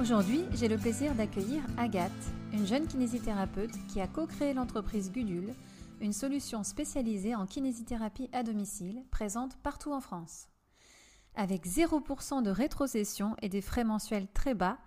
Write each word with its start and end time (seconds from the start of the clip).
Aujourd'hui, 0.00 0.46
j'ai 0.54 0.68
le 0.68 0.78
plaisir 0.78 1.14
d'accueillir 1.14 1.62
Agathe, 1.76 2.10
une 2.54 2.66
jeune 2.66 2.86
kinésithérapeute 2.86 3.86
qui 3.86 4.00
a 4.00 4.06
co-créé 4.06 4.54
l'entreprise 4.54 5.12
Gudule, 5.12 5.52
une 6.00 6.14
solution 6.14 6.64
spécialisée 6.64 7.34
en 7.34 7.44
kinésithérapie 7.44 8.30
à 8.32 8.42
domicile 8.42 9.04
présente 9.10 9.58
partout 9.58 9.92
en 9.92 10.00
France. 10.00 10.48
Avec 11.34 11.66
0% 11.66 12.42
de 12.42 12.50
rétrocession 12.50 13.36
et 13.42 13.50
des 13.50 13.60
frais 13.60 13.84
mensuels 13.84 14.26
très 14.32 14.54
bas, 14.54 14.78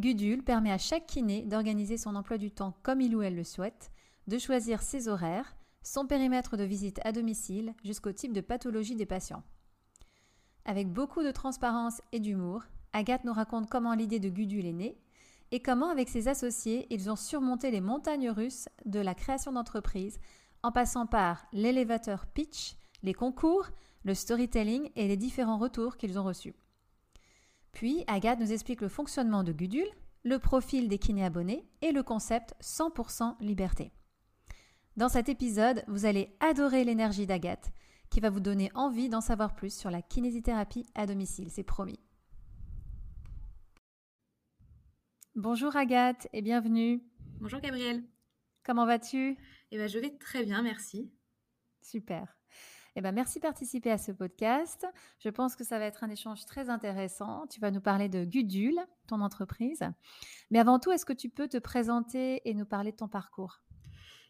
Gudule 0.00 0.42
permet 0.42 0.72
à 0.72 0.78
chaque 0.78 1.06
kiné 1.06 1.42
d'organiser 1.42 1.98
son 1.98 2.16
emploi 2.16 2.38
du 2.38 2.50
temps 2.50 2.74
comme 2.82 3.02
il 3.02 3.14
ou 3.14 3.20
elle 3.20 3.36
le 3.36 3.44
souhaite, 3.44 3.92
de 4.26 4.38
choisir 4.38 4.80
ses 4.80 5.06
horaires, 5.06 5.54
son 5.82 6.06
périmètre 6.06 6.56
de 6.56 6.64
visite 6.64 6.98
à 7.04 7.12
domicile 7.12 7.74
jusqu'au 7.84 8.12
type 8.12 8.32
de 8.32 8.40
pathologie 8.40 8.96
des 8.96 9.04
patients. 9.04 9.42
Avec 10.64 10.88
beaucoup 10.88 11.22
de 11.22 11.30
transparence 11.30 12.00
et 12.12 12.20
d'humour, 12.20 12.62
Agathe 12.92 13.24
nous 13.24 13.32
raconte 13.32 13.68
comment 13.68 13.94
l'idée 13.94 14.20
de 14.20 14.28
Gudule 14.28 14.66
est 14.66 14.72
née 14.72 14.98
et 15.50 15.60
comment, 15.60 15.90
avec 15.90 16.08
ses 16.08 16.28
associés, 16.28 16.86
ils 16.90 17.10
ont 17.10 17.16
surmonté 17.16 17.70
les 17.70 17.82
montagnes 17.82 18.30
russes 18.30 18.68
de 18.86 19.00
la 19.00 19.14
création 19.14 19.52
d'entreprise 19.52 20.18
en 20.62 20.72
passant 20.72 21.06
par 21.06 21.44
l'élévateur 21.52 22.26
pitch, 22.26 22.76
les 23.02 23.14
concours, 23.14 23.68
le 24.04 24.14
storytelling 24.14 24.90
et 24.96 25.08
les 25.08 25.16
différents 25.16 25.58
retours 25.58 25.96
qu'ils 25.96 26.18
ont 26.18 26.24
reçus. 26.24 26.54
Puis, 27.72 28.04
Agathe 28.06 28.40
nous 28.40 28.52
explique 28.52 28.80
le 28.80 28.88
fonctionnement 28.88 29.44
de 29.44 29.52
Gudule, 29.52 29.88
le 30.24 30.38
profil 30.38 30.88
des 30.88 30.98
kinés 30.98 31.24
abonnés 31.24 31.68
et 31.82 31.92
le 31.92 32.02
concept 32.02 32.54
100% 32.62 33.36
liberté. 33.40 33.92
Dans 34.96 35.08
cet 35.08 35.28
épisode, 35.28 35.84
vous 35.88 36.04
allez 36.04 36.36
adorer 36.40 36.84
l'énergie 36.84 37.26
d'Agathe 37.26 37.72
qui 38.10 38.20
va 38.20 38.30
vous 38.30 38.40
donner 38.40 38.70
envie 38.74 39.08
d'en 39.08 39.22
savoir 39.22 39.54
plus 39.54 39.74
sur 39.74 39.90
la 39.90 40.02
kinésithérapie 40.02 40.86
à 40.94 41.06
domicile, 41.06 41.50
c'est 41.50 41.62
promis. 41.62 41.98
Bonjour 45.34 45.74
Agathe 45.76 46.28
et 46.34 46.42
bienvenue. 46.42 47.02
Bonjour 47.40 47.58
Gabrielle. 47.58 48.02
Comment 48.64 48.84
vas-tu? 48.84 49.38
Eh 49.70 49.78
ben, 49.78 49.88
je 49.88 49.98
vais 49.98 50.10
très 50.10 50.44
bien, 50.44 50.60
merci. 50.60 51.10
Super. 51.80 52.36
Eh 52.96 53.00
ben, 53.00 53.12
merci 53.12 53.38
de 53.38 53.42
participer 53.42 53.90
à 53.90 53.96
ce 53.96 54.12
podcast. 54.12 54.86
Je 55.20 55.30
pense 55.30 55.56
que 55.56 55.64
ça 55.64 55.78
va 55.78 55.86
être 55.86 56.04
un 56.04 56.10
échange 56.10 56.44
très 56.44 56.68
intéressant. 56.68 57.46
Tu 57.46 57.60
vas 57.60 57.70
nous 57.70 57.80
parler 57.80 58.10
de 58.10 58.26
Gudule, 58.26 58.78
ton 59.06 59.22
entreprise. 59.22 59.80
Mais 60.50 60.58
avant 60.58 60.78
tout, 60.78 60.92
est-ce 60.92 61.06
que 61.06 61.14
tu 61.14 61.30
peux 61.30 61.48
te 61.48 61.56
présenter 61.56 62.42
et 62.44 62.52
nous 62.52 62.66
parler 62.66 62.92
de 62.92 62.96
ton 62.96 63.08
parcours? 63.08 63.62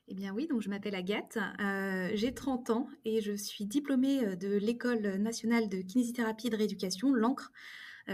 Eh 0.06 0.14
bien 0.14 0.33
oui, 0.33 0.47
donc 0.47 0.62
je 0.62 0.69
m'appelle 0.69 0.94
Agathe, 0.94 1.37
euh, 1.59 2.11
j'ai 2.14 2.33
30 2.33 2.70
ans 2.70 2.89
et 3.05 3.20
je 3.20 3.33
suis 3.33 3.66
diplômée 3.66 4.25
euh, 4.25 4.37
de 4.37 4.56
l'École 4.56 5.16
nationale 5.16 5.69
de 5.69 5.78
kinésithérapie 5.78 6.47
et 6.47 6.50
de 6.50 6.56
rééducation, 6.56 7.12
l'ANCRE, 7.12 7.50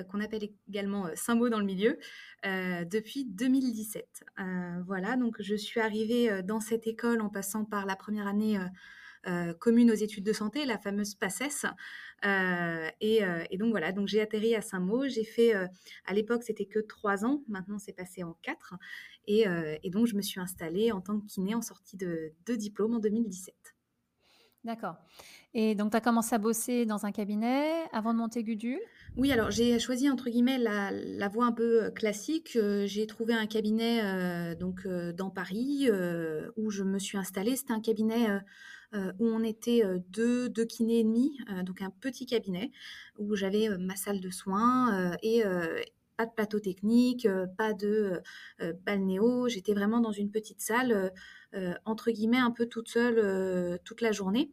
qu'on 0.09 0.21
appelle 0.21 0.49
également 0.69 1.07
euh, 1.07 1.13
Symbol 1.15 1.51
dans 1.51 1.59
le 1.59 1.65
milieu, 1.65 1.99
euh, 2.47 2.85
depuis 2.85 3.25
2017. 3.25 4.25
voilà, 4.87 5.17
donc 5.17 5.37
je 5.41 5.55
suis 5.55 5.81
arrivée 5.81 6.43
dans 6.43 6.61
cette 6.61 6.87
école 6.87 7.21
en 7.21 7.29
passant 7.29 7.65
par 7.65 7.87
la 7.87 7.97
première 7.97 8.27
année 8.27 8.59
commune 9.59 9.91
aux 9.91 9.95
études 9.95 10.25
de 10.25 10.33
santé, 10.33 10.65
la 10.65 10.79
fameuse 10.79 11.15
PACES. 11.15 11.67
et, 13.01 13.59
donc 13.59 13.71
voilà, 13.71 13.93
donc 13.93 14.09
j'ai 14.09 14.21
atterri 14.21 14.55
à 14.55 14.63
Saint-Maud. 14.63 15.11
J'ai 15.11 15.25
fait, 15.25 15.53
à 15.53 16.15
l'époque, 16.15 16.43
c'était 16.45 16.67
que 16.67 16.79
trois 16.79 17.25
ans. 17.25 17.43
Maintenant, 17.49 17.79
c'est 17.79 17.93
passé 17.93 18.23
en 18.23 18.35
quatre. 18.43 18.75
Et, 19.27 19.45
donc, 19.91 20.07
je 20.07 20.15
me 20.15 20.23
suis 20.23 20.41
installée 20.41 20.93
en 20.93 21.01
tant 21.01 21.21
que 21.21 21.27
kiné 21.27 21.55
en 21.55 21.63
sortie 21.63 21.97
de, 21.97 22.33
de 22.47 22.55
diplôme 22.55 22.95
en 22.95 23.01
2017. 23.01 23.55
D'accord. 24.69 24.97
Et 25.55 25.75
donc, 25.75 25.93
tu 25.93 25.97
as 25.97 26.03
commencé 26.03 26.35
à 26.35 26.39
bosser 26.39 26.85
dans 26.85 27.07
un 27.07 27.11
cabinet 27.11 27.85
avant 27.91 28.13
de 28.13 28.19
monter 28.19 28.45
Gudule? 28.45 28.79
Oui, 29.17 29.33
alors 29.33 29.51
j'ai 29.51 29.79
choisi 29.79 30.11
entre 30.11 30.29
guillemets 30.29 30.59
la, 30.59 31.29
voie 31.29 31.47
un 31.47 31.53
peu 31.53 31.85
euh, 31.85 31.91
classique. 31.91 32.53
Euh, 32.57 32.87
j'ai 32.87 33.07
trouvé 33.07 33.33
un 33.33 33.47
cabinet 33.47 34.03
euh, 34.05 34.55
donc 34.55 34.87
dans 34.87 35.31
Paris 35.31 35.89
où 36.59 36.71
je 36.71 36.83
me 36.83 36.99
suis 36.99 37.17
installée. 37.17 37.57
C'était 37.57 37.73
un 37.73 37.81
cabinet 37.81 38.27
où 38.93 39.27
on 39.27 39.43
était 39.43 39.83
deux, 40.11 40.51
deux 40.51 40.67
kinés 40.67 41.01
et 41.01 41.05
demi, 41.05 41.39
donc 41.65 41.81
un 41.81 41.91
petit 41.91 42.27
cabinet 42.27 42.71
où 43.19 43.37
j'avais 43.37 43.71
ma 43.79 43.97
salle 43.97 44.21
de 44.21 44.31
soins 44.31 45.17
et 45.23 45.45
pas 46.19 46.27
de 46.27 46.33
plateau 46.33 46.61
technique, 46.61 47.27
pas 47.57 47.73
de 47.73 48.21
balnéo. 48.85 49.49
J'étais 49.49 49.73
vraiment 49.73 50.01
dans 50.01 50.13
une 50.13 50.31
petite 50.31 50.61
salle, 50.61 51.13
entre 51.87 52.11
guillemets, 52.11 52.39
un 52.39 52.51
peu 52.51 52.67
toute 52.67 52.89
seule 52.89 53.79
toute 53.85 54.03
la 54.03 54.13
journée. 54.13 54.53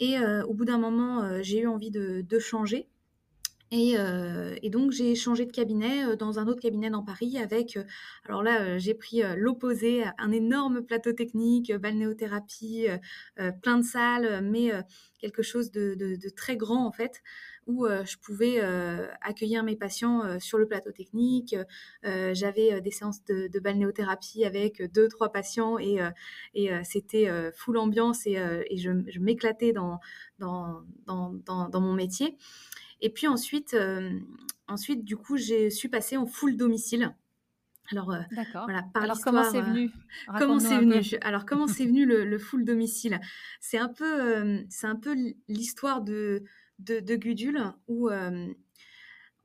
Et 0.00 0.18
euh, 0.18 0.44
au 0.44 0.54
bout 0.54 0.64
d'un 0.64 0.78
moment, 0.78 1.22
euh, 1.22 1.40
j'ai 1.42 1.60
eu 1.60 1.66
envie 1.66 1.90
de, 1.90 2.38
changer. 2.38 2.88
Euh, 3.74 4.56
et, 4.62 4.70
donc 4.70 4.92
j'ai 4.92 5.14
changé 5.14 5.44
de 5.44 5.52
cabinet 5.52 6.16
dans 6.16 6.38
un 6.38 6.46
autre 6.48 6.60
cabinet 6.60 6.88
dans 6.88 7.02
Paris 7.02 7.38
avec, 7.38 7.78
alors 8.24 8.42
là 8.42 8.78
j'ai 8.78 8.94
pris 8.94 9.22
l'opposé, 9.36 10.04
un 10.16 10.32
énorme 10.32 10.82
plateau 10.82 11.12
technique, 11.12 11.72
balnéothérapie, 11.74 12.86
plein 13.62 13.78
de 13.78 13.84
salles, 13.84 14.40
mais 14.42 14.72
quelque 15.18 15.42
chose 15.42 15.70
de, 15.70 16.16
très 16.34 16.56
grand 16.56 16.86
en 16.86 16.92
fait, 16.92 17.22
où 17.66 17.86
je 17.86 18.16
pouvais 18.16 18.60
accueillir 19.20 19.62
mes 19.64 19.76
patients 19.76 20.38
sur 20.38 20.58
le 20.58 20.66
plateau 20.66 20.92
technique. 20.92 21.54
J'avais 22.04 22.80
des 22.80 22.90
séances 22.90 23.22
de, 23.24 23.58
balnéothérapie 23.58 24.44
avec 24.44 24.82
deux, 24.92 25.08
trois 25.08 25.30
patients 25.30 25.78
et, 25.78 25.98
c'était 26.84 27.30
full 27.54 27.76
ambiance 27.76 28.26
et, 28.26 28.36
je, 28.76 29.18
m'éclatais 29.20 29.72
dans, 29.72 30.00
mon 30.40 31.92
métier. 31.92 32.38
Et 33.00 33.10
puis 33.10 33.26
ensuite, 33.26 33.76
ensuite 34.66 35.04
du 35.04 35.16
coup, 35.16 35.36
je 35.36 35.70
suis 35.70 35.88
passée 35.88 36.16
en 36.16 36.26
full 36.26 36.56
domicile. 36.56 37.14
Alors, 37.90 38.12
voilà, 38.54 38.84
Alors 38.94 39.18
comment 39.22 39.44
c'est 39.44 39.62
venu? 39.62 39.90
Comment 40.38 40.58
c'est 40.58 40.78
venu 40.78 41.00
Alors 41.22 41.46
comment 41.46 41.66
c'est 41.66 41.86
venu 41.86 42.04
le, 42.04 42.38
full 42.38 42.64
domicile? 42.64 43.20
C'est 43.60 43.78
un 43.78 43.88
peu, 43.88 44.64
c'est 44.68 44.86
un 44.86 44.96
peu 44.96 45.16
l'histoire 45.48 46.02
de, 46.02 46.44
de, 46.80 47.16
Gudule 47.16 47.72
où 47.86 48.10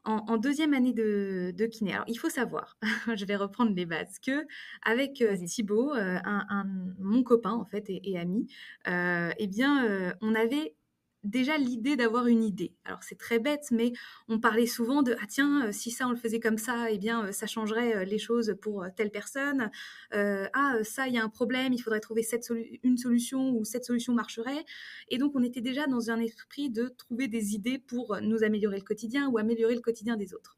en, 0.06 0.38
deuxième 0.38 0.74
année 0.74 0.94
de, 0.94 1.66
kiné. 1.72 1.94
Alors 1.94 2.06
il 2.08 2.16
faut 2.16 2.30
savoir, 2.30 2.78
je 3.16 3.26
vais 3.26 3.38
reprendre 3.38 3.74
les 3.74 3.86
bases, 3.86 4.20
que 4.20 4.46
avec 4.82 5.24
Thibaut, 5.46 5.94
un, 5.94 6.66
mon 7.00 7.24
copain 7.24 7.52
en 7.52 7.66
fait 7.66 7.86
et, 7.88 8.18
ami, 8.18 8.48
eh 8.86 9.48
bien 9.48 10.14
on 10.22 10.36
avait 10.36 10.76
déjà 11.24 11.58
l'idée 11.58 11.96
d'avoir 11.96 12.28
une 12.28 12.44
idée. 12.44 12.74
Alors 12.86 13.02
c'est 13.04 13.18
très 13.18 13.40
bête, 13.40 13.68
mais 13.72 13.94
on 14.28 14.40
parlait 14.40 14.68
souvent 14.68 15.04
de 15.04 15.16
ah 15.22 15.26
tiens 15.28 15.68
euh, 15.68 15.72
si 15.72 15.92
ça 15.92 16.08
on 16.08 16.12
le 16.12 16.18
faisait 16.18 16.40
comme 16.40 16.58
ça, 16.58 16.92
eh 16.92 16.98
bien 16.98 17.26
euh, 17.26 17.32
ça 17.32 17.48
changerait 17.48 17.96
euh, 17.96 18.04
les 18.04 18.18
choses 18.18 18.56
pour 18.62 18.86
telle 18.96 19.12
personne. 19.12 19.72
ah 20.12 20.78
ça 20.84 21.08
il 21.08 21.14
y 21.14 21.18
a 21.18 21.24
un 21.24 21.30
problème, 21.30 21.74
il 21.74 21.80
faudrait 21.80 22.00
trouver 22.00 22.24
cette 22.24 22.52
une 22.84 22.98
solution 22.98 23.52
ou 23.52 23.64
cette 23.64 23.86
solution 23.86 24.14
marcherait. 24.14 24.66
Et 25.10 25.18
donc 25.18 25.34
on 25.36 25.44
était 25.44 25.62
déjà 25.62 25.88
dans 25.88 26.10
un 26.12 26.20
esprit 26.20 26.70
de 26.70 26.90
trouver 26.90 27.28
des 27.28 27.54
idées 27.54 27.80
pour 27.80 28.18
nous 28.22 28.44
améliorer 28.44 28.78
le 28.78 28.84
quotidien 28.84 29.30
ou 29.30 29.38
améliorer 29.38 29.76
le 29.76 29.82
quotidien 29.82 30.18
des 30.18 30.34
autres. 30.34 30.58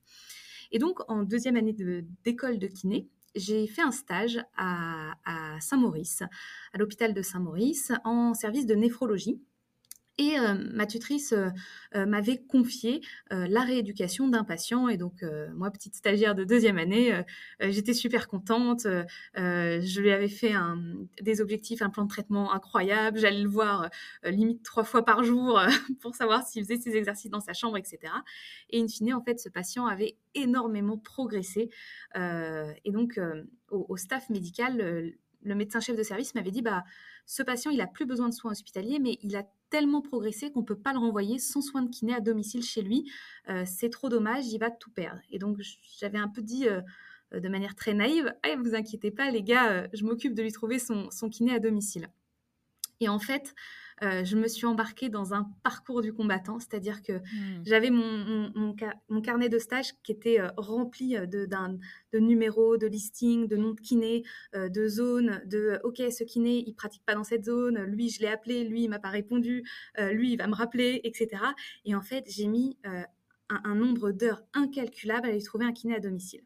Et 0.72 0.80
donc 0.80 1.00
en 1.10 1.24
deuxième 1.24 1.58
année 1.58 1.76
d'école 2.24 2.58
de, 2.58 2.68
kiné, 2.68 3.08
j'ai 3.36 3.68
fait 3.68 3.82
un 3.82 3.92
stage 3.92 4.40
à, 4.58 5.14
à 5.26 5.60
Saint-Maurice, 5.62 6.24
à 6.74 6.78
l'hôpital 6.78 7.14
de 7.14 7.22
Saint-Maurice, 7.22 7.92
en 8.04 8.34
service 8.34 8.66
de 8.66 8.76
néphrologie. 8.76 9.40
Et 10.18 10.40
euh, 10.40 10.56
ma 10.72 10.86
tutrice 10.86 11.34
euh, 11.34 11.50
euh, 11.96 12.06
m'avait 12.06 12.38
confié 12.38 13.02
la 13.32 13.62
rééducation 13.62 14.28
d'un 14.28 14.44
patient. 14.44 14.88
Et 14.88 14.98
donc, 14.98 15.24
moi, 15.54 15.72
petite 15.72 15.96
stagiaire 15.96 16.36
de 16.36 16.44
deuxième 16.44 16.78
année, 16.78 17.24
j'étais 17.60 17.94
super 17.94 18.28
contente. 18.28 18.88
je 19.36 20.00
lui 20.00 20.12
avais 20.12 20.28
fait 20.28 20.54
des 21.22 21.42
objectifs, 21.42 21.82
un 21.82 21.90
plan 21.90 22.04
de 22.04 22.10
traitement 22.10 22.54
incroyable. 22.54 23.20
J'allais 23.20 23.42
le 23.42 23.50
voir 23.50 23.90
limite 24.24 24.64
trois 24.64 24.84
fois 24.84 25.04
par 25.04 25.24
jour 25.24 25.60
pour 26.02 26.16
savoir 26.16 26.46
s'il 26.48 26.64
faisait 26.64 26.78
ses 26.78 26.96
exercices 26.96 27.32
dans 27.32 27.42
sa 27.42 27.54
chambre, 27.54 27.78
etc. 27.78 28.14
Et 28.70 28.80
in 28.80 28.88
fine, 28.88 29.14
en 29.14 29.22
fait, 29.22 29.40
ce 29.40 29.50
patient 29.50 29.86
avait 29.86 30.18
énormément 30.34 30.98
progressé. 30.98 31.70
et 32.16 32.92
donc, 32.92 33.20
au, 33.72 33.86
au, 33.90 33.98
staff 33.98 34.30
médical, 34.30 35.14
le 35.46 35.56
médecin 35.56 35.80
chef 35.80 35.96
de 35.96 36.04
service 36.04 36.36
m'avait 36.36 36.52
dit 36.52 36.62
bah 36.62 36.84
ce 37.26 37.44
patient 37.44 37.72
il 37.72 37.82
a 37.82 37.88
plus 37.88 38.06
besoin 38.06 38.30
de 38.30 38.34
soins 38.34 38.52
hospitaliers 38.52 39.00
mais 39.00 39.18
il 39.22 39.36
a 39.36 39.44
tellement 39.70 40.02
progressé 40.02 40.52
qu'on 40.52 40.64
peut 40.64 40.78
pas 40.78 40.94
le 40.94 41.00
renvoyer 41.00 41.40
sans 41.40 41.62
soins 41.62 41.82
de 41.82 41.90
kiné 41.90 42.14
à 42.14 42.20
domicile 42.20 42.64
chez 42.64 42.82
lui. 42.82 43.12
Euh, 43.50 43.64
c'est 43.66 43.90
trop 43.90 44.10
dommage 44.10 44.48
il 44.48 44.60
va 44.60 44.72
tout 44.72 44.92
perdre. 44.92 45.22
Et 45.32 45.40
donc 45.40 45.58
j'avais 46.00 46.20
un 46.20 46.28
peu 46.28 46.42
dit 46.42 46.68
euh, 46.68 46.82
de 47.34 47.50
manière 47.50 47.76
très 47.76 47.94
naïve 47.94 48.34
hey, 48.44 48.56
vous 48.56 48.76
inquiétez 48.76 49.12
pas 49.12 49.32
les 49.32 49.44
gars 49.44 49.72
euh, 49.72 49.88
je 49.94 50.06
m'occupe 50.06 50.34
de 50.34 50.44
lui 50.44 50.52
trouver 50.52 50.80
son, 50.80 51.10
son 51.12 51.30
kiné 51.30 51.54
à 51.54 51.60
domicile 51.60 52.10
et 53.00 53.10
en 53.10 53.20
fait 53.20 53.54
euh, 54.04 54.26
je 54.26 54.36
me 54.36 54.48
suis 54.48 54.66
embarquée 54.66 55.10
dans 55.10 55.34
un 55.34 55.50
parcours 55.64 56.02
du 56.02 56.14
combattant, 56.14 56.60
c'est-à-dire 56.60 57.02
que 57.02 57.14
mmh. 57.14 57.64
j'avais 57.66 57.90
mon, 57.90 58.52
mon, 59.10 59.22
carnet 59.22 59.50
de 59.50 59.58
stage 59.58 59.94
qui 60.04 60.12
était 60.12 60.40
euh, 60.40 60.50
rempli 60.58 61.16
euh, 61.16 61.26
de, 61.26 61.46
de 61.46 62.20
numéros, 62.20 62.78
de 62.78 62.88
listings, 62.88 63.48
de 63.48 63.56
noms 63.56 63.74
de 63.74 63.82
kiné, 63.82 64.24
de 64.54 64.88
zones, 64.88 65.42
de 65.46 65.80
OK, 65.84 66.02
ce 66.12 66.24
kiné, 66.24 66.64
il 66.68 66.74
pratique 66.74 67.04
pas 67.06 67.16
dans 67.16 67.24
cette 67.24 67.46
zone, 67.46 67.84
lui, 67.84 68.10
je 68.10 68.22
l'ai 68.22 68.28
appelé, 68.28 68.64
lui, 68.64 68.84
il 68.84 68.90
m'a 68.90 69.00
pas 69.00 69.10
répondu, 69.10 69.64
lui, 69.98 70.34
il 70.34 70.38
va 70.38 70.48
me 70.48 70.56
rappeler, 70.56 71.02
etc. 71.04 71.42
Et 71.86 71.96
en 71.96 72.02
fait, 72.02 72.26
j'ai 72.28 72.48
mis 72.48 72.78
un, 72.84 73.06
un 73.50 73.76
nombre 73.76 74.12
d'heures 74.12 74.42
incalculable 74.54 75.28
à 75.28 75.30
aller 75.30 75.42
trouver 75.42 75.66
un 75.66 75.74
kiné 75.74 75.96
à 75.96 76.00
domicile. 76.00 76.42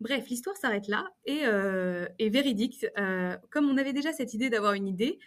Bref, 0.00 0.28
l'histoire 0.28 0.56
s'arrête 0.56 0.88
là 0.88 1.06
et, 1.24 1.42
euh, 1.44 2.06
véridique. 2.20 2.86
Euh, 2.98 3.36
comme 3.50 3.68
on 3.68 3.76
avait 3.76 3.92
déjà 3.92 4.12
cette 4.12 4.34
idée 4.34 4.50
d'avoir 4.50 4.74
une 4.74 4.88
idée, 4.88 5.18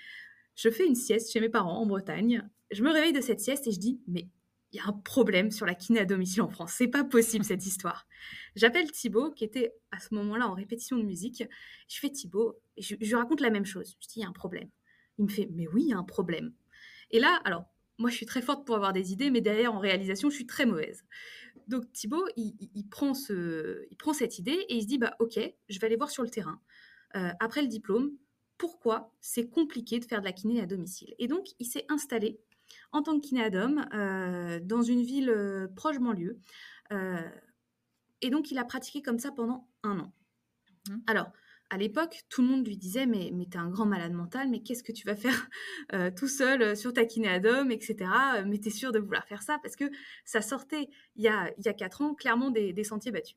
je 0.57 0.69
fais 0.69 0.85
une 0.85 0.95
sieste 0.95 1.31
chez 1.31 1.39
mes 1.39 1.49
parents 1.49 1.79
en 1.79 1.85
Bretagne. 1.85 2.43
Je 2.71 2.83
me 2.83 2.91
réveille 2.91 3.13
de 3.13 3.21
cette 3.21 3.39
sieste 3.39 3.67
et 3.67 3.71
je 3.71 3.79
dis, 3.79 4.01
mais 4.07 4.27
il 4.71 4.77
y 4.77 4.79
a 4.79 4.87
un 4.87 4.93
problème 4.93 5.51
sur 5.51 5.65
la 5.65 5.75
kiné 5.75 5.99
à 5.99 6.05
domicile 6.05 6.41
en 6.41 6.49
France. 6.49 6.73
C'est 6.75 6.87
pas 6.87 7.03
possible 7.03 7.45
cette 7.45 7.65
histoire. 7.65 8.07
J'appelle 8.55 8.91
Thibaut, 8.91 9.31
qui 9.31 9.45
était 9.45 9.71
à 9.91 9.99
ce 9.99 10.13
moment-là 10.15 10.47
en 10.47 10.53
répétition 10.53 10.97
de 10.97 11.03
musique. 11.03 11.43
Je 11.87 11.99
fais 11.99 12.09
Thibaut, 12.09 12.59
et 12.75 12.81
je, 12.81 12.95
lui 12.95 13.15
raconte 13.15 13.39
la 13.39 13.51
même 13.51 13.65
chose. 13.65 13.95
Je 14.01 14.07
dis, 14.07 14.15
il 14.17 14.21
y 14.23 14.25
a 14.25 14.27
un 14.27 14.33
problème. 14.33 14.69
Il 15.19 15.25
me 15.25 15.29
fait, 15.29 15.47
mais 15.53 15.67
oui, 15.67 15.83
il 15.83 15.89
y 15.89 15.93
a 15.93 15.97
un 15.97 16.03
problème. 16.03 16.51
Et 17.11 17.19
là, 17.19 17.39
alors, 17.45 17.65
moi, 17.99 18.09
je 18.09 18.15
suis 18.15 18.25
très 18.25 18.41
forte 18.41 18.65
pour 18.65 18.75
avoir 18.75 18.93
des 18.93 19.13
idées, 19.13 19.29
mais 19.29 19.41
derrière, 19.41 19.73
en 19.73 19.79
réalisation, 19.79 20.29
je 20.31 20.35
suis 20.35 20.47
très 20.47 20.65
mauvaise. 20.65 21.03
Donc, 21.67 21.91
Thibaut, 21.93 22.27
il, 22.35 22.87
prend 22.89 23.13
ce, 23.13 23.85
il 23.91 23.97
prend 23.97 24.13
cette 24.13 24.39
idée 24.39 24.65
et 24.69 24.75
il 24.75 24.81
se 24.81 24.87
dit, 24.87 24.97
bah, 24.97 25.15
ok, 25.19 25.39
je 25.69 25.79
vais 25.79 25.85
aller 25.85 25.97
voir 25.97 26.09
sur 26.09 26.23
le 26.23 26.29
terrain, 26.29 26.59
euh, 27.15 27.29
après 27.39 27.61
le 27.61 27.67
diplôme, 27.67 28.11
pourquoi 28.57 29.13
c'est 29.21 29.49
compliqué 29.49 29.99
de 29.99 30.05
faire 30.05 30.19
de 30.19 30.25
la 30.25 30.31
kiné 30.31 30.61
à 30.61 30.65
domicile. 30.65 31.13
Et 31.19 31.27
donc, 31.27 31.47
il 31.59 31.65
s'est 31.65 31.85
installé 31.89 32.39
en 32.91 33.01
tant 33.01 33.19
que 33.19 33.27
kinéadome 33.27 33.87
euh, 33.93 34.59
dans 34.61 34.81
une 34.81 35.01
ville 35.01 35.29
euh, 35.29 35.67
proche 35.75 35.99
banlieue. 35.99 36.39
et 38.21 38.29
donc, 38.29 38.51
il 38.51 38.57
a 38.57 38.65
pratiqué 38.65 39.01
comme 39.01 39.19
ça 39.19 39.31
pendant 39.31 39.67
un 39.83 39.99
an. 39.99 40.13
Mmh. 40.89 40.97
Alors, 41.07 41.31
à 41.69 41.77
l'époque, 41.77 42.23
tout 42.29 42.41
le 42.41 42.47
monde 42.47 42.65
lui 42.65 42.77
disait 42.77 43.05
Mais, 43.05 43.31
mais 43.33 43.45
t'es 43.45 43.57
un 43.57 43.69
grand 43.69 43.85
malade 43.85 44.13
mental, 44.13 44.49
mais 44.49 44.61
qu'est-ce 44.61 44.83
que 44.83 44.91
tu 44.91 45.05
vas 45.05 45.15
faire 45.15 45.49
euh, 45.93 46.11
tout 46.11 46.27
seul 46.27 46.61
euh, 46.61 46.75
sur 46.75 46.93
ta 46.93 47.05
kinéadome, 47.05 47.71
etc. 47.71 48.09
Euh, 48.37 48.43
mais 48.45 48.57
t'es 48.57 48.69
sûr 48.69 48.91
de 48.91 48.99
vouloir 48.99 49.25
faire 49.25 49.41
ça 49.41 49.59
Parce 49.61 49.75
que 49.75 49.85
ça 50.23 50.41
sortait, 50.41 50.89
il 51.15 51.23
y 51.23 51.27
a, 51.27 51.51
il 51.57 51.65
y 51.65 51.69
a 51.69 51.73
quatre 51.73 52.01
ans, 52.01 52.13
clairement 52.15 52.51
des, 52.51 52.83
sentiers 52.83 53.11
battus. 53.11 53.35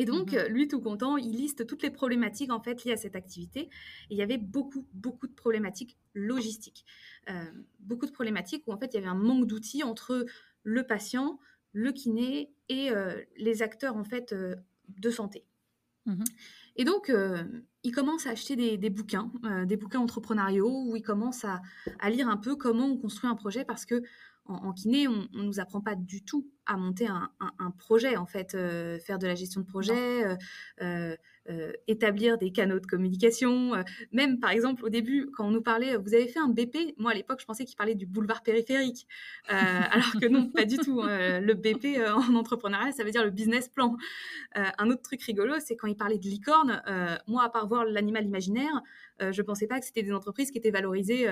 Et 0.00 0.06
donc, 0.06 0.32
mmh 0.32 0.48
lui, 0.48 0.66
tout 0.66 0.80
content, 0.80 1.16
il 1.18 1.32
liste 1.32 1.66
toutes 1.66 1.82
les 1.82 1.90
problématiques 1.90 2.50
en 2.50 2.60
fait 2.60 2.84
liées 2.84 2.92
à 2.92 2.96
cette 2.96 3.16
activité. 3.16 3.60
Et 3.60 3.70
il 4.10 4.16
y 4.16 4.22
avait 4.22 4.38
beaucoup, 4.38 4.86
beaucoup 4.94 5.26
de 5.26 5.34
problématiques 5.34 5.98
logistiques. 6.14 6.86
beaucoup 7.80 8.06
de 8.06 8.10
problématiques 8.10 8.64
où 8.66 8.72
en 8.72 8.78
fait, 8.78 8.92
il 8.92 8.94
y 8.94 8.98
avait 8.98 9.08
un 9.08 9.14
manque 9.14 9.46
d'outils 9.46 9.84
entre 9.84 10.24
le 10.62 10.86
patient, 10.86 11.38
le 11.72 11.92
kiné 11.92 12.50
et 12.70 12.90
les 13.36 13.62
acteurs 13.62 13.96
en 13.96 14.04
fait 14.04 14.34
de 14.88 15.10
santé. 15.10 15.44
Mmh 16.06 16.24
et 16.76 16.84
donc, 16.84 17.10
euh, 17.10 17.42
il 17.82 17.92
commence 17.92 18.26
à 18.26 18.30
acheter 18.30 18.56
des, 18.78 18.90
bouquins, 18.90 19.30
euh, 19.44 19.66
des 19.66 19.76
bouquins 19.76 19.98
entrepreneuriaux, 19.98 20.84
où 20.86 20.96
il 20.96 21.02
commence 21.02 21.44
à, 21.44 21.60
lire 22.08 22.28
un 22.28 22.36
peu 22.36 22.56
comment 22.56 22.86
on 22.86 22.96
construit 22.96 23.28
un 23.28 23.34
projet, 23.34 23.64
parce 23.64 23.84
que 23.84 24.02
en, 24.46 24.72
kiné, 24.72 25.06
on 25.08 25.28
ne 25.32 25.44
nous 25.44 25.60
apprend 25.60 25.80
pas 25.80 25.94
du 25.94 26.24
tout 26.24 26.50
à 26.66 26.76
monter 26.76 27.06
un, 27.06 27.70
projet, 27.78 28.16
en 28.16 28.26
fait, 28.26 28.54
euh, 28.54 28.98
faire 29.00 29.18
de 29.18 29.26
la 29.26 29.34
gestion 29.34 29.60
de 29.60 29.66
projet, 29.66 30.24
euh, 30.80 31.16
établir 31.86 32.38
des 32.38 32.52
canaux 32.52 32.78
de 32.78 32.86
communication. 32.86 33.74
Euh, 33.74 33.82
même, 34.12 34.38
par 34.38 34.50
exemple, 34.50 34.84
au 34.84 34.88
début, 34.88 35.30
quand 35.32 35.46
on 35.46 35.50
nous 35.50 35.62
parlait, 35.62 35.96
vous 35.96 36.14
avez 36.14 36.28
fait 36.28 36.38
un 36.38 36.48
BP, 36.48 36.94
moi 36.98 37.12
à 37.12 37.14
l'époque, 37.14 37.40
je 37.40 37.46
pensais 37.46 37.64
qu'il 37.64 37.76
parlait 37.76 37.94
du 37.94 38.06
boulevard 38.06 38.42
périphérique, 38.42 39.06
euh, 39.50 39.54
alors 39.90 40.12
que 40.20 40.26
non, 40.26 40.48
pas 40.48 40.64
du 40.64 40.76
tout. 40.76 41.00
Hein. 41.02 41.40
le 41.40 41.54
BP 41.54 41.98
en 42.08 42.34
entrepreneuriat, 42.34 42.92
ça 42.92 43.04
veut 43.04 43.10
dire 43.10 43.24
le 43.24 43.30
business 43.30 43.68
plan. 43.68 43.96
un 44.54 44.90
autre 44.90 45.02
truc 45.02 45.22
rigolo, 45.22 45.54
c'est 45.60 45.76
quand 45.76 45.86
il 45.86 45.96
parlait 45.96 46.18
de 46.18 46.28
licorne, 46.28 46.82
moi, 47.26 47.44
à 47.44 47.48
part 47.48 47.66
voir 47.66 47.84
l'animal 47.84 48.24
imaginaire, 48.24 48.82
je 49.20 49.42
pensais 49.42 49.66
pas 49.66 49.80
que 49.80 49.86
c'était 49.86 50.02
des 50.02 50.12
entreprises 50.12 50.50
qui 50.50 50.58
étaient 50.58 50.70
valorisées 50.70 51.26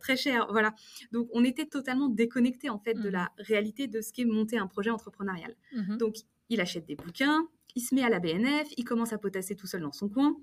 très 0.00 0.16
cher. 0.16 0.46
Voilà. 0.50 0.74
Donc, 1.12 1.28
on 1.32 1.44
était 1.44 1.66
totalement 1.66 2.08
déconnecté 2.08 2.70
en 2.70 2.78
fait 2.78 2.94
de 2.94 3.08
mmh. 3.08 3.12
la 3.12 3.32
réalité 3.38 3.86
de 3.86 4.00
ce 4.00 4.12
qu'est 4.12 4.24
monter 4.24 4.58
un 4.58 4.66
projet 4.66 4.90
entrepreneurial. 4.90 5.54
Mmh 5.72 5.96
Donc, 5.96 6.16
il 6.48 6.60
achète 6.60 6.86
des 6.86 6.94
bouquins, 6.94 7.48
il 7.76 7.82
se 7.82 7.94
met 7.94 8.02
à 8.02 8.08
la 8.08 8.18
BNF, 8.18 8.68
il 8.76 8.84
commence 8.84 9.12
à 9.12 9.18
potasser 9.18 9.54
tout 9.54 9.66
seul 9.66 9.82
dans 9.82 9.92
son 9.92 10.08
coin. 10.08 10.34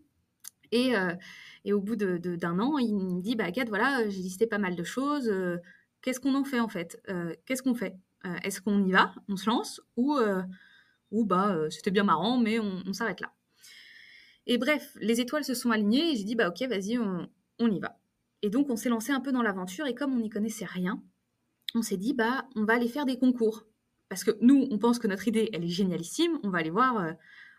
Et, 0.72 0.96
euh, 0.96 1.14
au 1.72 1.82
bout 1.82 1.96
d'un 1.96 2.60
an, 2.60 2.78
il 2.78 2.96
me 2.96 3.22
dit 3.22 3.36
Bah, 3.36 3.46
Agathe, 3.46 3.70
voilà, 3.70 4.08
j'ai 4.10 4.22
listé 4.22 4.48
pas 4.48 4.60
mal 4.60 4.76
de 4.76 4.84
choses. 4.84 5.28
Euh, 5.28 5.58
qu'est-ce 6.02 6.20
qu'on 6.20 6.36
en 6.36 6.46
fait 6.46 6.60
en 6.60 6.70
fait? 6.70 7.02
Euh, 7.10 7.34
Qu'est-ce 7.46 7.64
qu'on 7.64 7.76
fait? 7.76 7.96
Est-ce 8.44 8.62
qu'on 8.62 8.86
y 8.86 8.92
va? 8.92 9.14
On 9.28 9.36
se 9.36 9.50
lance? 9.50 9.82
Ou, 9.98 10.18
ou 11.12 11.26
bah, 11.26 11.58
c'était 11.70 11.92
bien 11.92 12.06
marrant, 12.06 12.38
mais 12.38 12.58
on, 12.58 12.94
s'arrête 12.94 13.20
là. 13.20 13.34
Et 14.48 14.58
bref, 14.58 14.96
les 15.02 15.20
étoiles 15.20 15.44
se 15.44 15.54
sont 15.54 15.72
alignées 15.72 16.14
et 16.14 16.16
j'ai 16.16 16.24
dit 16.24 16.36
Bah, 16.36 16.48
ok, 16.48 16.62
vas-y, 16.70 16.98
on, 16.98 17.28
on 17.60 17.70
y 17.70 17.80
va. 17.80 18.00
Et 18.42 18.50
donc, 18.50 18.70
on 18.70 18.78
s'est 18.78 18.88
lancé 18.88 19.12
un 19.12 19.20
peu 19.20 19.34
dans 19.34 19.42
l'aventure 19.42 19.88
et 19.88 19.94
comme 19.94 20.14
on 20.14 20.20
n'y 20.22 20.30
connaissait 20.30 20.64
rien, 20.64 21.04
on 21.76 21.82
s'est 21.82 21.98
dit 21.98 22.14
Bah, 22.14 22.48
on 22.56 22.64
va 22.64 22.76
aller 22.76 22.88
faire 22.88 23.06
des 23.06 23.20
concours. 23.20 23.66
Parce 24.10 24.24
que 24.24 24.32
nous, 24.42 24.68
on 24.70 24.78
pense 24.78 25.00
que 25.00 25.08
notre 25.08 25.28
idée, 25.28 25.50
elle 25.54 25.64
est 25.64 25.70
génialissime, 25.70 26.40
on 26.44 26.50
va 26.50 26.60
aller 26.60 26.70
voir, 26.70 26.98
euh, 26.98 27.14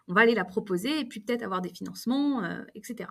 on 0.09 0.15
va 0.15 0.23
aller 0.23 0.35
la 0.35 0.45
proposer 0.45 1.01
et 1.01 1.05
puis 1.05 1.21
peut-être 1.21 1.43
avoir 1.43 1.61
des 1.61 1.71
financements, 1.71 2.45
euh, 2.45 2.63
etc. 2.75 3.11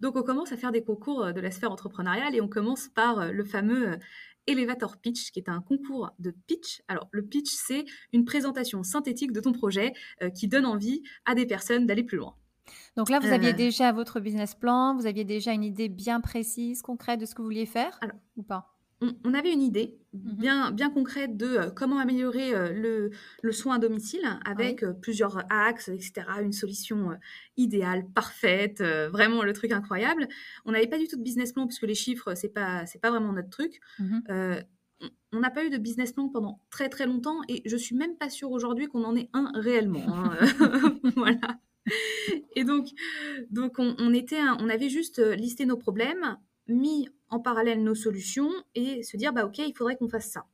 Donc 0.00 0.16
on 0.16 0.22
commence 0.22 0.50
à 0.52 0.56
faire 0.56 0.72
des 0.72 0.82
concours 0.82 1.24
euh, 1.24 1.32
de 1.32 1.40
la 1.40 1.50
sphère 1.50 1.70
entrepreneuriale 1.70 2.34
et 2.34 2.40
on 2.40 2.48
commence 2.48 2.88
par 2.88 3.32
le 3.32 3.44
fameux 3.44 3.98
Elevator 4.46 4.96
Pitch, 4.96 5.30
qui 5.30 5.38
est 5.38 5.48
un 5.48 5.60
concours 5.60 6.10
de 6.18 6.34
pitch. 6.46 6.82
Alors 6.88 7.08
le 7.12 7.22
pitch, 7.24 7.50
c'est 7.50 7.84
une 8.12 8.24
présentation 8.24 8.82
synthétique 8.82 9.32
de 9.32 9.40
ton 9.40 9.52
projet 9.52 9.92
qui 10.34 10.48
donne 10.48 10.64
envie 10.64 11.02
à 11.26 11.34
des 11.34 11.46
personnes 11.46 11.86
d'aller 11.86 12.02
plus 12.02 12.16
loin. 12.16 12.34
Donc 12.96 13.10
là, 13.10 13.18
vous 13.20 13.32
aviez 13.32 13.52
déjà 13.52 13.92
votre 13.92 14.20
business 14.20 14.54
plan, 14.54 14.96
vous 14.96 15.06
aviez 15.06 15.24
déjà 15.24 15.52
une 15.52 15.64
idée 15.64 15.88
bien 15.88 16.20
précise, 16.20 16.82
concrète 16.82 17.20
de 17.20 17.26
ce 17.26 17.34
que 17.34 17.42
vous 17.42 17.48
vouliez 17.48 17.66
faire 17.66 17.98
alors, 18.00 18.16
ou 18.36 18.42
pas? 18.42 18.69
On, 19.00 19.34
avait 19.34 19.52
une 19.52 19.62
idée 19.62 19.98
mmh 20.12 20.32
bien, 20.34 20.70
bien 20.72 20.90
concrète 20.90 21.36
de 21.36 21.46
euh, 21.46 21.70
comment 21.70 21.98
améliorer 21.98 22.54
euh, 22.54 23.10
le, 23.42 23.52
soin 23.52 23.76
à 23.76 23.78
domicile 23.78 24.20
avec 24.44 24.82
euh, 24.82 24.92
plusieurs 24.92 25.44
axes, 25.50 25.88
etc. 25.88 26.26
Une 26.42 26.52
solution 26.52 27.16
idéale, 27.56 28.06
parfaite, 28.14 28.82
vraiment 28.82 29.42
le 29.42 29.52
truc 29.52 29.72
incroyable. 29.72 30.28
On 30.64 30.72
n'avait 30.72 30.86
pas 30.86 30.98
du 30.98 31.08
tout 31.08 31.16
de 31.16 31.22
business 31.22 31.52
plan 31.52 31.66
puisque 31.66 31.84
les 31.84 31.94
chiffres, 31.94 32.34
c'est 32.34 32.52
pas, 32.52 32.86
c'est 32.86 33.00
pas 33.00 33.10
vraiment 33.10 33.32
notre 33.32 33.50
truc. 33.50 33.80
Mmh 33.98 34.20
on 35.32 35.40
n'a 35.40 35.48
pas 35.48 35.64
eu 35.64 35.70
de 35.70 35.78
business 35.78 36.12
plan 36.12 36.28
pendant 36.28 36.60
très 36.68 36.90
très 36.90 37.06
longtemps 37.06 37.40
et 37.48 37.62
je 37.64 37.76
suis 37.76 37.96
même 37.96 38.18
pas 38.18 38.28
sûre 38.28 38.50
aujourd'hui 38.50 38.86
qu'on 38.86 39.04
en 39.04 39.16
ait 39.16 39.30
un 39.32 39.50
réellement. 39.54 40.04
Hein. 40.08 40.36
voilà. 41.16 41.58
Et 42.54 42.64
donc, 42.64 42.88
donc 43.50 43.78
on, 43.78 44.12
était, 44.12 44.42
on 44.58 44.68
avait 44.68 44.90
juste 44.90 45.18
listé 45.18 45.64
nos 45.64 45.78
problèmes, 45.78 46.36
mis 46.68 47.08
en 47.30 47.40
parallèle 47.40 47.82
nos 47.82 47.94
solutions 47.94 48.50
et 48.74 49.02
se 49.02 49.16
dire, 49.16 49.32
bah 49.32 49.44
ok, 49.46 49.58
il 49.58 49.74
faudrait 49.76 49.96
qu'on 49.96 50.08
fasse 50.08 50.30
ça 50.30 50.46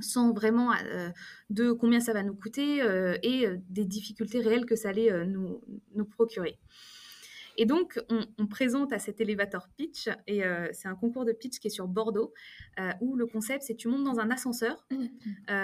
sans 0.00 0.32
vraiment 0.32 0.72
euh, 0.72 1.10
de 1.50 1.72
combien 1.72 2.00
ça 2.00 2.12
va 2.12 2.22
nous 2.22 2.34
coûter 2.34 2.82
euh, 2.82 3.16
et 3.22 3.46
euh, 3.46 3.56
des 3.68 3.84
difficultés 3.84 4.40
réelles 4.40 4.66
que 4.66 4.76
ça 4.76 4.90
allait 4.90 5.26
nous, 5.26 5.60
nous, 5.94 6.04
procurer. 6.04 6.58
Et 7.58 7.64
donc, 7.64 7.98
on, 8.10 8.46
présente 8.46 8.92
à 8.92 8.98
cet 8.98 9.18
élévateur 9.18 9.70
pitch, 9.78 10.10
et 10.26 10.42
c'est 10.72 10.88
un 10.88 10.94
concours 10.94 11.24
de 11.24 11.32
pitch 11.32 11.58
qui 11.58 11.68
est 11.68 11.70
sur 11.70 11.88
Bordeaux, 11.88 12.34
où 13.00 13.16
le 13.16 13.26
concept, 13.26 13.62
c'est 13.62 13.74
tu 13.74 13.88
montes 13.88 14.04
dans 14.04 14.20
un 14.20 14.30
ascenseur, 14.30 14.86
mmh. 14.90 15.06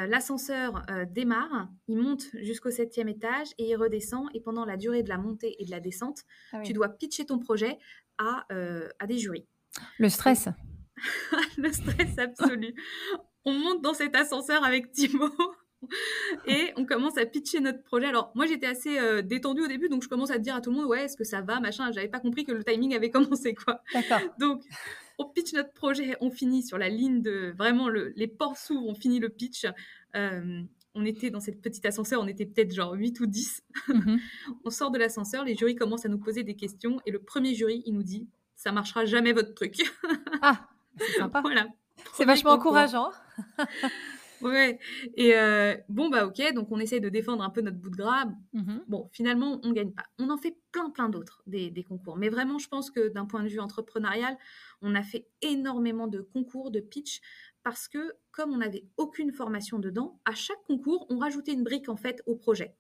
l'ascenseur 0.09 0.87
démarre, 1.11 1.69
il 1.89 1.99
monte 1.99 2.29
jusqu'au 2.33 2.71
septième 2.71 3.11
étage 3.11 3.49
et 3.59 3.69
il 3.69 3.77
redescend, 3.77 4.27
et 4.33 4.41
pendant 4.41 4.65
la 4.65 4.79
durée 4.79 5.03
de 5.03 5.11
la 5.11 5.19
montée 5.19 5.55
et 5.59 5.67
de 5.67 5.71
la 5.71 5.81
descente, 5.81 6.23
ah 6.53 6.63
tu 6.63 6.73
dois 6.73 6.89
pitcher 6.89 7.27
ton 7.27 7.39
projet 7.39 7.79
à, 8.17 8.47
à 8.99 9.07
des 9.07 9.19
jurys. 9.19 9.47
Le 9.99 10.09
stress. 10.09 10.49
le 11.57 11.73
stress 11.73 12.19
absolu. 12.19 12.75
on 13.45 13.53
monte 13.53 13.83
dans 13.83 13.95
cet 13.95 14.15
ascenseur 14.15 14.65
avec 14.65 14.93
Timo 14.93 15.29
et 16.47 16.73
on 16.77 16.85
commence 16.85 17.19
à 17.19 17.27
pitcher 17.27 17.61
notre 17.61 17.83
projet. 17.83 18.07
Alors 18.07 18.33
moi 18.35 18.47
j'étais 18.47 18.67
assez 18.67 18.99
euh, 18.99 19.23
détendue 19.23 19.63
au 19.63 19.69
début, 19.69 19.89
donc 19.89 20.03
je 20.03 20.09
commence 20.09 20.31
à 20.31 20.39
dire 20.39 20.55
à 20.55 20.61
tout 20.61 20.71
le 20.71 20.77
monde 20.77 20.87
ouais 20.87 21.05
est-ce 21.05 21.17
que 21.17 21.25
ça 21.25 21.41
va 21.41 21.61
machin. 21.61 21.91
J'avais 21.93 22.09
pas 22.09 22.21
compris 22.21 22.45
que 22.45 22.53
le 22.53 22.65
timing 22.65 22.95
avait 22.95 23.11
commencé 23.11 23.55
quoi. 23.55 23.81
D'accord. 23.93 24.21
Donc 24.39 24.63
on 25.19 25.29
pitch 25.29 25.53
notre 25.53 25.73
projet, 25.73 26.17
on 26.21 26.31
finit 26.31 26.63
sur 26.63 26.79
la 26.79 26.89
ligne 26.89 27.21
de 27.21 27.53
vraiment 27.57 27.89
les 27.89 28.29
portes 28.29 28.57
s'ouvrent, 28.57 28.89
on 28.89 28.95
finit 28.95 29.19
le 29.19 29.29
pitch. 29.29 29.67
Euh, 30.17 30.63
on 30.95 31.07
était 31.07 31.31
dans 31.31 31.41
cette 31.41 31.63
petite 31.63 31.87
ascenseur, 31.87 32.21
on 32.21 32.29
était 32.29 32.45
peut-être 32.45 32.75
genre 32.75 32.93
8 32.93 33.21
ou 33.21 33.27
10. 33.27 33.63
Mhm. 33.89 34.19
on 34.65 34.71
sort 34.71 34.91
de 34.91 34.99
l'ascenseur, 34.99 35.45
les 35.45 35.57
jurys 35.57 35.75
commencent 35.75 36.05
à 36.05 36.11
nous 36.11 36.19
poser 36.19 36.43
des 36.45 36.55
questions 36.55 37.01
et 37.07 37.11
le 37.11 37.19
premier 37.19 37.55
jury 37.55 37.83
il 37.87 37.95
nous 37.95 38.03
dit 38.03 38.29
ça 38.63 38.71
marchera 38.71 39.05
jamais 39.05 39.33
votre 39.33 39.55
truc. 39.55 39.75
ah, 40.41 40.69
c'est 40.97 41.19
sympa. 41.19 41.41
Voilà. 41.43 41.67
C'est 42.15 42.25
vachement 42.25 42.53
encourageant. 42.53 43.11
ouais. 44.41 44.79
Et 45.17 45.35
euh, 45.35 45.77
bon, 45.89 46.09
bah 46.11 46.27
ok, 46.27 46.41
donc 46.55 46.69
on 46.71 46.79
essaye 46.79 47.01
de 47.01 47.09
défendre 47.09 47.43
un 47.43 47.51
peu 47.51 47.61
notre 47.61 47.79
bout 47.79 47.91
de 47.91 47.97
gras. 47.97 48.27
Mm-hmm. 48.55 48.85
Bon, 48.87 49.09
finalement, 49.13 49.61
on 49.65 49.73
gagne 49.73 49.91
pas. 49.91 50.05
On 50.19 50.31
en 50.31 50.37
fait 50.37 50.57
plein, 50.71 50.91
plein 50.91 51.09
d'autres, 51.09 51.43
des, 51.47 51.71
des, 51.71 51.83
concours. 51.83 52.17
Mais 52.17 52.29
vraiment, 52.29 52.59
je 52.59 52.69
pense 52.69 52.91
que 52.91 53.09
d'un 53.09 53.27
point 53.27 53.43
de 53.43 53.49
vue 53.49 53.59
entrepreneurial, 53.59 54.39
on 54.81 54.95
a 54.95 55.03
fait 55.03 55.27
énormément 55.43 56.07
de 56.07 56.21
concours, 56.21 56.71
de 56.71 56.81
pitch, 56.81 57.21
parce 57.65 57.89
que 57.89 58.13
comme 58.31 58.53
on 58.53 58.59
n'avait 58.59 58.87
aucune 58.97 59.33
formation 59.33 59.81
dedans, 59.81 60.21
à 60.25 60.35
chaque 60.35 60.63
concours, 60.69 61.07
on 61.11 61.19
rajoutait 61.19 61.53
une 61.53 61.65
brique 61.65 61.89
en 61.89 61.97
fait 61.97 62.23
au 62.27 62.37
projet. 62.37 62.77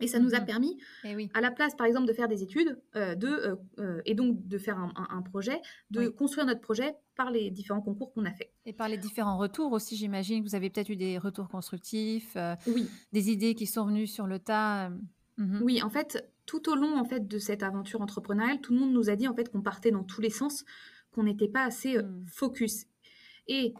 Et 0.00 0.06
ça 0.06 0.18
nous 0.18 0.34
a 0.34 0.40
mmh 0.40 0.46
permis, 0.46 0.78
eh 1.04 1.28
à 1.34 1.40
la 1.40 1.50
place, 1.50 1.74
par 1.74 1.86
exemple, 1.86 2.06
de 2.06 2.12
faire 2.12 2.28
des 2.28 2.42
études, 2.42 2.78
euh, 2.96 3.14
de, 3.14 3.28
euh, 3.28 3.56
euh, 3.78 4.02
et 4.06 4.14
donc 4.14 4.46
de 4.48 4.58
faire 4.58 4.78
un, 4.78 5.22
projet, 5.22 5.60
de 5.90 6.08
construire 6.08 6.46
notre 6.46 6.60
projet 6.60 6.94
par 7.16 7.30
les 7.30 7.50
différents 7.50 7.82
concours 7.82 8.12
qu'on 8.12 8.24
a 8.24 8.32
fait. 8.32 8.50
Et 8.64 8.72
par 8.72 8.88
les 8.88 8.96
différents 8.96 9.36
retours 9.36 9.72
aussi, 9.72 9.96
j'imagine 9.96 10.42
que 10.42 10.48
vous 10.48 10.54
avez 10.54 10.70
peut-être 10.70 10.88
eu 10.88 10.96
des 10.96 11.18
retours 11.18 11.48
constructifs, 11.48 12.36
oui. 12.66 12.88
des 13.12 13.30
idées 13.30 13.54
qui 13.54 13.66
sont 13.66 13.84
venues 13.84 14.06
sur 14.06 14.26
le 14.26 14.38
tas. 14.38 14.90
Mmh 15.36 15.60
oui, 15.62 15.82
en 15.82 15.90
fait, 15.90 16.30
tout 16.46 16.68
au 16.70 16.74
long 16.74 16.98
en 16.98 17.04
fait 17.04 17.28
de 17.28 17.38
cette 17.38 17.62
aventure 17.62 18.00
entrepreneuriale, 18.00 18.60
tout 18.60 18.72
le 18.72 18.80
monde 18.80 18.92
nous 18.92 19.10
a 19.10 19.16
dit 19.16 19.28
en 19.28 19.34
fait 19.34 19.50
qu'on 19.50 19.62
partait 19.62 19.90
dans 19.90 20.04
tous 20.04 20.20
les 20.20 20.30
sens, 20.30 20.64
qu'on 21.12 21.24
n'était 21.24 21.48
pas 21.48 21.64
assez 21.64 21.98
mmh. 21.98 22.24
focus. 22.26 22.86
Et 23.46 23.74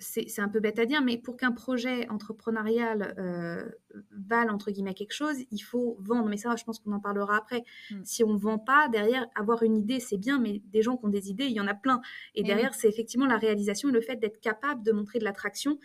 c'est 0.00 0.40
un 0.40 0.48
peu 0.48 0.60
bête 0.60 0.78
à 0.78 0.86
dire, 0.86 1.02
mais 1.02 1.18
pour 1.18 1.36
qu'un 1.36 1.52
projet 1.52 2.08
entrepreneurial 2.08 3.14
euh, 3.18 3.68
vale 4.10 4.50
entre 4.50 4.70
guillemets 4.70 4.94
quelque 4.94 5.12
chose, 5.12 5.36
il 5.50 5.58
faut 5.60 5.96
vendre. 6.00 6.28
Mais 6.28 6.36
ça, 6.36 6.54
je 6.56 6.64
pense 6.64 6.78
qu'on 6.78 6.92
en 6.92 7.00
parlera 7.00 7.36
après. 7.36 7.62
Mmh. 7.90 8.00
Si 8.04 8.24
on 8.24 8.32
ne 8.32 8.38
vend 8.38 8.58
pas, 8.58 8.88
derrière, 8.88 9.26
avoir 9.34 9.62
une 9.62 9.76
idée, 9.76 10.00
c'est 10.00 10.18
bien, 10.18 10.38
mais 10.38 10.62
des 10.66 10.82
gens 10.82 10.96
qui 10.96 11.06
ont 11.06 11.10
des 11.10 11.30
idées, 11.30 11.46
il 11.46 11.52
y 11.52 11.60
en 11.60 11.66
a 11.66 11.74
plein. 11.74 12.00
Et, 12.34 12.42
derrière, 12.42 12.74
c'est 12.74 12.88
effectivement 12.88 13.26
la 13.26 13.38
réalisation 13.38 13.88
et 13.88 13.92
le 13.92 14.00
fait 14.00 14.16
d'être 14.16 14.40
capable 14.40 14.82
de 14.82 14.92
montrer 14.92 15.18
de 15.18 15.24
l'attraction 15.24 15.78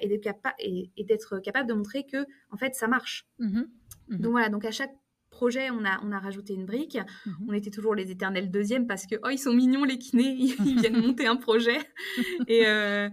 et 0.00 0.08
d'être 1.04 1.38
capable 1.40 1.68
de 1.68 1.74
montrer 1.74 2.06
que, 2.06 2.24
en 2.50 2.56
fait, 2.56 2.74
ça 2.74 2.88
marche. 2.88 3.26
Mmh 3.38 3.62
donc 4.08 4.32
voilà, 4.32 4.48
donc 4.48 4.64
à 4.64 4.70
chaque 4.70 4.94
projet, 5.38 5.70
on 5.70 5.84
a, 5.84 6.00
on 6.02 6.10
a 6.10 6.18
rajouté 6.18 6.52
une 6.52 6.66
brique. 6.66 6.98
Mhm. 7.24 7.46
On 7.48 7.52
était 7.52 7.70
toujours 7.70 7.94
les 7.94 8.10
éternels 8.10 8.50
deuxièmes 8.50 8.88
parce 8.88 9.06
que, 9.06 9.14
oh, 9.22 9.28
ils 9.30 9.38
sont 9.38 9.52
mignons, 9.52 9.84
les 9.84 9.98
kinés, 9.98 10.34
ils 10.66 10.80
viennent 10.80 11.00
monter 11.06 11.26
un 11.26 11.36
projet. 11.36 11.78
Et, 12.48 12.66
euh, 12.66 13.08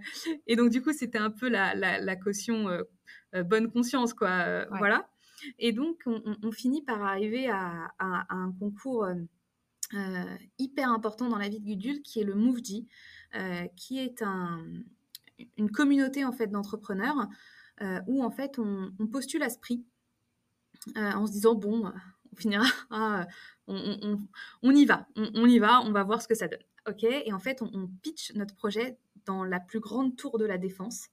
et 0.48 0.56
donc, 0.56 0.72
du 0.72 0.82
coup, 0.82 0.92
c'était 0.92 1.20
un 1.20 1.30
peu 1.30 1.48
la, 1.50 1.76
la, 1.76 2.16
caution 2.16 2.68
euh, 2.68 2.82
euh, 3.36 3.44
bonne 3.44 3.72
conscience, 3.72 4.14
quoi. 4.16 4.66
Voilà. 4.80 5.08
Et 5.60 5.72
donc, 5.72 6.02
on, 6.08 6.52
finit 6.52 6.82
par 6.82 7.04
arriver 7.04 7.48
à, 7.50 7.92
un 8.00 8.52
concours 8.60 9.06
hyper 10.58 10.90
important 10.90 11.30
dans 11.30 11.38
la 11.38 11.50
vie 11.50 11.60
de 11.60 11.66
Gudule, 11.66 12.02
qui 12.02 12.20
est 12.20 12.24
le 12.24 12.34
MoveG, 12.34 12.88
qui 13.76 14.00
est 14.00 14.24
un, 14.24 14.66
une 15.58 15.70
communauté, 15.70 16.26
en 16.26 16.32
fait, 16.32 16.48
d'entrepreneurs 16.48 17.28
où, 18.08 18.24
en 18.24 18.32
fait, 18.32 18.58
on, 18.58 18.92
on 18.98 19.06
postule 19.06 19.44
à 19.44 19.52
ce 19.52 19.60
prix. 19.60 19.86
en 20.96 21.28
se 21.28 21.32
disant, 21.32 21.54
bon, 21.54 21.92
on 22.38 22.42
finira, 22.42 22.66
ah, 22.90 23.28
on, 23.68 24.72
y 24.72 24.86
va, 24.86 25.08
on, 25.16 25.46
y 25.46 25.60
va, 25.60 25.82
on 25.82 25.92
va 25.92 26.04
voir 26.04 26.22
ce 26.22 26.28
que 26.28 26.36
ça 26.36 26.48
donne. 26.48 26.64
OK 26.88 27.04
Et 27.04 27.34
en 27.34 27.40
fait, 27.40 27.62
on, 27.62 27.88
pitch 28.02 28.34
notre 28.36 28.56
projet 28.56 28.98
dans 29.26 29.44
la 29.44 29.60
plus 29.60 29.80
grande 29.80 30.16
tour 30.16 30.38
de 30.38 30.46
la 30.46 30.60
Défense, 30.60 31.08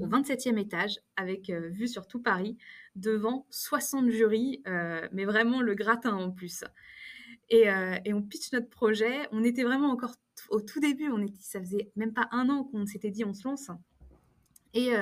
au 0.00 0.06
27e 0.06 0.52
mhm. 0.52 0.58
étage, 0.58 1.00
avec 1.16 1.50
euh, 1.50 1.68
vue 1.68 1.88
sur 1.88 2.06
tout 2.06 2.20
Paris, 2.20 2.56
devant 2.96 3.46
60 3.50 4.08
jurys, 4.10 4.62
euh, 4.66 5.06
mais 5.12 5.26
vraiment 5.26 5.60
le 5.60 5.74
gratin 5.74 6.14
en 6.14 6.30
plus. 6.30 6.64
Euh, 7.52 7.98
et, 8.04 8.12
on 8.14 8.22
pitch 8.22 8.52
notre 8.52 8.68
projet. 8.68 9.28
On 9.32 9.44
était 9.44 9.64
vraiment 9.64 9.90
encore 9.90 10.14
au 10.50 10.60
tout 10.60 10.80
début, 10.80 11.10
on 11.10 11.20
était, 11.20 11.42
ça 11.42 11.60
faisait 11.60 11.90
même 11.96 12.12
pas 12.12 12.28
un 12.30 12.48
an 12.48 12.64
qu'on 12.64 12.86
s'était 12.86 13.10
dit 13.10 13.24
on 13.24 13.34
se 13.34 13.46
lance. 13.46 13.70
Et, 14.72 14.92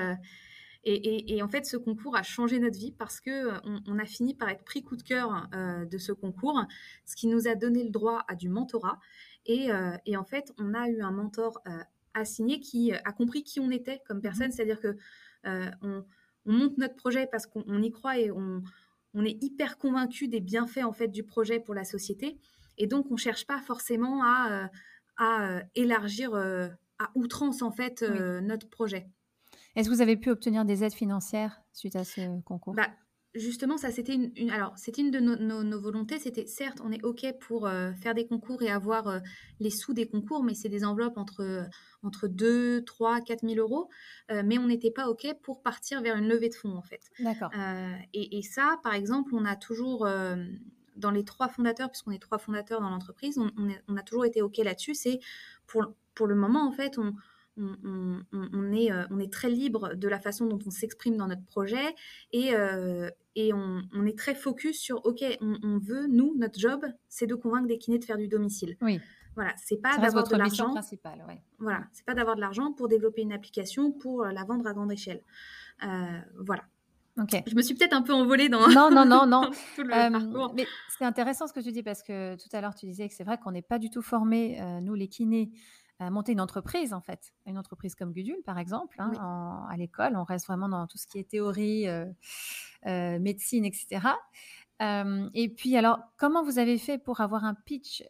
et, 0.88 1.42
en 1.42 1.48
fait, 1.48 1.66
ce 1.66 1.76
concours 1.76 2.14
a 2.16 2.22
changé 2.22 2.60
notre 2.60 2.78
vie 2.78 2.92
parce 2.92 3.20
que 3.20 3.30
euh, 3.30 3.80
on, 3.88 3.98
a 3.98 4.04
fini 4.04 4.34
par 4.34 4.48
être 4.48 4.62
pris 4.62 4.84
coup 4.84 4.94
de 4.94 5.02
cœur 5.02 5.48
euh, 5.52 5.84
de 5.84 5.98
ce 5.98 6.12
concours, 6.12 6.62
ce 7.04 7.16
qui 7.16 7.26
nous 7.26 7.48
a 7.48 7.56
donné 7.56 7.82
le 7.82 7.90
droit 7.90 8.24
à 8.28 8.36
du 8.36 8.48
mentorat. 8.48 9.00
Et, 9.46 9.72
euh, 9.72 9.96
en 10.16 10.24
fait, 10.24 10.52
on 10.58 10.74
a 10.74 10.88
eu 10.88 11.02
un 11.02 11.10
mentor 11.10 11.60
assigné 12.14 12.60
qui 12.60 12.92
a 12.92 13.12
compris 13.12 13.42
qui 13.42 13.58
on 13.58 13.70
était 13.70 14.00
comme 14.06 14.20
personne, 14.20 14.48
mmh 14.48 14.52
c'est-à-dire 14.52 14.80
que 14.80 14.96
on, 15.82 16.04
monte 16.48 16.78
notre 16.78 16.94
projet 16.94 17.26
parce 17.26 17.44
qu'on 17.44 17.82
y 17.82 17.90
croit 17.90 18.18
et 18.18 18.30
on, 18.30 18.62
est 19.24 19.42
hyper 19.42 19.78
convaincu 19.78 20.28
des 20.28 20.40
bienfaits 20.40 20.84
en 20.84 20.92
fait 20.92 21.08
du 21.08 21.24
projet 21.24 21.58
pour 21.58 21.74
la 21.74 21.82
société. 21.82 22.38
Et 22.78 22.86
donc, 22.86 23.10
on 23.10 23.16
cherche 23.16 23.44
pas 23.44 23.60
forcément 23.60 24.22
à, 24.22 24.70
à 25.16 25.62
élargir 25.74 26.36
à 26.36 27.10
outrance 27.16 27.62
en 27.62 27.72
fait 27.72 28.02
notre 28.02 28.68
projet. 28.68 29.08
Est-ce 29.76 29.88
que 29.88 29.94
vous 29.94 30.00
avez 30.00 30.16
pu 30.16 30.30
obtenir 30.30 30.64
des 30.64 30.82
aides 30.82 30.94
financières 30.94 31.60
suite 31.72 31.94
à 31.94 32.04
ce 32.04 32.40
concours? 32.42 32.74
Bah, 32.74 32.88
Justement, 33.36 33.76
ça 33.76 33.90
c'était 33.90 34.14
une, 34.14 34.50
alors 34.50 34.72
c'était 34.76 35.02
une 35.02 35.10
de 35.10 35.20
nos, 35.20 35.78
volontés. 35.78 36.18
C'était 36.18 36.46
certes, 36.46 36.80
on 36.82 36.90
est 36.90 37.04
ok 37.04 37.26
pour 37.38 37.66
euh, 37.66 37.92
faire 37.92 38.14
des 38.14 38.26
concours 38.26 38.62
et 38.62 38.70
avoir 38.70 39.08
euh, 39.08 39.18
les 39.60 39.68
sous 39.68 39.92
des 39.92 40.06
concours, 40.06 40.42
mais 40.42 40.54
c'est 40.54 40.70
des 40.70 40.84
enveloppes 40.86 41.18
entre 41.18 41.68
entre 42.02 42.28
2, 42.28 42.82
3, 42.84 43.20
4 43.20 43.46
000 43.46 43.56
euros. 43.56 43.90
Euh, 44.30 44.42
mais 44.44 44.56
on 44.56 44.66
n'était 44.66 44.90
pas 44.90 45.08
ok 45.08 45.26
pour 45.42 45.62
partir 45.62 46.00
vers 46.00 46.16
une 46.16 46.28
levée 46.28 46.48
de 46.48 46.54
fonds 46.54 46.76
en 46.76 46.82
fait. 46.82 47.02
D'accord. 47.20 47.50
Et, 48.14 48.38
et, 48.38 48.42
ça, 48.42 48.80
par 48.82 48.94
exemple, 48.94 49.34
on 49.34 49.44
a 49.44 49.54
toujours 49.54 50.08
dans 50.96 51.10
les 51.10 51.24
trois 51.24 51.48
fondateurs, 51.48 51.90
puisqu'on 51.90 52.12
est 52.12 52.22
trois 52.22 52.38
fondateurs 52.38 52.80
dans 52.80 52.88
l'entreprise, 52.88 53.36
on, 53.36 53.50
on, 53.86 53.96
a 53.98 54.02
toujours 54.02 54.24
été 54.24 54.40
ok 54.40 54.56
là-dessus. 54.58 54.94
C'est 54.94 55.20
pour 55.66 55.84
pour 56.14 56.26
le 56.26 56.36
moment 56.36 56.66
en 56.66 56.72
fait, 56.72 56.96
on 56.96 57.14
on, 57.58 58.72
est, 58.72 58.92
euh, 58.92 59.04
on 59.10 59.18
est 59.18 59.32
très 59.32 59.48
libre 59.48 59.94
de 59.94 60.08
la 60.08 60.18
façon 60.18 60.46
dont 60.46 60.58
on 60.66 60.70
s'exprime 60.70 61.16
dans 61.16 61.26
notre 61.26 61.44
projet 61.44 61.94
et, 62.32 62.54
euh, 62.54 63.10
et 63.34 63.52
on, 63.52 64.06
est 64.06 64.18
très 64.18 64.34
focus 64.34 64.78
sur, 64.78 65.04
OK, 65.04 65.24
on, 65.40 65.78
veut, 65.78 66.06
nous, 66.06 66.34
notre 66.36 66.58
job, 66.58 66.84
c'est 67.08 67.26
de 67.26 67.34
convaincre 67.34 67.66
des 67.66 67.78
kinés 67.78 67.98
de 67.98 68.04
faire 68.04 68.18
du 68.18 68.28
domicile. 68.28 68.76
Oui. 68.80 69.00
Voilà, 69.34 69.52
c'est 69.56 69.76
pas 69.76 69.98
d'avoir 69.98 70.26
de 70.26 70.36
l'argent. 70.36 70.74
Voilà, 71.58 71.84
c'est 71.92 72.06
pas 72.06 72.14
d'avoir 72.14 72.36
de 72.36 72.40
l'argent 72.40 72.72
pour 72.72 72.88
développer 72.88 73.20
une 73.20 73.32
application 73.32 73.92
pour 73.92 74.24
la 74.24 74.44
vendre 74.44 74.66
à 74.66 74.72
grande 74.72 74.92
échelle. 74.92 75.22
Euh, 75.84 76.18
voilà. 76.38 76.64
Ok. 77.20 77.42
Je 77.46 77.54
me 77.54 77.62
suis 77.62 77.74
peut-être 77.74 77.92
un 77.92 78.02
peu 78.02 78.14
envolée 78.14 78.48
dans, 78.48 78.66
non, 78.68 78.90
non, 78.90 79.04
non, 79.04 79.26
non. 79.26 79.50
tout 79.76 79.82
le 79.82 79.90
parcours. 79.90 80.54
Mais 80.54 80.66
c'est 80.98 81.04
intéressant 81.04 81.46
ce 81.46 81.52
que 81.52 81.60
tu 81.60 81.70
dis 81.72 81.82
parce 81.82 82.02
que 82.02 82.36
tout 82.36 82.48
à 82.54 82.62
l'heure 82.62 82.74
tu 82.74 82.86
disais 82.86 83.08
que 83.08 83.14
c'est 83.14 83.24
vrai 83.24 83.38
qu'on 83.38 83.52
n'est 83.52 83.62
pas 83.62 83.78
du 83.78 83.90
tout 83.90 84.02
formés, 84.02 84.58
nous 84.82 84.94
les 84.94 85.08
kinés, 85.08 85.50
monter 86.00 86.32
une 86.32 86.40
entreprise, 86.40 86.92
en 86.92 87.00
fait. 87.00 87.32
Une 87.46 87.58
entreprise 87.58 87.94
comme 87.94 88.12
Gudule, 88.12 88.42
par 88.44 88.58
exemple. 88.58 88.96
Hein, 89.00 89.66
à 89.70 89.76
l'école, 89.76 90.16
on 90.16 90.24
reste 90.24 90.46
vraiment 90.46 90.68
dans 90.68 90.86
tout 90.86 90.98
ce 90.98 91.06
qui 91.06 91.18
est 91.18 91.28
théorie, 91.28 91.88
euh, 91.88 92.06
euh, 92.86 93.18
médecine, 93.18 93.64
etc 93.64 94.00
et 94.80 95.48
puis 95.56 95.76
alors, 95.76 95.98
comment 96.18 96.42
vous 96.42 96.58
avez 96.58 96.76
fait 96.76 96.98
pour 96.98 97.20
avoir 97.20 97.44
un 97.44 97.54
pitch 97.54 98.04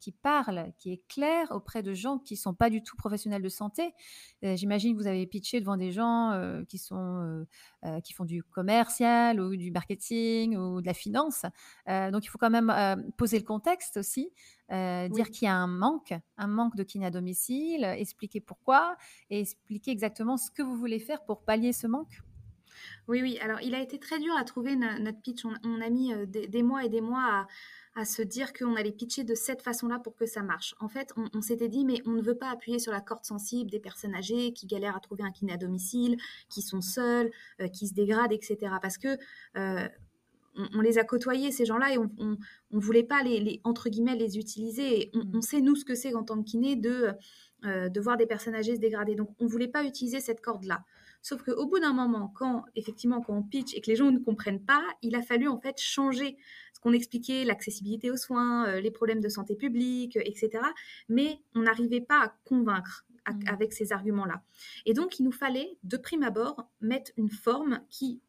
qui 0.00 0.12
parle, 0.12 0.72
qui 0.78 0.92
est 0.92 1.02
clair 1.08 1.46
auprès 1.50 1.82
de 1.82 1.94
gens 1.94 2.18
qui 2.18 2.36
sont 2.36 2.54
pas 2.54 2.70
du 2.70 2.82
tout 2.82 2.96
professionnels 2.96 3.42
de 3.42 3.48
santé? 3.48 3.94
J'imagine 4.42 4.96
que 4.96 5.00
vous 5.00 5.06
avez 5.06 5.26
pitché 5.26 5.60
devant 5.60 5.76
des 5.76 5.92
gens 5.92 6.64
qui 6.68 6.78
sont 6.78 7.46
qui 8.02 8.12
font 8.12 8.24
du 8.24 8.42
commercial 8.42 9.40
ou 9.40 9.56
du 9.56 9.70
marketing 9.70 10.56
ou 10.56 10.80
de 10.80 10.86
la 10.86 10.94
finance. 10.94 11.42
donc 11.86 12.24
il 12.24 12.28
faut 12.28 12.38
quand 12.38 12.50
même 12.50 13.12
poser 13.16 13.38
le 13.38 13.44
contexte 13.44 13.96
aussi, 13.96 14.32
dire 14.70 15.30
qu'il 15.30 15.46
y 15.46 15.48
a 15.48 15.54
un 15.54 15.68
manque, 15.68 16.14
un 16.36 16.48
manque 16.48 16.76
de 16.76 16.82
kiné 16.82 17.06
à 17.06 17.10
domicile, 17.10 17.84
expliquer 17.84 18.40
pourquoi 18.40 18.96
et 19.30 19.40
expliquer 19.40 19.92
exactement 19.92 20.36
ce 20.36 20.50
que 20.50 20.62
vous 20.62 20.76
voulez 20.76 20.98
faire 20.98 21.24
pour 21.24 21.44
pallier 21.44 21.72
ce 21.72 21.86
manque? 21.86 22.20
Oui, 23.08 23.22
oui. 23.22 23.38
Alors, 23.40 23.60
il 23.60 23.74
a 23.74 23.80
été 23.80 23.98
très 23.98 24.18
dur 24.18 24.34
à 24.36 24.44
trouver 24.44 24.76
notre 24.76 25.20
pitch. 25.20 25.44
On, 25.44 25.80
a 25.80 25.90
mis 25.90 26.12
euh, 26.12 26.26
des, 26.26 26.62
mois 26.62 26.84
et 26.84 26.88
des 26.88 27.00
mois 27.00 27.46
à, 27.96 28.04
se 28.04 28.22
dire 28.22 28.52
qu'on 28.52 28.76
allait 28.76 28.92
pitcher 28.92 29.24
de 29.24 29.34
cette 29.34 29.62
façon-là 29.62 29.98
pour 29.98 30.14
que 30.14 30.24
ça 30.24 30.42
marche. 30.42 30.74
En 30.80 30.88
fait, 30.88 31.12
on, 31.34 31.42
s'était 31.42 31.68
dit, 31.68 31.84
mais 31.84 32.00
on 32.06 32.12
ne 32.12 32.22
veut 32.22 32.36
pas 32.36 32.50
appuyer 32.50 32.78
sur 32.78 32.92
la 32.92 33.00
corde 33.00 33.24
sensible 33.24 33.70
des 33.70 33.80
personnes 33.80 34.14
âgées 34.14 34.52
qui 34.52 34.66
galèrent 34.66 34.96
à 34.96 35.00
trouver 35.00 35.24
un 35.24 35.32
kiné 35.32 35.52
à 35.52 35.56
domicile, 35.56 36.16
qui 36.48 36.62
sont 36.62 36.80
seuls, 36.80 37.30
euh, 37.60 37.68
qui 37.68 37.88
se 37.88 37.94
dégradent, 37.94 38.32
etc. 38.32 38.74
Parce 38.80 38.96
que 38.96 39.18
euh, 39.56 39.88
on, 40.74 40.80
les 40.80 40.98
a 40.98 41.04
côtoyés, 41.04 41.50
ces 41.50 41.64
gens-là, 41.64 41.92
et 41.92 41.98
on 41.98 42.10
ne 42.18 42.80
voulait 42.80 43.02
pas 43.02 43.22
les, 43.22 43.60
entre 43.64 43.88
guillemets, 43.88 44.16
les 44.16 44.38
utiliser. 44.38 45.10
Mmh. 45.12 45.20
on, 45.34 45.40
sait, 45.42 45.60
nous, 45.60 45.74
ce 45.74 45.84
que 45.84 45.94
c'est 45.94 46.14
en 46.14 46.22
tant 46.22 46.40
que 46.42 46.48
kiné 46.48 46.76
de, 46.76 47.10
de 47.64 48.00
voir 48.00 48.16
des 48.16 48.26
personnes 48.26 48.54
âgées 48.54 48.76
se 48.76 48.80
dégrader. 48.80 49.14
Donc, 49.14 49.30
on 49.40 49.44
ne 49.44 49.50
voulait 49.50 49.68
pas 49.68 49.84
utiliser 49.84 50.20
cette 50.20 50.40
corde-là. 50.40 50.84
Sauf 51.22 51.42
qu'au 51.42 51.66
bout 51.66 51.78
d'un 51.78 51.92
moment, 51.92 52.32
quand 52.34 52.64
effectivement 52.76 53.20
quand 53.20 53.36
on 53.36 53.42
pitch 53.42 53.74
et 53.74 53.80
que 53.80 53.90
les 53.90 53.96
gens 53.96 54.10
ne 54.10 54.18
comprennent 54.18 54.64
pas, 54.64 54.82
il 55.02 55.14
a 55.14 55.22
fallu 55.22 55.48
en 55.48 55.58
fait 55.60 55.78
changer 55.80 56.36
ce 56.72 56.80
qu'on 56.80 56.92
expliquait, 56.92 57.44
l'accessibilité 57.44 58.10
aux 58.10 58.16
soins, 58.16 58.66
euh, 58.66 58.80
les 58.80 58.90
problèmes 58.90 59.20
de 59.20 59.28
santé 59.28 59.54
publique, 59.54 60.16
euh, 60.16 60.22
etc. 60.24 60.62
Mais 61.08 61.40
on 61.54 61.62
n'arrivait 61.62 62.00
pas 62.00 62.24
à 62.24 62.34
convaincre 62.44 63.04
mmh. 63.26 63.40
avec 63.46 63.72
ces 63.72 63.92
arguments-là. 63.92 64.42
Et 64.86 64.94
donc 64.94 65.18
il 65.18 65.24
nous 65.24 65.32
fallait 65.32 65.76
de 65.82 65.96
prime 65.96 66.22
abord 66.22 66.68
mettre 66.80 67.10
une 67.16 67.30
forme 67.30 67.80
qui 67.90 68.20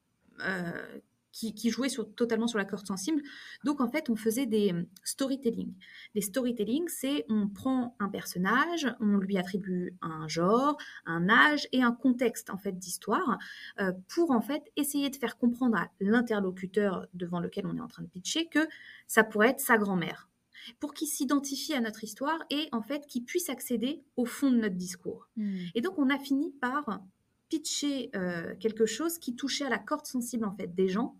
euh, 0.41 1.00
qui, 1.31 1.69
jouait 1.69 1.89
sur, 1.89 2.13
totalement 2.13 2.47
sur 2.47 2.57
la 2.57 2.65
corde 2.65 2.85
sensible. 2.85 3.21
Donc 3.63 3.81
en 3.81 3.89
fait, 3.89 4.09
on 4.09 4.15
faisait 4.15 4.45
des 4.45 4.73
euh, 4.73 4.83
storytelling. 5.03 5.73
Les 6.15 6.21
storytelling, 6.21 6.88
c'est 6.88 7.25
on 7.29 7.47
prend 7.47 7.95
un 8.00 8.09
personnage, 8.09 8.88
on 9.00 9.17
lui 9.17 9.38
attribue 9.38 9.95
un 10.01 10.27
genre, 10.27 10.77
un 11.05 11.29
âge 11.29 11.67
et 11.71 11.83
un 11.83 11.93
contexte 11.93 12.50
en 12.50 12.57
fait 12.57 12.77
d'histoire 12.77 13.38
euh, 13.79 13.91
pour 14.09 14.31
en 14.31 14.41
fait 14.41 14.63
essayer 14.75 15.09
de 15.09 15.15
faire 15.15 15.38
comprendre 15.38 15.77
à 15.77 15.89
l'interlocuteur 16.00 17.07
devant 17.13 17.39
lequel 17.39 17.65
on 17.65 17.77
est 17.77 17.81
en 17.81 17.88
train 17.88 18.03
de 18.03 18.09
pitcher 18.09 18.47
que 18.47 18.67
ça 19.07 19.23
pourrait 19.23 19.50
être 19.50 19.59
sa 19.59 19.77
grand-mère 19.77 20.27
pour 20.79 20.93
qu'il 20.93 21.07
s'identifie 21.07 21.73
à 21.73 21.81
notre 21.81 22.03
histoire 22.03 22.38
et 22.50 22.69
en 22.71 22.83
fait 22.83 23.07
qu'il 23.07 23.23
puisse 23.23 23.50
accéder 23.50 24.03
au 24.15 24.25
fond 24.25 24.51
de 24.51 24.57
notre 24.57 24.75
discours. 24.75 25.27
Hmm. 25.35 25.65
Et 25.73 25.81
donc 25.81 25.97
on 25.97 26.09
a 26.09 26.19
fini 26.19 26.51
par 26.61 27.01
pitcher 27.50 28.11
euh, 28.15 28.55
quelque 28.59 28.85
chose 28.85 29.17
qui 29.17 29.35
touchait 29.35 29.65
à 29.65 29.69
la 29.69 29.79
corde 29.79 30.05
sensible 30.05 30.45
en 30.45 30.51
fait 30.51 30.73
des 30.73 30.88
gens 30.88 31.17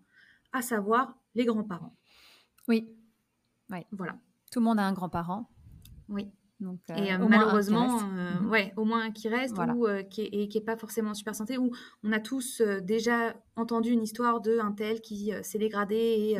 à 0.52 0.62
savoir 0.62 1.16
les 1.34 1.44
grands-parents. 1.44 1.96
Oui. 2.68 2.88
Voilà. 3.90 4.18
Tout 4.50 4.60
le 4.60 4.64
monde 4.64 4.78
a 4.78 4.86
un 4.86 4.92
grand-parent. 4.92 5.48
Oui. 6.08 6.30
et 6.96 7.16
malheureusement, 7.16 8.00
mmh 8.00 8.50
ouais, 8.50 8.72
au 8.76 8.84
moins 8.84 9.04
un 9.04 9.10
qui 9.10 9.28
reste 9.28 9.56
ou 9.58 9.86
qui 10.10 10.22
est, 10.22 10.28
et 10.32 10.48
qui 10.48 10.58
n'est 10.58 10.64
pas 10.64 10.76
forcément 10.76 11.14
super 11.14 11.34
santé, 11.34 11.58
où 11.58 11.70
on 12.02 12.12
a 12.12 12.20
tous 12.20 12.60
déjà 12.82 13.34
entendu 13.56 13.90
une 13.90 14.02
histoire 14.02 14.40
d'un 14.40 14.72
tel 14.72 15.00
qui 15.00 15.32
s'est 15.42 15.58
dégradé 15.58 15.96
et 15.96 16.38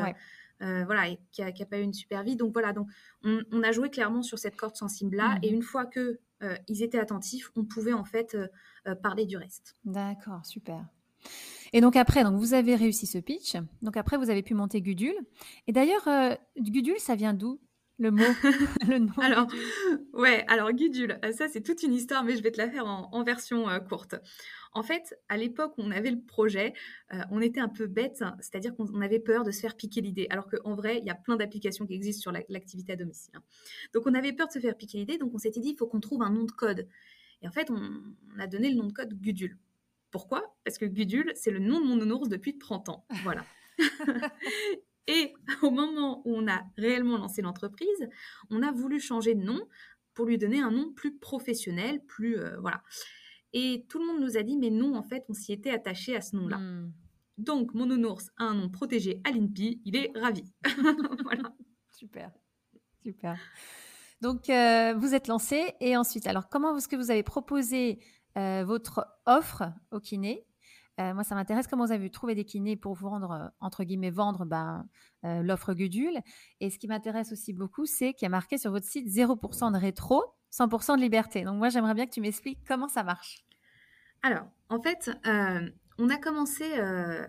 voilà, 0.60 1.08
et 1.08 1.18
qui 1.32 1.42
n'a 1.42 1.66
pas 1.66 1.78
eu 1.78 1.82
une 1.82 1.94
super 1.94 2.22
vie. 2.22 2.36
Donc 2.36 2.52
voilà, 2.52 2.72
donc 2.72 2.88
on, 3.24 3.62
a 3.62 3.72
joué 3.72 3.88
clairement 3.88 4.22
sur 4.22 4.38
cette 4.38 4.56
corde 4.56 4.76
sensible-là. 4.76 5.38
Et 5.42 5.50
mmh 5.50 5.54
une 5.54 5.62
fois 5.62 5.86
que 5.86 6.20
ils 6.68 6.82
étaient 6.82 6.98
attentifs, 6.98 7.50
on 7.56 7.64
pouvait 7.64 7.94
en 7.94 8.04
fait 8.04 8.36
parler 9.02 9.24
du 9.24 9.36
reste. 9.36 9.76
D'accord, 9.84 10.44
super. 10.44 10.84
Et 11.72 11.80
donc 11.80 11.96
après, 11.96 12.22
donc 12.24 12.38
vous 12.38 12.54
avez 12.54 12.74
réussi 12.74 13.06
ce 13.06 13.18
pitch. 13.18 13.56
Donc 13.80 13.96
après, 13.96 14.16
vous 14.18 14.30
avez 14.30 14.42
pu 14.42 14.54
monter 14.54 14.82
Gudule. 14.82 15.16
Et 15.66 15.72
d'ailleurs, 15.72 16.06
Gudule, 16.58 16.98
ça 16.98 17.14
vient 17.14 17.32
d'où 17.32 17.60
le 17.98 18.10
mot, 18.10 18.24
le 18.88 18.98
nom. 18.98 19.12
Alors, 19.18 19.46
ouais, 20.12 20.44
alors 20.48 20.72
Gudule, 20.72 21.18
euh, 21.24 21.32
ça 21.32 21.48
c'est 21.48 21.62
toute 21.62 21.82
une 21.82 21.92
histoire, 21.92 22.24
mais 22.24 22.36
je 22.36 22.42
vais 22.42 22.50
te 22.50 22.58
la 22.58 22.68
faire 22.68 22.86
en, 22.86 23.22
version 23.22 23.68
euh, 23.68 23.78
courte. 23.78 24.16
En 24.74 24.82
fait, 24.82 25.14
à 25.28 25.36
l'époque 25.36 25.74
où 25.78 25.82
on 25.82 25.90
avait 25.90 26.10
le 26.10 26.20
projet, 26.20 26.72
euh, 27.12 27.18
on 27.30 27.40
était 27.40 27.60
un 27.60 27.68
peu 27.68 27.86
bête, 27.86 28.24
c'est-à-dire 28.40 28.74
qu'on 28.74 29.00
avait 29.00 29.20
peur 29.20 29.44
de 29.44 29.50
se 29.50 29.60
faire 29.60 29.76
piquer 29.76 30.00
l'idée, 30.00 30.26
alors 30.30 30.48
qu'en 30.48 30.74
vrai, 30.74 30.98
il 30.98 31.06
y 31.06 31.10
a 31.10 31.14
plein 31.14 31.36
d'applications 31.36 31.86
qui 31.86 31.94
existent 31.94 32.22
sur 32.22 32.32
l'activité 32.48 32.92
à 32.92 32.96
domicile. 32.96 33.34
Hein. 33.36 33.42
Donc 33.94 34.06
on 34.06 34.14
avait 34.14 34.32
peur 34.32 34.48
de 34.48 34.52
se 34.52 34.58
faire 34.58 34.76
piquer 34.76 34.98
l'idée, 34.98 35.18
donc 35.18 35.32
on 35.34 35.38
s'était 35.38 35.60
dit, 35.60 35.70
il 35.70 35.76
faut 35.76 35.86
qu'on 35.86 36.00
trouve 36.00 36.22
un 36.22 36.30
nom 36.30 36.44
de 36.44 36.52
code. 36.52 36.88
Et 37.42 37.48
en 37.48 37.52
fait, 37.52 37.70
on, 37.70 37.76
on 38.34 38.38
a 38.40 38.46
donné 38.46 38.70
le 38.70 38.76
nom 38.76 38.86
de 38.86 38.92
code 38.92 39.12
Gudule. 39.14 39.58
Pourquoi? 40.12 40.54
Parce 40.64 40.78
que 40.78 40.84
Gudule, 40.84 41.32
c'est 41.34 41.50
le 41.50 41.58
nom 41.58 41.80
de 41.80 41.86
mon 41.86 41.96
nounours 41.96 42.28
depuis 42.28 42.58
30 42.58 42.90
ans. 42.90 43.06
Voilà. 43.24 43.44
Et 45.08 45.34
au 45.62 45.70
moment 45.70 46.22
où 46.24 46.36
on 46.36 46.46
a 46.46 46.62
réellement 46.76 47.16
lancé 47.16 47.42
l'entreprise, 47.42 48.08
on 48.50 48.62
a 48.62 48.70
voulu 48.70 49.00
changer 49.00 49.34
de 49.34 49.42
nom 49.42 49.66
pour 50.14 50.26
lui 50.26 50.38
donner 50.38 50.60
un 50.60 50.70
nom 50.70 50.92
plus 50.92 51.16
professionnel, 51.16 52.04
plus 52.06 52.38
euh, 52.38 52.60
voilà. 52.60 52.82
Et 53.54 53.84
tout 53.88 53.98
le 53.98 54.06
monde 54.06 54.20
nous 54.20 54.36
a 54.36 54.42
dit 54.42 54.56
mais 54.58 54.70
non, 54.70 54.94
en 54.94 55.02
fait, 55.02 55.24
on 55.28 55.34
s'y 55.34 55.52
était 55.52 55.70
attaché 55.70 56.14
à 56.14 56.20
ce 56.20 56.36
nom-là. 56.36 56.58
Hmm. 56.58 56.92
Donc 57.38 57.74
mon 57.74 57.86
nounours 57.86 58.28
a 58.36 58.44
un 58.44 58.54
nom 58.54 58.68
protégé 58.68 59.20
à 59.24 59.30
l'INPI, 59.30 59.80
il 59.84 59.96
est 59.96 60.12
ravi. 60.14 60.44
voilà. 61.24 61.54
Super, 61.90 62.30
super. 63.02 63.38
Donc 64.20 64.50
euh, 64.50 64.94
vous 64.94 65.14
êtes 65.14 65.26
lancé 65.26 65.72
et 65.80 65.96
ensuite, 65.96 66.26
alors 66.26 66.48
comment 66.48 66.76
est-ce 66.76 66.86
que 66.86 66.96
vous 66.96 67.10
avez 67.10 67.22
proposé 67.22 67.98
votre 68.36 69.06
offre 69.26 69.64
au 69.90 70.00
kiné 70.00 70.46
euh, 71.00 71.14
moi, 71.14 71.24
ça 71.24 71.34
m'intéresse 71.34 71.66
comment 71.66 71.86
vous 71.86 71.92
avez 71.92 72.10
trouvé 72.10 72.34
des 72.34 72.44
kinés 72.44 72.76
pour 72.76 72.94
vendre, 72.94 73.30
euh, 73.32 73.48
entre 73.60 73.84
guillemets, 73.84 74.10
vendre 74.10 74.44
ben, 74.44 74.86
euh, 75.24 75.42
l'offre 75.42 75.72
Gudule? 75.72 76.18
Et 76.60 76.70
ce 76.70 76.78
qui 76.78 76.86
m'intéresse 76.86 77.32
aussi 77.32 77.52
beaucoup, 77.52 77.86
c'est 77.86 78.12
qu'il 78.12 78.26
y 78.26 78.26
a 78.26 78.30
marqué 78.30 78.58
sur 78.58 78.70
votre 78.70 78.86
site 78.86 79.08
0% 79.08 79.72
de 79.72 79.78
rétro, 79.78 80.22
100% 80.52 80.96
de 80.96 81.00
liberté. 81.00 81.44
Donc 81.44 81.56
moi, 81.56 81.70
j'aimerais 81.70 81.94
bien 81.94 82.06
que 82.06 82.12
tu 82.12 82.20
m'expliques 82.20 82.60
comment 82.68 82.88
ça 82.88 83.02
marche. 83.02 83.44
Alors, 84.22 84.46
en 84.68 84.80
fait, 84.80 85.10
on 85.98 86.08
a 86.08 86.16
commencé 86.18 86.64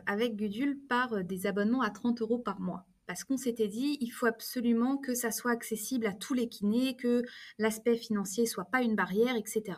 avec 0.05 0.35
Gudule 0.35 0.79
par 0.87 1.23
des 1.23 1.47
abonnements 1.47 1.81
à 1.81 1.89
30 1.89 2.21
euros 2.21 2.37
par 2.37 2.59
mois 2.59 2.85
parce 3.07 3.23
qu'on 3.23 3.37
s'était 3.37 3.67
dit 3.67 3.97
il 3.99 4.11
faut 4.11 4.27
absolument 4.27 4.97
que 4.97 5.15
ça 5.15 5.31
soit 5.31 5.51
accessible 5.51 6.05
à 6.05 6.13
tous 6.13 6.33
les 6.33 6.47
kinés, 6.47 6.95
que 6.95 7.23
l'aspect 7.57 7.97
financier 7.97 8.45
soit 8.45 8.65
pas 8.65 8.81
une 8.81 8.95
barrière, 8.95 9.35
etc. 9.35 9.75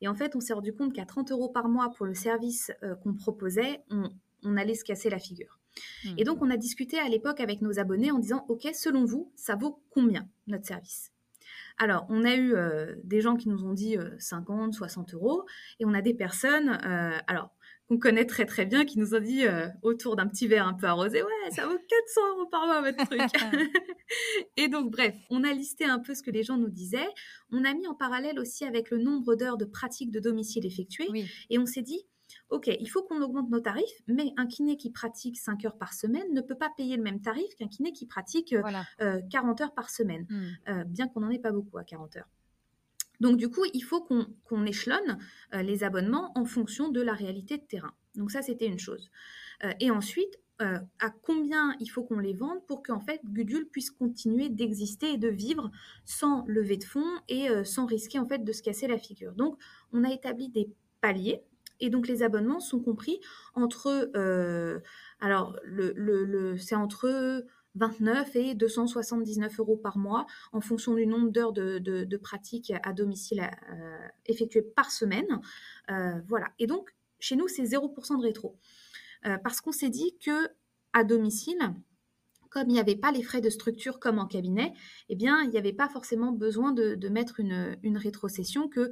Et 0.00 0.08
en 0.08 0.14
fait, 0.14 0.34
on 0.36 0.40
s'est 0.40 0.52
rendu 0.52 0.72
compte 0.72 0.92
qu'à 0.92 1.04
30 1.04 1.30
euros 1.32 1.48
par 1.48 1.68
mois 1.68 1.92
pour 1.96 2.06
le 2.06 2.14
service 2.14 2.72
euh, 2.82 2.94
qu'on 2.96 3.14
proposait, 3.14 3.82
on, 3.90 4.56
allait 4.56 4.74
se 4.74 4.84
casser 4.84 5.10
la 5.10 5.18
figure. 5.18 5.58
Hmm. 6.04 6.14
Et 6.16 6.24
donc, 6.24 6.42
on 6.42 6.50
a 6.50 6.56
discuté 6.56 6.98
à 6.98 7.08
l'époque 7.08 7.40
avec 7.40 7.60
nos 7.60 7.78
abonnés 7.78 8.10
en 8.10 8.18
disant, 8.18 8.44
OK, 8.48 8.68
selon 8.74 9.04
vous, 9.04 9.30
ça 9.36 9.56
vaut 9.56 9.82
combien 9.90 10.28
notre 10.46 10.66
service? 10.66 11.12
Alors, 11.78 12.06
on 12.08 12.24
a 12.24 12.34
eu 12.34 12.54
euh, 12.54 12.94
des 13.04 13.20
gens 13.20 13.36
qui 13.36 13.48
nous 13.48 13.64
ont 13.64 13.72
dit 13.72 13.96
50, 14.18 14.68
euh, 14.68 14.72
60 14.72 15.14
euros, 15.14 15.46
et 15.78 15.84
on 15.84 15.94
a 15.94 16.02
des 16.02 16.14
personnes, 16.14 16.78
alors 17.26 17.50
qu'on 17.90 17.98
connaît 17.98 18.24
très 18.24 18.46
très 18.46 18.66
bien, 18.66 18.84
qui 18.84 19.00
nous 19.00 19.16
ont 19.16 19.20
dit 19.20 19.44
euh, 19.44 19.66
autour 19.82 20.14
d'un 20.14 20.28
petit 20.28 20.46
verre 20.46 20.68
un 20.68 20.74
peu 20.74 20.86
arrosé, 20.86 21.22
ouais, 21.22 21.50
ça 21.50 21.66
vaut 21.66 21.76
400 21.76 22.20
euros 22.36 22.46
par 22.46 22.66
mois 22.66 22.82
votre 22.82 23.04
truc. 23.04 23.20
et 24.56 24.68
donc 24.68 24.92
bref, 24.92 25.16
on 25.28 25.42
a 25.42 25.52
listé 25.52 25.86
un 25.86 25.98
peu 25.98 26.14
ce 26.14 26.22
que 26.22 26.30
les 26.30 26.44
gens 26.44 26.56
nous 26.56 26.70
disaient. 26.70 27.08
On 27.50 27.64
a 27.64 27.74
mis 27.74 27.88
en 27.88 27.94
parallèle 27.94 28.38
aussi 28.38 28.64
avec 28.64 28.90
le 28.90 28.98
nombre 28.98 29.34
d'heures 29.34 29.56
de 29.56 29.64
pratique 29.64 30.12
de 30.12 30.20
domicile 30.20 30.64
effectuées, 30.66 31.08
et 31.50 31.58
on 31.58 31.66
s'est 31.66 31.82
dit, 31.82 32.06
OK, 32.50 32.68
il 32.68 32.86
faut 32.86 33.02
qu'on 33.02 33.22
augmente 33.22 33.50
nos 33.50 33.60
tarifs, 33.60 34.02
mais 34.06 34.32
un 34.36 34.46
kiné 34.46 34.76
qui 34.76 34.90
pratique 34.90 35.36
5 35.36 35.64
heures 35.64 35.78
par 35.78 35.92
semaine 35.92 36.32
ne 36.32 36.40
peut 36.42 36.54
pas 36.54 36.70
payer 36.76 36.96
le 36.96 37.02
même 37.02 37.20
tarif 37.20 37.56
qu'un 37.56 37.66
kiné 37.66 37.90
qui 37.90 38.06
pratique 38.06 38.54
40 39.30 39.60
euh, 39.60 39.64
heures 39.64 39.74
par 39.74 39.90
semaine, 39.90 40.28
hmm. 40.30 40.84
bien 40.84 41.08
qu'on 41.08 41.20
n'en 41.20 41.30
ait 41.30 41.40
pas 41.40 41.50
beaucoup 41.50 41.76
à 41.78 41.82
40 41.82 42.18
heures. 42.18 42.28
Donc 43.20 43.36
du 43.36 43.48
coup, 43.50 43.64
il 43.74 43.82
faut 43.82 44.00
qu'on 44.00 44.66
échelonne 44.66 45.18
euh, 45.54 45.62
les 45.62 45.84
abonnements 45.84 46.32
en 46.34 46.44
fonction 46.44 46.88
de 46.88 47.00
la 47.00 47.12
réalité 47.12 47.58
de 47.58 47.64
terrain. 47.64 47.92
Donc 48.16 48.30
ça, 48.30 48.42
c'était 48.42 48.66
une 48.66 48.78
chose. 48.78 49.10
Euh, 49.64 49.72
et 49.78 49.90
ensuite, 49.90 50.38
euh, 50.62 50.78
à 50.98 51.10
combien 51.10 51.74
il 51.80 51.86
faut 51.86 52.02
qu'on 52.02 52.18
les 52.18 52.34
vende 52.34 52.64
pour 52.66 52.82
qu'en 52.82 53.00
fait 53.00 53.20
Gudule 53.24 53.68
puisse 53.70 53.90
continuer 53.90 54.48
d'exister 54.48 55.12
et 55.14 55.18
de 55.18 55.28
vivre 55.28 55.70
sans 56.04 56.44
lever 56.46 56.76
de 56.76 56.84
fonds 56.84 57.18
et 57.28 57.48
sans 57.64 57.86
risquer 57.86 58.18
en 58.18 58.26
fait 58.26 58.44
de 58.44 58.52
se 58.52 58.62
casser 58.62 58.86
la 58.86 58.98
figure. 58.98 59.32
Donc 59.32 59.56
on 59.94 60.04
a 60.04 60.12
établi 60.12 60.50
des 60.50 60.70
paliers 61.00 61.40
et 61.78 61.88
donc 61.88 62.06
les 62.08 62.22
abonnements 62.22 62.60
sont 62.60 62.78
compris 62.78 63.20
entre 63.54 64.10
alors 65.18 65.58
le 65.64 66.58
c'est 66.58 66.74
entre 66.74 67.42
29 67.76 68.36
et 68.36 68.54
279 68.54 69.60
euros 69.60 69.76
par 69.76 69.98
mois 69.98 70.26
en 70.52 70.60
fonction 70.60 70.94
du 70.94 71.06
nombre 71.06 71.30
d'heures 71.30 71.52
de, 71.52 72.16
pratique 72.16 72.72
à 72.82 72.92
domicile 72.92 73.48
euh, 73.70 73.98
effectuées 74.26 74.62
par 74.62 74.90
semaine. 74.90 75.40
Euh, 75.90 76.20
voilà. 76.26 76.48
Et 76.58 76.66
donc, 76.66 76.94
chez 77.18 77.36
nous, 77.36 77.48
c'est 77.48 77.62
0% 77.62 78.18
de 78.18 78.22
rétro. 78.22 78.56
Euh, 79.26 79.36
parce 79.38 79.60
qu'on 79.60 79.72
s'est 79.72 79.90
dit 79.90 80.16
que 80.18 80.48
à 80.92 81.04
domicile, 81.04 81.58
comme 82.48 82.68
il 82.68 82.72
n'y 82.72 82.80
avait 82.80 82.96
pas 82.96 83.12
les 83.12 83.22
frais 83.22 83.40
de 83.40 83.50
structure 83.50 84.00
comme 84.00 84.18
en 84.18 84.26
cabinet, 84.26 84.72
eh 85.08 85.14
bien, 85.14 85.42
il 85.42 85.50
n'y 85.50 85.58
avait 85.58 85.72
pas 85.72 85.88
forcément 85.88 86.32
besoin 86.32 86.72
de, 86.72 87.08
mettre 87.08 87.38
une, 87.38 87.96
rétrocession, 87.96 88.68
que 88.68 88.90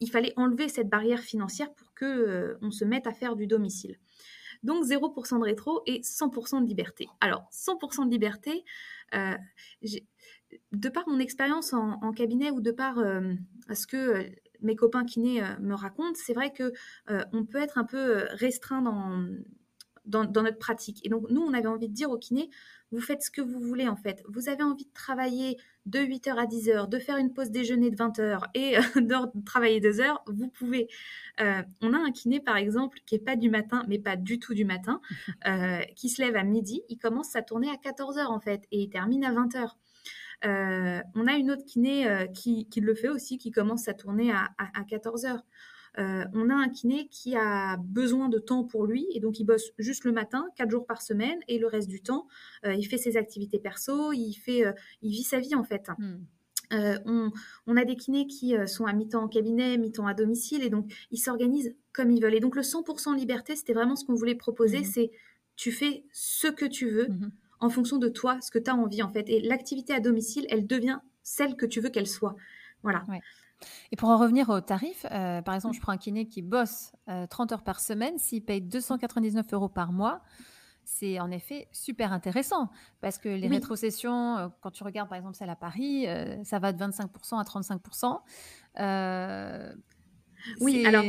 il 0.00 0.10
fallait 0.10 0.32
enlever 0.36 0.68
cette 0.68 0.88
barrière 0.88 1.20
financière 1.20 1.72
pour 1.74 1.92
que 1.94 2.56
on 2.60 2.70
se 2.70 2.84
mette 2.84 3.06
à 3.06 3.12
faire 3.12 3.36
du 3.36 3.46
domicile. 3.46 3.98
Donc 4.62 4.84
0% 4.84 5.38
de 5.38 5.44
rétro 5.44 5.82
et 5.86 6.00
100% 6.00 6.62
de 6.62 6.66
liberté. 6.66 7.08
Alors 7.20 7.48
100% 7.52 8.06
de 8.06 8.10
liberté, 8.10 8.64
euh, 9.14 9.36
de 10.72 10.88
par 10.88 11.08
mon 11.08 11.18
expérience 11.18 11.72
en, 11.72 12.12
cabinet 12.12 12.50
ou 12.50 12.60
de 12.60 12.70
par 12.70 12.98
euh, 12.98 13.34
ce 13.72 13.86
que 13.86 13.96
euh, 13.96 14.22
mes 14.60 14.76
copains 14.76 15.04
kinés 15.04 15.42
me 15.60 15.74
racontent, 15.74 16.14
c'est 16.16 16.32
vrai 16.32 16.52
que 16.52 16.72
on 17.32 17.44
peut 17.44 17.58
être 17.58 17.78
un 17.78 17.84
peu 17.84 18.24
restreint 18.32 18.82
dans, 18.82 19.24
dans, 20.08 20.24
notre 20.24 20.58
pratique. 20.58 21.04
Et 21.04 21.08
donc, 21.08 21.30
nous, 21.30 21.42
on 21.42 21.52
avait 21.52 21.68
envie 21.68 21.88
de 21.88 21.94
dire 21.94 22.10
au 22.10 22.18
kiné, 22.18 22.50
vous 22.90 23.00
faites 23.00 23.22
ce 23.22 23.30
que 23.30 23.40
vous 23.40 23.60
voulez 23.60 23.86
en 23.86 23.96
fait. 23.96 24.22
Vous 24.28 24.48
avez 24.48 24.62
envie 24.62 24.86
de 24.86 24.92
travailler 24.92 25.58
de 25.86 26.00
8h 26.00 26.34
à 26.36 26.46
10h, 26.46 26.88
de 26.88 26.98
faire 26.98 27.16
une 27.16 27.32
pause 27.32 27.50
déjeuner 27.50 27.90
de 27.90 27.96
20h 27.96 28.40
et 28.54 28.78
euh, 28.78 28.80
de 28.96 29.44
travailler 29.44 29.80
2 29.80 30.00
heures, 30.00 30.22
vous 30.26 30.48
pouvez. 30.48 30.88
Euh, 31.40 31.62
on 31.82 31.92
a 31.92 31.98
un 31.98 32.10
kiné 32.10 32.40
par 32.40 32.56
exemple 32.56 32.98
qui 33.06 33.14
est 33.14 33.24
pas 33.24 33.36
du 33.36 33.50
matin, 33.50 33.84
mais 33.88 33.98
pas 33.98 34.16
du 34.16 34.38
tout 34.38 34.54
du 34.54 34.64
matin, 34.64 35.00
euh, 35.46 35.80
qui 35.96 36.08
se 36.08 36.22
lève 36.22 36.36
à 36.36 36.44
midi, 36.44 36.82
il 36.88 36.98
commence 36.98 37.30
sa 37.30 37.42
tournée 37.42 37.70
à 37.70 37.74
14h 37.74 38.26
en 38.26 38.40
fait 38.40 38.64
et 38.70 38.80
il 38.80 38.88
termine 38.88 39.24
à 39.24 39.32
20h. 39.32 39.70
on 41.14 41.26
a 41.26 41.32
une 41.34 41.50
autre 41.50 41.64
kiné 41.64 42.28
qui, 42.34 42.66
le 42.80 42.94
fait 42.94 43.08
aussi, 43.08 43.38
qui 43.38 43.50
commence 43.50 43.84
sa 43.84 43.94
tournée 43.94 44.32
à, 44.32 44.50
à 44.58 44.82
14h. 44.82 45.42
Euh, 45.98 46.24
on 46.34 46.50
a 46.50 46.54
un 46.54 46.68
kiné 46.68 47.08
qui 47.08 47.36
a 47.36 47.76
besoin 47.78 48.28
de 48.28 48.38
temps 48.38 48.64
pour 48.64 48.86
lui 48.86 49.06
et 49.12 49.20
donc 49.20 49.40
il 49.40 49.44
bosse 49.44 49.72
juste 49.78 50.04
le 50.04 50.12
matin, 50.12 50.46
quatre 50.56 50.70
jours 50.70 50.86
par 50.86 51.02
semaine 51.02 51.38
et 51.48 51.58
le 51.58 51.66
reste 51.66 51.88
du 51.88 52.00
temps, 52.00 52.26
euh, 52.64 52.74
il 52.74 52.84
fait 52.84 52.98
ses 52.98 53.16
activités 53.16 53.58
perso, 53.58 54.12
il 54.12 54.34
fait, 54.34 54.66
euh, 54.66 54.72
il 55.02 55.10
vit 55.10 55.22
sa 55.22 55.40
vie 55.40 55.54
en 55.54 55.64
fait. 55.64 55.88
Hmm. 55.98 57.30
on, 57.66 57.76
a 57.76 57.84
des 57.84 57.96
kinés 57.96 58.26
qui 58.26 58.54
sont 58.66 58.84
à 58.84 58.92
mi-temps 58.92 59.22
en 59.22 59.28
cabinet, 59.28 59.78
mi-temps 59.78 60.06
à 60.06 60.14
domicile, 60.14 60.62
et 60.62 60.70
donc 60.70 60.92
ils 61.10 61.18
s'organisent 61.18 61.74
comme 61.92 62.10
ils 62.10 62.22
veulent. 62.22 62.34
Et 62.34 62.40
donc 62.40 62.56
le 62.56 62.62
100% 62.62 63.16
liberté, 63.16 63.56
c'était 63.56 63.72
vraiment 63.72 63.96
ce 63.96 64.04
qu'on 64.04 64.14
voulait 64.14 64.34
proposer, 64.34 64.80
hmm. 64.80 64.84
c'est 64.84 65.10
tu 65.56 65.72
fais 65.72 66.04
ce 66.12 66.46
que 66.46 66.66
tu 66.66 66.88
veux 66.90 67.08
hmm. 67.08 67.30
en 67.60 67.70
fonction 67.70 67.98
de 67.98 68.08
toi, 68.08 68.38
ce 68.40 68.50
que 68.50 68.58
tu 68.58 68.70
as 68.70 68.74
envie 68.76 69.02
en 69.02 69.10
fait. 69.10 69.28
Et 69.28 69.40
l'activité 69.40 69.94
à 69.94 70.00
domicile, 70.00 70.46
elle 70.50 70.66
devient 70.66 70.98
celle 71.22 71.56
que 71.56 71.66
tu 71.66 71.80
veux 71.80 71.90
qu'elle 71.90 72.06
soit. 72.06 72.36
Voilà. 72.82 73.04
Et 73.92 73.96
pour 73.96 74.08
en 74.10 74.16
revenir 74.16 74.48
au 74.48 74.60
tarif, 74.60 75.06
euh, 75.10 75.42
par 75.42 75.54
exemple, 75.54 75.74
je 75.74 75.80
prends 75.80 75.92
un 75.92 75.98
kiné 75.98 76.26
qui 76.26 76.42
bosse 76.42 76.92
30 77.30 77.52
euh, 77.52 77.54
heures 77.54 77.62
par 77.62 77.80
semaine, 77.80 78.18
s'il 78.18 78.44
paye 78.44 78.60
299 78.60 79.52
euros 79.52 79.68
par 79.68 79.92
mois, 79.92 80.20
c'est 80.84 81.20
en 81.20 81.30
effet 81.30 81.68
super 81.70 82.12
intéressant 82.12 82.70
parce 83.02 83.18
que 83.18 83.28
les 83.28 83.48
rétrocessions, 83.48 84.38
euh, 84.38 84.48
quand 84.62 84.70
tu 84.70 84.84
regardes 84.84 85.08
par 85.08 85.18
exemple 85.18 85.36
celle 85.36 85.50
à 85.50 85.56
Paris, 85.56 86.06
ça 86.44 86.58
va 86.58 86.72
de 86.72 86.82
25% 86.82 87.38
à 87.38 87.42
35%. 87.42 88.20
oui, 90.60 90.86
alors 90.86 91.04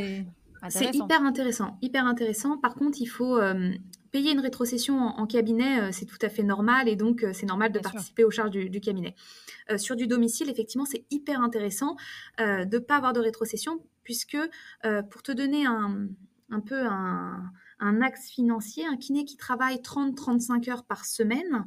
c'est 0.68 0.94
hyper 0.94 1.22
intéressant, 1.22 1.78
hyper 1.80 2.04
intéressant. 2.04 2.58
Par 2.58 2.74
contre, 2.74 3.00
il 3.00 3.06
faut 3.06 3.40
payer 4.10 4.32
une 4.32 4.40
rétrocession 4.40 4.98
en, 4.98 5.26
cabinet, 5.26 5.92
c'est 5.92 6.06
tout 6.06 6.18
à 6.22 6.28
fait 6.28 6.42
normal 6.42 6.88
et 6.88 6.96
donc 6.96 7.24
c'est 7.32 7.46
normal 7.46 7.72
de 7.72 7.78
participer 7.78 8.24
aux 8.24 8.30
charges 8.30 8.50
du, 8.50 8.80
cabinet. 8.80 9.14
sur 9.76 9.96
du 9.96 10.06
domicile, 10.06 10.50
effectivement, 10.50 10.84
c'est 10.84 11.04
hyper 11.10 11.40
intéressant 11.40 11.96
de 12.38 12.64
ne 12.64 12.78
pas 12.78 12.96
avoir 12.96 13.12
de 13.12 13.20
rétrocession 13.20 13.80
puisque 14.02 14.38
pour 15.10 15.22
te 15.22 15.32
donner 15.32 15.66
un, 15.66 16.08
un 16.50 16.60
peu 16.60 16.86
un, 16.86 17.52
un, 17.78 18.02
axe 18.02 18.28
financier, 18.30 18.84
un 18.86 18.96
kiné 18.96 19.24
qui 19.24 19.36
travaille 19.36 19.76
30-35 19.76 20.70
heures 20.70 20.84
par 20.84 21.04
semaine, 21.04 21.66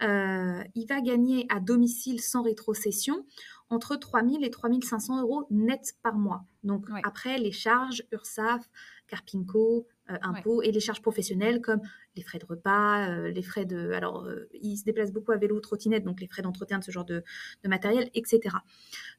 il 0.00 0.86
va 0.88 1.00
gagner 1.00 1.46
à 1.48 1.60
domicile 1.60 2.20
sans 2.20 2.42
rétrocession 2.42 3.24
entre 3.70 3.96
3 3.96 4.22
000 4.22 4.42
et 4.42 4.50
3 4.50 4.70
500 4.82 5.20
euros 5.20 5.46
net 5.50 5.94
par 6.02 6.14
mois. 6.14 6.44
Donc 6.64 6.86
après 7.04 7.38
les 7.38 7.52
charges 7.52 8.02
URSAF, 8.12 8.68
Carpinco, 9.06 9.86
euh, 10.10 10.16
impôts 10.22 10.62
et 10.62 10.72
les 10.72 10.80
charges 10.80 11.02
professionnelles 11.02 11.60
comme 11.60 11.80
les 12.16 12.22
frais 12.22 12.38
de 12.38 12.46
repas, 12.46 13.08
euh, 13.08 13.30
les 13.30 13.42
frais 13.42 13.66
de... 13.66 13.92
Alors, 13.92 14.24
euh, 14.24 14.48
ils 14.54 14.76
se 14.76 14.84
déplacent 14.84 15.12
beaucoup 15.12 15.32
à 15.32 15.36
vélo 15.36 15.60
trottinette, 15.60 16.04
donc 16.04 16.20
les 16.20 16.26
frais 16.26 16.40
d'entretien 16.40 16.78
de 16.78 16.84
ce 16.84 16.90
genre 16.90 17.04
de, 17.04 17.22
matériel, 17.66 18.10
etc. 18.14 18.56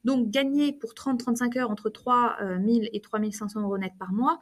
Donc, 0.04 0.30
gagner 0.30 0.72
pour 0.72 0.94
30-35 0.94 1.58
heures 1.58 1.70
entre 1.70 1.90
3 1.90 2.38
000 2.40 2.86
et 2.92 3.00
3 3.00 3.20
500 3.30 3.60
euros 3.60 3.78
net 3.78 3.92
par 3.98 4.12
mois, 4.12 4.40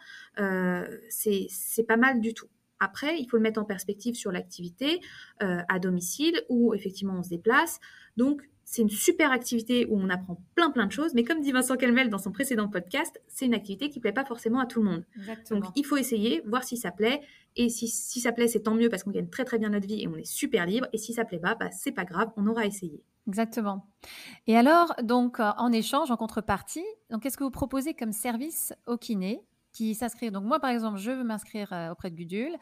c'est 1.10 1.86
pas 1.86 1.96
mal 1.96 2.20
du 2.20 2.32
tout. 2.32 2.48
Après, 2.80 3.18
il 3.18 3.28
faut 3.28 3.36
le 3.36 3.42
mettre 3.42 3.60
en 3.60 3.64
perspective 3.64 4.14
sur 4.14 4.32
l'activité 4.32 5.00
à 5.40 5.78
domicile 5.78 6.40
où 6.48 6.72
effectivement 6.74 7.18
on 7.18 7.22
se 7.22 7.28
déplace. 7.28 7.80
Donc, 8.16 8.48
c'est 8.70 8.82
une 8.82 8.90
super 8.90 9.32
activité 9.32 9.86
où 9.86 9.98
on 9.98 10.10
apprend 10.10 10.42
plein 10.54 10.70
plein 10.70 10.86
de 10.86 10.92
choses, 10.92 11.14
mais 11.14 11.24
comme 11.24 11.40
dit 11.40 11.52
Vincent 11.52 11.76
Kelmel 11.76 12.10
dans 12.10 12.18
son 12.18 12.32
précédent 12.32 12.68
podcast, 12.68 13.18
c'est 13.26 13.46
une 13.46 13.54
activité 13.54 13.88
qui 13.88 13.98
ne 13.98 14.02
plaît 14.02 14.12
pas 14.12 14.26
forcément 14.26 14.60
à 14.60 14.66
tout 14.66 14.82
le 14.82 14.90
monde. 14.90 15.06
Donc 15.50 15.64
il 15.74 15.86
faut 15.86 15.96
essayer, 15.96 16.42
voir 16.44 16.64
si 16.64 16.76
ça 16.76 16.90
plaît, 16.90 17.22
et 17.56 17.70
si, 17.70 17.88
ça 17.88 18.30
plaît, 18.30 18.46
c'est 18.46 18.60
tant 18.60 18.74
mieux 18.74 18.90
parce 18.90 19.04
qu'on 19.04 19.10
gagne 19.10 19.30
très 19.30 19.46
très 19.46 19.58
bien 19.58 19.70
notre 19.70 19.86
vie 19.86 20.02
et 20.02 20.06
on 20.06 20.16
est 20.16 20.26
super 20.26 20.66
libre, 20.66 20.86
et 20.92 20.98
si 20.98 21.14
ça 21.14 21.24
plaît 21.24 21.38
pas, 21.38 21.54
bah, 21.54 21.70
c'est 21.70 21.92
pas 21.92 22.04
grave, 22.04 22.30
on 22.36 22.46
aura 22.46 22.66
essayé. 22.66 23.02
Exactement. 23.26 23.86
Et 24.46 24.54
alors, 24.54 24.94
donc 25.02 25.40
euh, 25.40 25.50
en 25.56 25.72
échange, 25.72 26.10
en 26.10 26.18
contrepartie, 26.18 26.84
donc 27.08 27.22
qu'est-ce 27.22 27.38
que 27.38 27.44
vous 27.44 27.50
proposez 27.50 27.94
comme 27.94 28.12
service 28.12 28.74
au 28.86 28.98
kiné 28.98 29.40
qui 29.72 29.94
s'inscrit? 29.94 30.30
Donc 30.30 30.44
moi 30.44 30.60
par 30.60 30.68
exemple, 30.68 30.98
je 30.98 31.10
veux 31.10 31.24
m'inscrire 31.24 31.72
euh, 31.72 31.92
auprès 31.92 32.10
de 32.10 32.16
Gudule. 32.16 32.54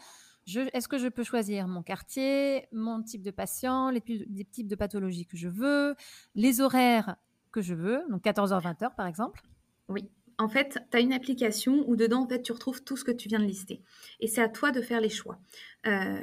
Est-ce 0.46 0.88
que 0.88 0.98
je 0.98 1.09
peux 1.09 1.24
choisir 1.24 1.66
mon 1.66 1.82
quartier, 1.82 2.68
mon 2.72 3.02
type 3.02 3.22
de 3.22 3.30
patient, 3.30 3.90
les, 3.90 4.00
types 4.00 4.68
de 4.68 4.76
pathologies 4.76 5.26
que 5.26 5.37
je 5.37 5.48
veux, 5.48 5.96
les 6.35 6.61
horaires 6.61 7.16
que 7.50 7.62
je 7.62 7.74
veux, 7.74 8.02
donc 8.11 8.22
14h, 8.22 8.62
20h 8.62 8.94
par 8.94 9.06
exemple? 9.06 9.42
Oui. 9.88 10.09
En 10.38 10.48
fait, 10.48 10.78
tu 10.90 10.96
as 10.98 11.00
une 11.00 11.14
application 11.14 11.82
où 11.88 11.96
dedans, 11.96 12.24
en 12.24 12.28
fait, 12.28 12.42
tu 12.42 12.52
retrouves 12.52 12.85
tout 12.85 12.98
ce 12.98 13.04
que 13.04 13.11
tu 13.11 13.26
viens 13.26 13.38
de 13.38 13.46
lister. 13.46 13.80
Et 14.20 14.26
c'est 14.26 14.42
à 14.42 14.50
toi 14.50 14.70
de 14.70 14.82
faire 14.82 15.00
les 15.00 15.09
choix. 15.09 15.38
Euh, 15.87 16.20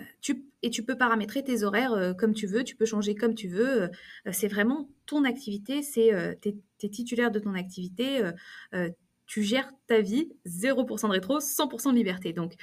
et 0.61 0.69
tu 0.69 0.83
peux 0.83 0.95
paramétrer 0.95 1.43
tes 1.43 1.63
horaires 1.63 1.93
euh, 1.93 2.13
comme 2.13 2.35
tu 2.35 2.45
veux, 2.45 2.63
tu 2.63 2.75
peux 2.75 2.85
changer 2.85 3.15
comme 3.15 3.33
tu 3.33 3.47
veux. 3.47 3.83
Euh, 3.83 3.87
c'est 4.31 4.47
vraiment 4.47 4.87
ton 5.07 5.23
activité, 5.23 5.81
c'est 5.81 6.11
tu 6.41 6.49
es, 6.49 6.89
titulaire 6.89 7.31
de 7.31 7.39
ton 7.39 7.55
activité, 7.55 8.21
tu 9.25 9.41
gères 9.41 9.71
ta 9.87 10.01
vie, 10.01 10.29
0% 10.45 11.07
de 11.07 11.11
rétro, 11.11 11.39
100% 11.39 11.91
de 11.91 11.95
liberté. 11.95 12.33
Donc, 12.33 12.53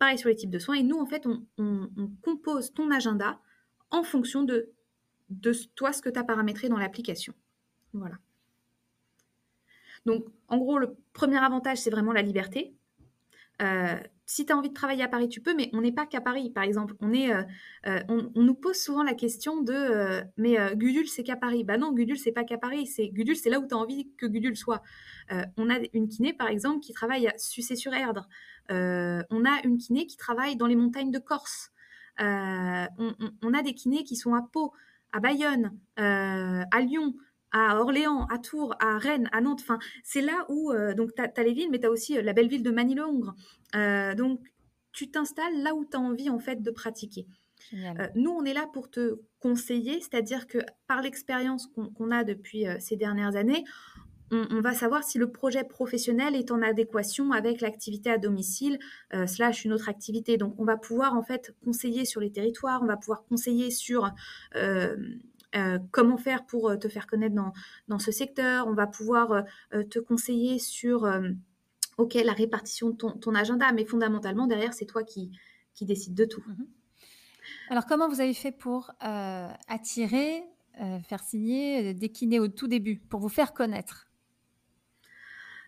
Pareil 0.00 0.18
sur 0.18 0.30
les 0.30 0.34
types 0.34 0.50
de 0.50 0.58
soins. 0.58 0.76
Et 0.76 0.82
nous, 0.82 0.98
en 0.98 1.04
fait, 1.04 1.26
on, 1.26 2.10
compose 2.22 2.72
ton 2.72 2.90
agenda 2.90 3.38
en 3.90 4.02
fonction 4.02 4.42
de, 4.42 4.72
toi, 5.76 5.92
ce 5.92 6.00
que 6.00 6.08
tu 6.08 6.18
as 6.18 6.24
paramétré 6.24 6.70
dans 6.70 6.78
l'application. 6.78 7.34
Voilà. 7.92 8.16
Donc, 10.06 10.24
en 10.48 10.56
gros, 10.56 10.78
le 10.78 10.96
premier 11.12 11.36
avantage, 11.36 11.78
c'est 11.78 11.90
vraiment 11.90 12.14
la 12.14 12.22
liberté. 12.22 12.74
Euh, 13.60 14.00
si 14.30 14.46
tu 14.46 14.52
as 14.52 14.56
envie 14.56 14.68
de 14.68 14.74
travailler 14.74 15.02
à 15.02 15.08
Paris, 15.08 15.28
tu 15.28 15.40
peux, 15.40 15.54
mais 15.54 15.70
on 15.72 15.80
n'est 15.80 15.92
pas 15.92 16.06
qu'à 16.06 16.20
Paris. 16.20 16.50
Par 16.50 16.64
exemple, 16.64 16.94
on, 17.00 17.12
est, 17.12 17.32
euh, 17.32 17.42
euh, 17.86 18.00
on, 18.08 18.42
nous 18.42 18.54
pose 18.54 18.76
souvent 18.76 19.02
la 19.02 19.14
question 19.14 19.60
de 19.60 20.22
Mais 20.36 20.56
Gudule, 20.76 21.08
c'est 21.08 21.24
qu'à 21.24 21.36
Paris 21.36 21.64
Bah 21.64 21.78
non, 21.78 21.92
Gudule, 21.92 22.18
c'est 22.18 22.32
pas 22.32 22.44
qu'à 22.44 22.58
Paris. 22.58 22.86
C'est 22.86 23.08
Gudule, 23.08 23.36
c'est 23.36 23.50
là 23.50 23.58
où 23.58 23.66
tu 23.66 23.74
as 23.74 23.78
envie 23.78 24.08
que 24.16 24.26
Gudule 24.26 24.56
soit. 24.56 24.82
on 25.30 25.68
a 25.68 25.78
une 25.92 26.08
kiné, 26.08 26.32
par 26.32 26.48
exemple, 26.48 26.80
qui 26.80 26.92
travaille 26.92 27.26
à 27.26 27.36
Sucé-sur-Erdre. 27.38 28.28
Euh, 28.70 29.22
on 29.30 29.44
a 29.44 29.60
une 29.64 29.78
kiné 29.78 30.06
qui 30.06 30.16
travaille 30.16 30.56
dans 30.56 30.66
les 30.66 30.76
montagnes 30.76 31.10
de 31.10 31.18
Corse. 31.18 31.70
Euh, 32.20 32.86
on, 33.42 33.54
a 33.54 33.62
des 33.62 33.74
kinés 33.74 34.04
qui 34.04 34.16
sont 34.16 34.34
à 34.34 34.42
Pau, 34.42 34.72
à 35.12 35.20
Bayonne, 35.20 35.72
euh, 35.98 36.62
à 36.70 36.80
Lyon, 36.80 37.14
à 37.52 37.80
Orléans, 37.80 38.26
à 38.26 38.38
Tours, 38.38 38.74
à 38.80 38.98
Rennes, 38.98 39.28
à 39.32 39.40
Nantes. 39.40 39.60
Enfin, 39.62 39.78
c'est 40.04 40.20
là 40.20 40.46
où 40.48 40.72
donc 40.96 41.14
tu 41.14 41.22
as, 41.22 41.42
les 41.42 41.52
villes, 41.52 41.70
mais 41.70 41.78
tu 41.78 41.86
as 41.86 41.90
aussi 41.90 42.20
la 42.20 42.32
belle 42.32 42.48
ville 42.48 42.62
de 42.62 42.70
Manille-le-Hongre. 42.70 43.34
donc, 44.16 44.40
tu 44.92 45.10
t'installes 45.10 45.62
là 45.62 45.74
où 45.74 45.84
tu 45.84 45.96
as 45.96 46.00
envie 46.00 46.30
en 46.30 46.38
fait 46.38 46.62
de 46.62 46.70
pratiquer. 46.70 47.26
nous, 48.14 48.30
on 48.30 48.44
est 48.44 48.54
là 48.54 48.66
pour 48.72 48.90
te 48.90 49.20
conseiller, 49.38 50.00
c'est-à-dire 50.00 50.46
que 50.46 50.58
par 50.86 51.02
l'expérience 51.02 51.66
qu'on 51.66 52.10
a 52.10 52.24
depuis 52.24 52.66
ces 52.78 52.96
dernières 52.96 53.36
années, 53.36 53.64
on, 54.32 54.60
va 54.60 54.74
savoir 54.74 55.02
si 55.02 55.18
le 55.18 55.30
projet 55.30 55.64
professionnel 55.64 56.36
est 56.36 56.50
en 56.50 56.62
adéquation 56.62 57.32
avec 57.32 57.60
l'activité 57.60 58.10
à 58.10 58.18
domicile 58.18 58.78
euh, 59.12 59.26
slash 59.26 59.64
une 59.64 59.72
autre 59.72 59.88
activité. 59.88 60.36
Donc, 60.36 60.54
on 60.58 60.64
va 60.64 60.76
pouvoir 60.76 61.16
en 61.16 61.22
fait 61.22 61.54
conseiller 61.64 62.04
sur 62.04 62.20
les 62.20 62.30
territoires, 62.30 62.80
on 62.82 62.86
va 62.86 62.96
pouvoir 62.96 63.24
conseiller 63.24 63.70
sur 63.70 64.10
euh, 64.54 64.96
euh, 65.56 65.78
comment 65.90 66.16
faire 66.16 66.46
pour 66.46 66.78
te 66.78 66.88
faire 66.88 67.06
connaître 67.06 67.34
dans, 67.88 67.98
ce 67.98 68.12
secteur, 68.12 68.66
on 68.66 68.74
va 68.74 68.86
pouvoir 68.86 69.44
te 69.70 69.98
conseiller 69.98 70.58
sur 70.58 71.10
ok 71.98 72.14
la 72.14 72.32
répartition 72.32 72.90
de 72.90 72.96
ton, 72.96 73.34
agenda, 73.34 73.72
mais 73.72 73.84
fondamentalement 73.84 74.46
derrière 74.46 74.74
c'est 74.74 74.86
toi 74.86 75.02
qui, 75.02 75.30
qui 75.74 75.84
décides 75.84 76.14
de 76.14 76.24
tout. 76.24 76.42
Mhm. 76.46 76.66
Alors, 77.70 77.86
comment 77.86 78.08
vous 78.08 78.20
avez 78.20 78.34
fait 78.34 78.52
pour 78.52 78.92
attirer, 79.00 80.44
faire 81.08 81.20
signer 81.20 81.94
des 81.94 82.08
kinés 82.10 82.38
au 82.38 82.48
tout 82.48 82.68
début, 82.68 82.98
pour 82.98 83.20
vous 83.20 83.28
faire 83.28 83.52
connaître? 83.52 84.10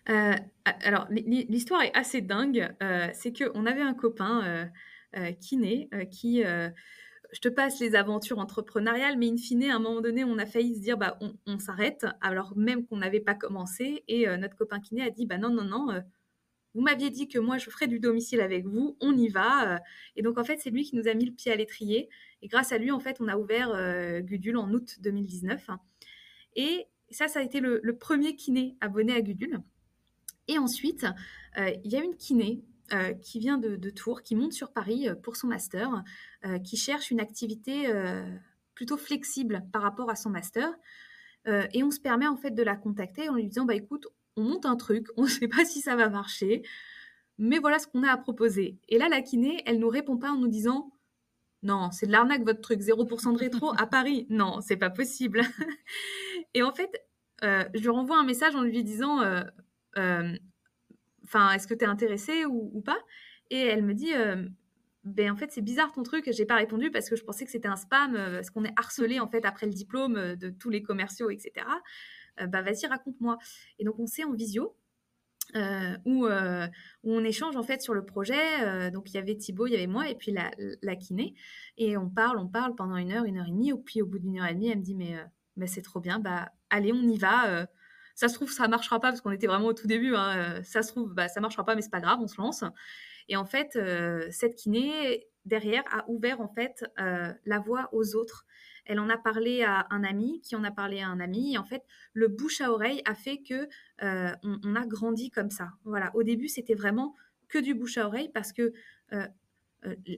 Euh, 0.09 0.33
alors, 0.65 1.07
l'histoire 1.09 1.81
est 1.81 1.95
assez 1.95 2.21
dingue. 2.21 2.73
Euh, 2.81 3.07
c'est 3.13 3.33
qu'on 3.37 3.65
avait 3.65 3.81
un 3.81 3.93
copain 3.93 4.69
euh, 5.15 5.31
kiné 5.33 5.89
qui 6.11 6.43
je 7.33 7.39
te 7.39 7.49
passe 7.49 7.79
les 7.79 7.95
aventures 7.95 8.39
entrepreneuriales, 8.39 9.17
mais 9.17 9.27
in 9.27 9.37
fine, 9.37 9.65
à 9.65 9.75
un 9.75 9.79
moment 9.79 10.01
donné, 10.01 10.23
on 10.23 10.37
a 10.37 10.45
failli 10.45 10.75
se 10.75 10.81
dire, 10.81 10.97
bah, 10.97 11.19
on, 11.45 11.59
s'arrête, 11.59 12.05
alors 12.21 12.55
même 12.55 12.85
qu'on 12.85 12.97
n'avait 12.97 13.19
pas 13.19 13.35
commencé. 13.35 14.03
Et 14.07 14.25
notre 14.37 14.55
copain 14.55 14.79
kiné 14.79 15.01
a 15.01 15.09
dit, 15.09 15.25
bah 15.25 15.37
non, 15.37 15.49
non, 15.49 15.63
non, 15.63 16.01
vous 16.73 16.81
m'aviez 16.81 17.09
dit 17.09 17.27
que 17.27 17.39
moi, 17.39 17.57
je 17.57 17.69
ferais 17.69 17.87
du 17.87 17.99
domicile 17.99 18.39
avec 18.39 18.65
vous, 18.65 18.97
on 19.01 19.17
y 19.17 19.27
va. 19.29 19.79
Et 20.15 20.21
donc, 20.21 20.37
en 20.37 20.43
fait, 20.43 20.59
c'est 20.59 20.69
lui 20.69 20.83
qui 20.83 20.95
nous 20.95 21.07
a 21.07 21.13
mis 21.13 21.25
le 21.25 21.33
pied 21.33 21.51
à 21.51 21.55
l'étrier. 21.55 22.07
Et 22.41 22.47
grâce 22.47 22.71
à 22.71 22.77
lui, 22.77 22.91
en 22.91 22.99
fait, 22.99 23.17
on 23.19 23.27
a 23.27 23.37
ouvert 23.37 24.21
Gudule 24.21 24.57
en 24.57 24.71
août 24.71 24.97
2019. 25.01 25.69
Et 26.55 26.85
ça, 27.09 27.27
ça 27.27 27.39
a 27.39 27.43
été 27.43 27.59
le, 27.59 27.79
le 27.83 27.97
premier 27.97 28.35
kiné 28.35 28.77
abonné 28.79 29.13
à 29.13 29.21
Gudule. 29.21 29.59
Et 30.47 30.57
ensuite, 30.57 31.05
euh, 31.57 31.71
il 31.83 31.91
y 31.91 31.95
a 31.95 32.03
une 32.03 32.15
kiné 32.15 32.63
euh, 32.91 33.13
qui 33.13 33.39
vient 33.39 33.57
de, 33.57 33.89
Tours, 33.89 34.23
qui 34.23 34.35
monte 34.35 34.51
sur 34.51 34.73
Paris 34.73 35.07
euh, 35.07 35.15
pour 35.15 35.37
son 35.37 35.47
master, 35.47 36.03
qui 36.65 36.75
cherche 36.75 37.09
une 37.09 37.21
activité 37.21 37.87
plutôt 38.75 38.97
flexible 38.97 39.63
par 39.71 39.81
rapport 39.81 40.09
à 40.09 40.15
son 40.15 40.29
master. 40.29 40.69
et 41.45 41.83
on 41.83 41.91
se 41.91 42.01
permet 42.01 42.27
en 42.27 42.35
fait 42.35 42.51
de 42.51 42.63
la 42.63 42.75
contacter 42.75 43.29
en 43.29 43.35
lui 43.35 43.47
disant 43.47 43.63
bah 43.63 43.75
écoute, 43.75 44.07
on 44.35 44.43
monte 44.43 44.65
un 44.65 44.75
truc, 44.75 45.07
on 45.17 45.23
ne 45.23 45.27
sait 45.27 45.47
pas 45.47 45.63
si 45.63 45.79
ça 45.79 45.95
va 45.95 46.09
marcher, 46.09 46.63
mais 47.37 47.59
voilà 47.59 47.79
ce 47.79 47.87
qu'on 47.87 48.03
a 48.03 48.11
à 48.11 48.17
proposer. 48.17 48.77
Et 48.89 48.97
là, 48.97 49.07
la 49.07 49.21
kiné, 49.21 49.63
elle 49.65 49.79
nous 49.79 49.87
répond 49.87 50.17
pas 50.17 50.31
en 50.31 50.37
nous 50.37 50.49
disant 50.49 50.91
non, 51.61 51.91
c'est 51.91 52.07
de 52.07 52.11
l'arnaque 52.11 52.43
votre 52.43 52.59
truc, 52.59 52.81
0% 52.81 53.31
de 53.31 53.37
rétro 53.37 53.71
à 53.77 53.87
Paris. 53.87 54.27
Non, 54.29 54.59
c'est 54.59 54.75
pas 54.75 54.89
possible. 54.89 55.41
et 56.53 56.61
en 56.61 56.73
fait, 56.73 56.91
je 57.41 57.79
lui 57.79 57.89
renvoie 57.89 58.17
un 58.17 58.25
message 58.25 58.53
en 58.55 58.63
lui 58.63 58.83
disant 58.83 59.21
euh, 59.97 60.33
enfin, 61.23 61.51
est-ce 61.51 61.67
que 61.67 61.73
tu 61.73 61.83
es 61.85 61.87
intéressée 61.87 62.45
ou, 62.45 62.81
pas? 62.81 62.99
Et 63.49 63.59
elle 63.59 63.83
me 63.83 63.93
dit, 63.93 64.13
euh, 64.13 64.47
ben 65.03 65.31
en 65.31 65.35
fait 65.35 65.51
c'est 65.51 65.61
bizarre 65.61 65.91
ton 65.91 66.03
truc, 66.03 66.29
j'ai 66.31 66.45
pas 66.45 66.55
répondu 66.55 66.89
parce 66.91 67.09
que 67.09 67.15
je 67.15 67.23
pensais 67.23 67.45
que 67.45 67.51
c'était 67.51 67.67
un 67.67 67.75
spam, 67.75 68.15
euh, 68.15 68.35
parce 68.35 68.49
qu'on 68.49 68.63
est 68.63 68.73
harcelé 68.77 69.19
en 69.19 69.27
fait 69.27 69.45
après 69.45 69.65
le 69.65 69.73
diplôme 69.73 70.35
de 70.35 70.49
tous 70.49 70.69
les 70.69 70.81
commerciaux, 70.81 71.29
etc. 71.29 71.65
bah 72.47 72.61
vas-y 72.61 72.87
raconte-moi. 72.87 73.37
Et 73.79 73.83
donc 73.83 73.99
on 73.99 74.07
s'est 74.07 74.23
en 74.23 74.33
visio. 74.33 74.75
où, 76.05 76.25
on 77.03 77.23
échange 77.23 77.57
en 77.57 77.63
fait 77.63 77.81
sur 77.81 77.93
le 77.93 78.05
projet. 78.05 78.91
donc 78.91 79.11
il 79.11 79.15
y 79.15 79.17
avait 79.17 79.35
Thibaut, 79.35 79.67
il 79.67 79.73
y 79.73 79.75
avait 79.75 79.87
moi 79.87 80.09
et 80.09 80.15
puis 80.15 80.31
la, 80.31 80.51
la, 80.81 80.95
kiné. 80.95 81.35
Et 81.77 81.97
on 81.97 82.09
parle, 82.09 82.39
on 82.39 82.47
parle 82.47 82.75
pendant 82.75 82.95
une 82.95 83.11
heure, 83.11 83.25
une 83.25 83.37
heure 83.37 83.47
et 83.47 83.51
demie. 83.51 83.69
Et 83.69 83.75
puis 83.75 84.01
au 84.01 84.07
bout 84.07 84.19
d'une 84.19 84.39
heure 84.39 84.47
et 84.47 84.53
demie, 84.55 84.69
elle 84.69 84.79
me 84.79 84.83
dit 84.83 84.95
mais, 84.95 85.15
mais 85.57 85.67
c'est 85.67 85.81
trop 85.81 85.99
bien, 85.99 86.19
bah 86.19 86.51
allez 86.69 86.93
on 86.93 87.03
y 87.03 87.17
va. 87.17 87.67
Ça 88.15 88.27
se 88.27 88.35
trouve, 88.35 88.51
ça 88.51 88.67
marchera 88.67 88.99
pas 88.99 89.09
parce 89.09 89.21
qu'on 89.21 89.31
était 89.31 89.47
vraiment 89.47 89.67
au 89.67 89.73
tout 89.73 89.87
début. 89.87 90.15
Hein, 90.15 90.37
euh, 90.37 90.63
ça 90.63 90.83
se 90.83 90.91
trouve, 90.91 91.13
bah, 91.13 91.27
ça 91.27 91.41
marchera 91.41 91.65
pas, 91.65 91.75
mais 91.75 91.81
c'est 91.81 91.89
pas 91.89 92.01
grave, 92.01 92.19
on 92.21 92.27
se 92.27 92.39
lance. 92.39 92.63
Et 93.29 93.35
en 93.35 93.45
fait, 93.45 93.75
euh, 93.75 94.27
cette 94.31 94.55
kiné 94.55 95.27
derrière 95.45 95.83
a 95.91 96.05
ouvert 96.09 96.39
en 96.41 96.47
fait 96.47 96.85
euh, 96.99 97.33
la 97.45 97.59
voie 97.59 97.89
aux 97.91 98.15
autres. 98.15 98.45
Elle 98.85 98.99
en 98.99 99.09
a 99.09 99.17
parlé 99.17 99.63
à 99.63 99.87
un 99.91 100.03
ami, 100.03 100.41
qui 100.41 100.55
en 100.55 100.63
a 100.63 100.71
parlé 100.71 101.01
à 101.01 101.07
un 101.07 101.19
ami. 101.19 101.53
Et 101.53 101.57
en 101.57 101.63
fait, 101.63 101.83
le 102.13 102.27
bouche 102.27 102.59
à 102.61 102.71
oreille 102.71 103.01
a 103.05 103.15
fait 103.15 103.41
que 103.41 103.67
on, 104.01 104.75
a 104.75 104.85
grandi 104.85 105.31
comme 105.31 105.49
ça. 105.49 105.69
Voilà. 105.85 106.11
Au 106.15 106.23
début, 106.23 106.49
c'était 106.49 106.75
vraiment 106.75 107.15
que 107.47 107.59
du 107.59 107.73
bouche 107.75 107.97
à 107.97 108.05
oreille 108.05 108.29
parce 108.33 108.51
que 108.51 108.73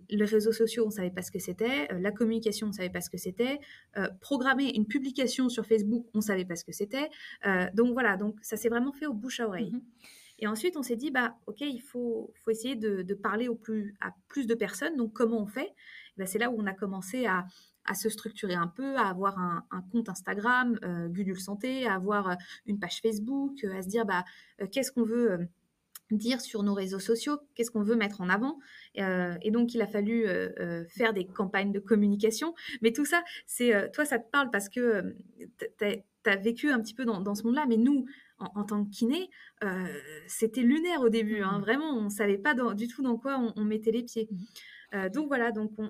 les 0.09 0.25
réseaux 0.25 0.51
sociaux, 0.51 0.83
on 0.83 0.89
ne 0.89 0.93
savait 0.93 1.11
pas 1.11 1.21
ce 1.21 1.31
que 1.31 1.39
c'était. 1.39 1.87
la 1.99 2.11
communication, 2.11 2.67
on 2.67 2.69
ne 2.69 2.75
savait 2.75 2.89
pas 2.89 3.01
ce 3.01 3.09
que 3.09 3.17
c'était. 3.17 3.59
programmer 4.21 4.75
une 4.75 4.85
publication 4.85 5.49
sur 5.49 5.65
Facebook, 5.65 6.05
on 6.13 6.19
ne 6.19 6.23
savait 6.23 6.45
pas 6.45 6.55
ce 6.55 6.63
que 6.63 6.71
c'était. 6.71 7.09
donc 7.73 7.93
voilà, 7.93 8.17
donc 8.17 8.35
ça 8.41 8.57
s'est 8.57 8.69
vraiment 8.69 8.93
fait 8.93 9.05
au 9.05 9.13
bouche 9.13 9.39
à 9.39 9.47
oreille. 9.47 9.71
Mmh 9.71 9.81
et 10.39 10.47
ensuite, 10.47 10.75
on 10.75 10.83
s'est 10.83 10.97
dit, 10.97 11.11
bah, 11.11 11.37
OK, 11.47 11.61
il 11.61 11.79
faut, 11.79 12.33
faut 12.35 12.51
essayer 12.51 12.75
de, 12.75 13.13
parler 13.13 13.47
au 13.47 13.55
plus, 13.55 13.95
à 14.01 14.11
plus 14.27 14.47
de 14.47 14.55
personnes. 14.55 14.95
Donc, 14.97 15.13
comment 15.13 15.41
on 15.41 15.47
fait? 15.47 15.73
Bah, 16.17 16.25
C'est 16.25 16.39
là 16.39 16.49
où 16.49 16.55
on 16.59 16.65
a 16.65 16.73
commencé 16.73 17.25
à, 17.25 17.45
à, 17.85 17.93
se 17.93 18.09
structurer 18.09 18.55
un 18.55 18.67
peu, 18.67 18.97
à 18.97 19.07
avoir 19.07 19.39
un, 19.39 19.63
compte 19.91 20.09
Instagram, 20.09 20.77
euh, 20.83 21.07
Gudule 21.07 21.39
Santé, 21.39 21.87
à 21.87 21.95
avoir 21.95 22.31
euh, 22.31 22.35
une 22.65 22.79
page 22.79 22.99
Facebook, 23.01 23.63
euh, 23.63 23.77
à 23.77 23.81
se 23.81 23.87
dire, 23.87 24.05
bah, 24.05 24.25
euh, 24.61 24.67
qu'est-ce 24.69 24.91
qu'on 24.91 25.03
veut 25.03 25.47
dire 26.11 26.41
sur 26.41 26.63
nos 26.63 26.73
réseaux 26.73 26.99
sociaux, 26.99 27.39
qu'est-ce 27.55 27.71
qu'on 27.71 27.81
veut 27.83 27.95
mettre 27.95 28.21
en 28.21 28.29
avant. 28.29 28.59
et 28.95 29.51
donc, 29.51 29.73
il 29.73 29.81
a 29.81 29.87
fallu 29.87 30.25
faire 30.89 31.13
des 31.13 31.25
campagnes 31.25 31.71
de 31.71 31.79
communication. 31.79 32.53
Mais 32.81 32.91
tout 32.91 33.05
ça, 33.05 33.23
c'est 33.45 33.91
toi, 33.91 34.05
ça 34.05 34.19
te 34.19 34.29
parle 34.29 34.51
parce 34.51 34.69
que 34.69 35.15
tu 35.57 36.29
as, 36.29 36.35
vécu 36.35 36.69
un 36.69 36.79
petit 36.79 36.93
peu 36.93 37.05
dans, 37.05 37.21
dans 37.21 37.35
ce 37.35 37.43
monde-là. 37.43 37.65
Mais 37.67 37.77
nous, 37.77 38.05
en, 38.39 38.63
tant 38.63 38.83
que 38.83 38.89
kiné, 38.89 39.29
euh, 39.63 39.85
c'était 40.27 40.61
lunaire 40.61 41.01
au 41.01 41.09
début. 41.09 41.41
Hein. 41.41 41.59
Mmh. 41.59 41.61
Vraiment, 41.61 41.89
on 41.97 42.03
ne 42.03 42.09
savait 42.09 42.37
pas 42.37 42.53
du 42.73 42.87
tout 42.87 43.01
dans 43.01 43.17
quoi 43.17 43.39
on, 43.55 43.63
mettait 43.63 43.91
les 43.91 44.03
pieds. 44.03 44.27
Mmh. 44.29 44.37
Euh, 44.95 45.09
donc 45.09 45.27
voilà, 45.27 45.51
donc 45.51 45.71
on, 45.77 45.89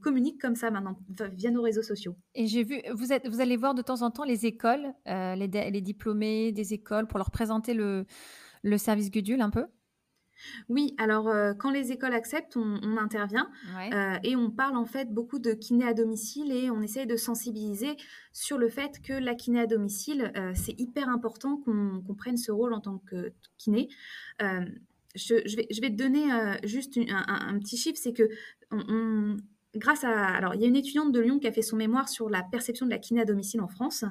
communique 0.00 0.40
comme 0.40 0.56
ça 0.56 0.70
maintenant 0.70 0.98
via 1.32 1.50
nos 1.50 1.62
réseaux 1.62 1.82
sociaux. 1.82 2.16
Et 2.34 2.46
j'ai 2.46 2.64
vu, 2.64 2.80
vous, 2.94 3.12
êtes, 3.12 3.28
vous 3.28 3.40
allez 3.40 3.56
voir 3.56 3.74
de 3.74 3.82
temps 3.82 4.02
en 4.02 4.10
temps 4.10 4.24
les 4.24 4.46
écoles, 4.46 4.92
euh, 5.06 5.34
les, 5.34 5.46
les, 5.46 5.80
diplômés 5.80 6.52
des 6.52 6.74
écoles 6.74 7.06
pour 7.06 7.18
leur 7.18 7.30
présenter 7.30 7.74
le, 7.74 8.06
le 8.68 8.78
service 8.78 9.10
Gudule 9.10 9.40
un 9.40 9.50
peu? 9.50 9.66
Oui, 10.68 10.94
alors 10.98 11.28
euh, 11.28 11.52
quand 11.54 11.70
les 11.70 11.92
écoles 11.92 12.14
acceptent, 12.14 12.56
on, 12.56 12.96
intervient 12.96 13.50
euh, 13.92 14.16
et 14.22 14.36
on 14.36 14.50
parle 14.50 14.76
en 14.76 14.84
fait 14.84 15.12
beaucoup 15.12 15.38
de 15.38 15.52
kiné 15.52 15.84
à 15.84 15.94
domicile 15.94 16.52
et 16.52 16.70
on 16.70 16.80
essaye 16.80 17.06
de 17.06 17.16
sensibiliser 17.16 17.96
sur 18.32 18.58
le 18.58 18.68
fait 18.68 19.00
que 19.02 19.12
la 19.12 19.34
kiné 19.34 19.60
à 19.60 19.66
domicile, 19.66 20.32
euh, 20.36 20.52
c'est 20.54 20.78
hyper 20.78 21.08
important 21.08 21.56
qu'on 21.56 22.14
prenne 22.14 22.36
ce 22.36 22.52
rôle 22.52 22.72
en 22.72 22.80
tant 22.80 22.98
que 22.98 23.32
kiné. 23.56 23.88
Je, 25.14 25.34
vais, 25.34 25.66
je, 25.70 25.80
vais, 25.80 25.90
te 25.90 25.96
donner 25.96 26.28
juste 26.62 26.96
un, 27.08 27.58
petit 27.58 27.76
chiffre, 27.76 27.98
c'est 28.00 28.12
que 28.12 28.28
on, 28.70 29.36
grâce 29.74 30.04
à. 30.04 30.26
Alors, 30.26 30.54
il 30.54 30.60
y 30.60 30.64
a 30.64 30.66
une 30.66 30.76
étudiante 30.76 31.12
de 31.12 31.20
Lyon 31.20 31.38
qui 31.38 31.46
a 31.46 31.52
fait 31.52 31.62
son 31.62 31.76
mémoire 31.76 32.08
sur 32.08 32.28
la 32.28 32.42
perception 32.42 32.86
de 32.86 32.90
la 32.90 32.98
kiné 32.98 33.20
à 33.20 33.24
domicile 33.24 33.60
en 33.60 33.68
France. 33.68 34.04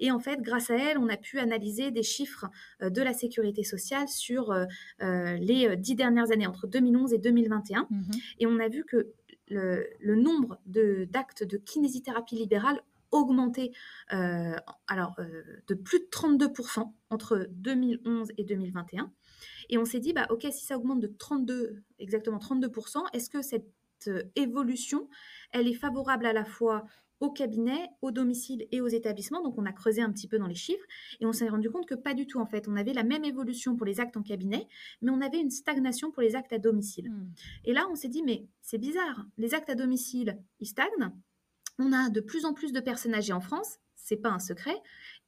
Et 0.00 0.10
en 0.10 0.18
fait, 0.18 0.40
grâce 0.40 0.70
à 0.70 0.76
elle, 0.76 0.98
on 0.98 1.08
a 1.08 1.16
pu 1.16 1.38
analyser 1.38 1.90
des 1.90 2.02
chiffres 2.02 2.46
euh, 2.82 2.90
de 2.90 3.02
la 3.02 3.12
sécurité 3.12 3.64
sociale 3.64 4.08
sur 4.08 4.50
euh, 4.50 4.64
euh, 5.02 5.36
les 5.36 5.76
dix 5.76 5.94
dernières 5.94 6.30
années, 6.30 6.46
entre 6.46 6.66
2011 6.66 7.12
et 7.12 7.18
2021. 7.18 7.86
Mhm. 7.90 8.02
Et 8.40 8.46
on 8.46 8.58
a 8.58 8.68
vu 8.68 8.84
que 8.84 9.12
le, 9.48 10.14
nombre 10.14 10.58
d'actes 10.64 11.44
de, 11.44 11.58
kinésithérapie 11.58 12.36
libérale 12.36 12.80
augmentait 13.10 13.72
alors, 14.08 15.16
de 15.66 15.74
plus 15.74 15.98
de 15.98 16.06
32% 16.06 16.90
entre 17.10 17.46
2011 17.50 18.28
et 18.38 18.44
2021. 18.44 19.12
Et 19.68 19.76
on 19.76 19.84
s'est 19.84 20.00
dit, 20.00 20.14
bah, 20.14 20.26
OK, 20.30 20.46
si 20.50 20.64
ça 20.64 20.78
augmente 20.78 21.00
de 21.00 21.06
32, 21.06 21.82
exactement 21.98 22.38
32%, 22.38 23.04
est-ce 23.12 23.28
que 23.28 23.42
cette 23.42 23.66
euh, 24.08 24.22
évolution, 24.36 25.08
elle 25.52 25.68
est 25.68 25.74
favorable 25.74 26.26
à 26.26 26.32
la 26.32 26.44
fois 26.44 26.84
au 27.22 27.30
cabinet, 27.30 27.88
au 28.02 28.10
domicile 28.10 28.66
et 28.72 28.80
aux 28.80 28.88
établissements. 28.88 29.42
Donc, 29.42 29.56
on 29.56 29.64
a 29.64 29.72
creusé 29.72 30.02
un 30.02 30.10
petit 30.10 30.26
peu 30.26 30.38
dans 30.38 30.48
les 30.48 30.56
chiffres 30.56 30.84
et 31.20 31.26
on 31.26 31.32
s'est 31.32 31.48
rendu 31.48 31.70
compte 31.70 31.86
que 31.86 31.94
pas 31.94 32.14
du 32.14 32.26
tout, 32.26 32.40
en 32.40 32.46
fait. 32.46 32.66
On 32.66 32.76
avait 32.76 32.92
la 32.92 33.04
même 33.04 33.24
évolution 33.24 33.76
pour 33.76 33.86
les 33.86 34.00
actes 34.00 34.16
en 34.16 34.22
cabinet, 34.22 34.66
mais 35.02 35.10
on 35.12 35.20
avait 35.20 35.38
une 35.38 35.50
stagnation 35.50 36.10
pour 36.10 36.22
les 36.22 36.34
actes 36.34 36.52
à 36.52 36.58
domicile. 36.58 37.10
Hmm. 37.10 37.30
Et 37.64 37.72
là, 37.72 37.86
on 37.90 37.94
s'est 37.94 38.08
dit, 38.08 38.24
mais 38.24 38.48
c'est 38.60 38.78
bizarre. 38.78 39.24
Les 39.38 39.54
actes 39.54 39.70
à 39.70 39.76
domicile, 39.76 40.36
ils 40.58 40.66
stagnent. 40.66 41.12
On 41.78 41.92
a 41.92 42.10
de 42.10 42.20
plus 42.20 42.44
en 42.44 42.54
plus 42.54 42.72
de 42.72 42.80
personnes 42.80 43.14
âgées 43.14 43.32
en 43.32 43.40
France, 43.40 43.78
c'est 44.02 44.16
pas 44.16 44.30
un 44.30 44.38
secret. 44.38 44.74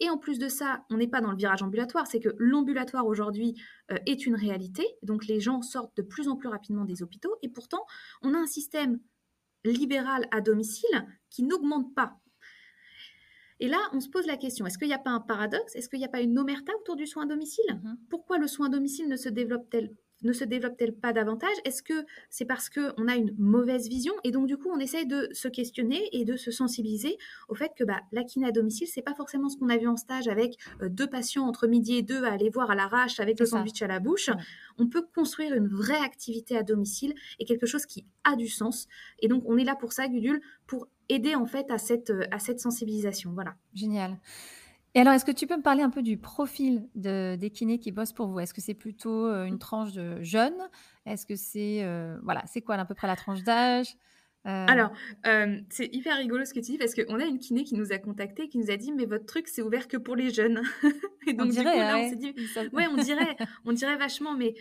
Et 0.01 0.11
en 0.11 0.19
plus 0.19 0.39
de 0.39 0.49
ça, 0.49 0.85
on 0.91 0.97
n'est 0.97 1.09
pas 1.09 1.21
dans 1.21 1.31
le 1.31 1.37
virage 1.37 1.63
ambulatoire, 1.63 2.07
c'est 2.07 2.21
que 2.21 2.31
l'ambulatoire 2.39 3.07
aujourd'hui 3.07 3.55
euh, 3.91 3.97
est 4.07 4.27
une 4.27 4.35
réalité. 4.35 4.85
Donc 5.03 5.27
les 5.27 5.41
gens 5.41 5.63
sortent 5.63 5.97
de 5.97 6.03
plus 6.03 6.29
en 6.29 6.37
plus 6.37 6.49
rapidement 6.49 6.85
des 6.85 7.03
hôpitaux. 7.03 7.37
Et 7.43 7.49
pourtant, 7.49 7.87
on 8.23 8.35
a 8.35 8.39
un 8.39 8.47
système 8.47 9.01
libéral 9.65 10.27
à 10.31 10.41
domicile 10.41 11.07
qui 11.31 11.45
n'augmente 11.45 11.95
pas. 11.95 12.19
Et 13.61 13.69
là, 13.69 13.79
on 13.93 14.01
se 14.01 14.09
pose 14.09 14.27
la 14.27 14.37
question, 14.37 14.67
est-ce 14.67 14.77
qu'il 14.77 14.89
n'y 14.89 14.95
a 14.95 14.99
pas 14.99 15.11
un 15.11 15.21
paradoxe? 15.21 15.77
Est-ce 15.77 15.89
qu'il 15.89 16.01
n'y 16.01 16.05
a 16.05 16.09
pas 16.09 16.21
une 16.21 16.39
omerta 16.39 16.73
autour 16.81 16.97
du 16.97 17.07
soin 17.07 17.23
à 17.23 17.27
domicile? 17.27 17.65
Mm-hmm. 17.69 17.97
Pourquoi 18.11 18.39
le 18.39 18.49
soin 18.49 18.67
à 18.67 18.69
domicile 18.69 19.09
ne 19.09 19.17
se 19.17 19.29
développe-t-il 19.29 19.95
ne 20.23 20.33
se 20.33 20.45
développe-t-elle 20.45 20.95
pas 20.95 21.13
davantage? 21.13 21.57
Est-ce 21.65 21.83
que 21.83 22.05
c'est 22.31 22.45
parce 22.45 22.69
qu'on 22.71 23.09
a 23.09 23.17
une 23.17 23.35
mauvaise 23.39 23.89
vision? 23.89 24.15
Et 24.25 24.31
donc, 24.31 24.47
du 24.47 24.57
coup, 24.57 24.69
on 24.71 24.79
essaye 24.79 25.07
de 25.07 25.29
se 25.33 25.49
questionner 25.49 26.09
et 26.13 26.25
de 26.25 26.37
se 26.37 26.51
sensibiliser 26.51 27.19
au 27.49 27.55
fait 27.55 27.73
que 27.77 27.85
bah, 27.85 28.01
la 28.13 28.25
kiné 28.25 28.47
à 28.47 28.53
domicile, 28.53 28.87
c'est 28.87 29.03
pas 29.03 29.15
forcément 29.15 29.49
ce 29.49 29.57
qu'on 29.57 29.69
a 29.69 29.77
vu 29.77 29.87
en 29.87 29.97
stage 29.97 30.29
avec 30.29 30.57
euh, 30.83 30.89
deux 30.89 31.09
patients 31.09 31.47
entre 31.47 31.67
midi 31.67 31.97
et 31.97 32.03
deux 32.03 32.25
à 32.25 32.33
aller 32.33 32.51
voir 32.51 32.71
à 32.71 32.75
l'arrache 32.75 33.21
avec 33.21 33.39
le 33.39 33.47
sandwich 33.47 33.83
à 33.83 33.87
la 33.87 34.01
bouche. 34.01 34.31
On 34.79 34.89
peut 34.89 35.05
construire 35.15 35.55
une 35.55 35.69
vraie 35.69 36.03
activité 36.03 36.57
à 36.57 36.63
domicile 36.63 37.15
et 37.39 37.45
quelque 37.45 37.67
chose 37.67 37.87
qui 37.87 38.07
a 38.25 38.37
du 38.37 38.49
sens. 38.49 38.89
Et 39.21 39.29
donc, 39.29 39.45
on 39.47 39.59
est 39.59 39.65
là 39.65 39.77
pour 39.77 39.93
ça, 39.93 40.09
Gudule, 40.09 40.41
pour 40.67 40.89
aider 41.09 41.35
en 41.35 41.47
fait 41.47 41.71
à 41.71 41.79
cette, 41.79 42.13
à 42.31 42.39
cette 42.39 42.61
sensibilisation. 42.61 43.33
Voilà. 43.33 43.55
Génial. 43.75 44.19
Et 44.95 45.01
alors, 45.01 45.13
est-ce 45.13 45.25
que 45.25 45.33
tu 45.33 45.49
peux 45.49 45.57
me 45.57 45.63
parler 45.63 45.83
un 45.83 45.91
peu 45.91 46.03
du 46.03 46.17
profil 46.17 46.89
de, 46.95 47.35
des 47.35 47.51
kinés 47.51 47.81
qui 47.81 47.91
bossent 47.91 48.13
pour 48.13 48.29
vous? 48.29 48.39
Est-ce 48.39 48.55
que 48.55 48.61
c'est 48.61 48.75
plutôt 48.75 49.27
euh, 49.27 49.45
une 49.45 49.59
tranche 49.59 49.93
de 49.93 50.23
jeunes? 50.23 50.69
Est-ce 51.05 51.27
que 51.27 51.35
c'est 51.35 51.83
euh, 51.83 52.17
voilà, 52.23 52.45
c'est 52.47 52.61
quoi 52.61 52.77
à 52.77 52.85
peu 52.85 52.95
près 52.95 53.09
la 53.09 53.17
tranche 53.17 53.43
d'âge? 53.43 53.97
Euh, 54.47 54.67
Alors, 54.69 54.93
c'est 55.71 55.93
hyper 55.93 56.17
rigolo 56.19 56.45
ce 56.45 56.55
que 56.55 56.61
tu 56.61 56.73
dis 56.73 56.79
parce 56.79 56.95
qu'on 56.95 57.19
a 57.19 57.25
une 57.25 57.39
kiné 57.39 57.65
qui 57.65 57.75
nous 57.75 57.93
a 57.93 57.99
contacté, 57.99 58.47
qui 58.49 58.59
nous 58.59 58.71
a 58.71 58.77
dit 58.77 58.93
mais 58.93 59.07
votre 59.07 59.25
truc 59.27 59.49
c'est 59.49 59.63
ouvert 59.63 59.89
que 59.89 59.97
pour 59.97 60.15
les 60.15 60.31
jeunes. 60.31 60.63
Et 61.27 61.33
donc 61.33 61.47
on 61.47 61.51
dirait, 61.51 61.65
du 61.65 61.71
coup, 61.71 61.79
là, 61.79 61.99
on 61.99 62.11
s'est 62.11 62.17
dit 62.17 62.35
ouais 62.73 62.87
on 62.87 62.97
dirait, 62.97 63.37
on 63.65 63.73
dirait 63.73 63.97
vachement, 63.97 64.37
mais 64.37 64.55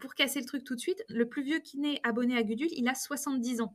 pour 0.00 0.14
casser 0.14 0.40
le 0.40 0.46
truc 0.46 0.64
tout 0.64 0.74
de 0.74 0.80
suite, 0.80 1.02
le 1.08 1.26
plus 1.28 1.44
vieux 1.44 1.60
kiné 1.60 2.00
abonné 2.02 2.36
à 2.36 2.42
Gudule, 2.42 2.68
il 2.76 2.88
a 2.88 2.94
70 2.94 3.62
ans. 3.62 3.74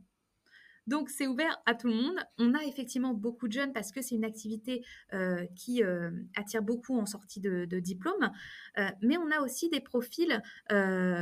Donc 0.87 1.09
c'est 1.09 1.27
ouvert 1.27 1.61
à 1.65 1.75
tout 1.75 1.87
le 1.87 1.93
monde. 1.93 2.15
On 2.37 2.53
a 2.53 2.63
effectivement 2.63 3.13
beaucoup 3.13 3.47
de 3.47 3.53
jeunes 3.53 3.71
parce 3.73 3.91
que 3.91 4.01
c'est 4.01 4.15
une 4.15 4.25
activité 4.25 4.83
euh, 5.13 5.45
qui 5.55 5.83
euh, 5.83 6.11
attire 6.35 6.61
beaucoup 6.61 6.97
en 6.97 7.05
sortie 7.05 7.39
de, 7.39 7.65
diplôme, 7.79 8.31
euh, 8.77 8.89
mais 9.01 9.17
on 9.17 9.31
a 9.31 9.41
aussi 9.41 9.69
des 9.69 9.79
profils 9.79 10.41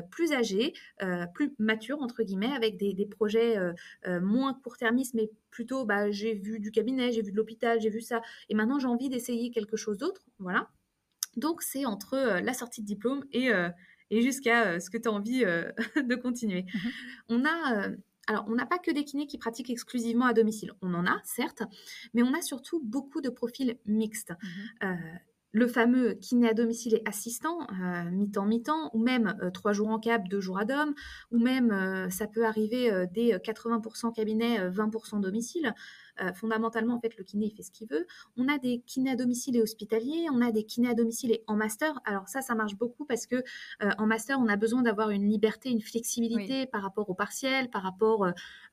plus 0.10 0.34
âgés, 0.34 0.74
plus 1.34 1.54
matures 1.60 2.02
entre 2.02 2.24
guillemets, 2.24 2.54
avec 2.54 2.78
des, 2.78 3.06
projets 3.06 3.58
moins 4.06 4.54
court-termistes, 4.54 5.14
mais 5.14 5.30
plutôt 5.50 5.86
bah, 5.86 6.12
j'ai 6.12 6.34
vu 6.34 6.60
du 6.60 6.72
cabinet, 6.72 7.12
j'ai 7.12 7.22
vu 7.22 7.32
de 7.32 7.38
l'hôpital, 7.38 7.80
j'ai 7.82 7.90
vu 7.90 8.02
ça, 8.02 8.22
et 8.50 8.56
maintenant 8.56 8.80
j'ai 8.80 8.88
envie 8.88 9.10
d'essayer 9.10 9.52
quelque 9.52 9.78
chose 9.78 9.98
d'autre. 9.98 10.22
Voilà. 10.40 10.70
Donc 11.36 11.62
c'est 11.62 11.86
entre 11.86 12.40
la 12.42 12.54
sortie 12.54 12.82
de 12.82 12.88
diplôme 12.88 13.26
et, 13.32 13.50
et 14.10 14.22
jusqu'à 14.22 14.80
ce 14.80 14.90
que 14.90 14.98
tu 14.98 15.08
as 15.08 15.12
envie 15.12 15.44
de 15.96 16.16
continuer. 16.16 16.64
Mmh 16.64 16.90
on 17.30 17.46
a 17.46 17.92
alors, 18.32 18.46
on 18.48 18.56
n'a 18.56 18.66
pas 18.66 18.78
que 18.78 18.92
des 18.92 19.04
kinés 19.04 19.28
qui 19.28 19.38
pratiquent 19.38 19.70
exclusivement 19.70 20.26
à 20.26 20.32
domicile. 20.32 20.72
On 20.82 20.94
en 20.94 21.06
a, 21.06 21.20
certes, 21.26 21.64
mais 22.14 22.24
on 22.24 22.34
a 22.34 22.42
surtout 22.42 22.82
beaucoup 22.82 23.20
de 23.20 23.30
profils 23.30 23.78
mixtes. 23.86 24.32
Mmh 24.32 24.86
euh, 24.86 24.96
le 25.54 25.68
fameux 25.68 26.14
kiné 26.14 26.48
à 26.48 26.54
domicile 26.54 26.94
et 26.94 27.04
assistant, 27.06 27.68
euh, 27.72 28.10
mi-temps, 28.10 28.46
mi-temps, 28.46 28.90
ou 28.94 29.04
même 29.04 29.38
euh, 29.44 29.50
trois 29.52 29.74
jours 29.74 29.90
en 29.90 30.00
cab, 30.00 30.30
deux 30.30 30.40
jours 30.40 30.58
à 30.58 30.64
dom, 30.64 30.94
ou 31.32 31.40
même 31.40 32.10
ça 32.10 32.26
peut 32.26 32.46
arriver 32.46 33.06
des 33.12 33.34
80% 33.34 34.14
cabinet, 34.14 34.70
20% 34.70 35.20
domicile. 35.20 35.76
Euh, 36.20 36.34
fondamentalement, 36.34 36.96
en 36.96 37.00
fait, 37.00 37.18
le 37.18 37.24
kiné, 37.24 37.48
il 37.48 37.56
fait 37.56 37.64
ce 37.64 37.72
qu'il 37.72 37.88
veut. 37.88 38.06
On 38.38 38.48
a 38.48 38.58
des 38.58 38.80
kinés 38.86 39.12
à 39.12 39.16
domicile 39.16 39.56
et 39.56 39.62
hospitaliers, 39.62 40.28
on 40.32 40.42
a 40.42 40.52
des 40.52 40.64
kinés 40.64 40.90
à 40.90 40.94
domicile 40.94 41.32
et 41.32 41.44
en 41.48 41.56
master. 41.56 42.00
Alors 42.06 42.28
ça, 42.28 42.42
ça 42.42 42.56
marche 42.56 42.76
beaucoup 42.76 43.06
parce 43.06 43.26
que 43.26 43.36
euh, 43.36 43.90
en 43.98 44.06
master, 44.06 44.40
on 44.40 44.48
a 44.48 44.56
besoin 44.56 44.82
d'avoir 44.82 45.10
une 45.10 45.30
liberté, 45.30 45.70
une 45.70 45.82
flexibilité 45.82 46.66
par 46.66 46.82
rapport 46.82 47.10
aux 47.10 47.14
partiels, 47.14 47.70
par 47.70 47.84
rapport 47.84 48.26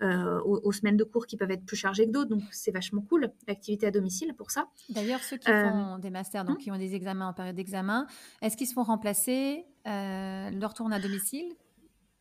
euh, 0.03 0.40
aux, 0.42 0.72
semaines 0.72 0.96
de 0.96 1.05
cours 1.05 1.27
qui 1.27 1.37
peuvent 1.37 1.51
être 1.51 1.64
plus 1.64 1.77
chargées 1.77 2.07
que 2.07 2.12
d'autres. 2.12 2.31
Donc 2.31 2.42
c'est 2.51 2.70
vachement 2.70 3.03
cool, 3.03 3.33
l'activité 3.46 3.87
à 3.87 3.90
domicile 3.90 4.35
pour 4.35 4.51
ça. 4.51 4.68
D'ailleurs, 4.88 5.20
ceux 5.20 5.37
qui 5.37 5.51
font 5.51 5.98
des 5.98 6.11
masters, 6.11 6.44
donc 6.44 6.57
hum. 6.57 6.62
qui 6.62 6.70
ont 6.70 6.79
des 6.79 6.94
examens 6.94 7.29
en 7.29 7.35
période 7.35 7.57
d'examen, 7.57 8.07
est-ce 8.42 8.57
qu'ils 8.57 8.68
se 8.68 8.74
font 8.74 8.83
remplacer 8.83 9.64
leur 9.85 10.74
tourne 10.74 10.92
à 10.92 11.01
domicile? 11.01 11.55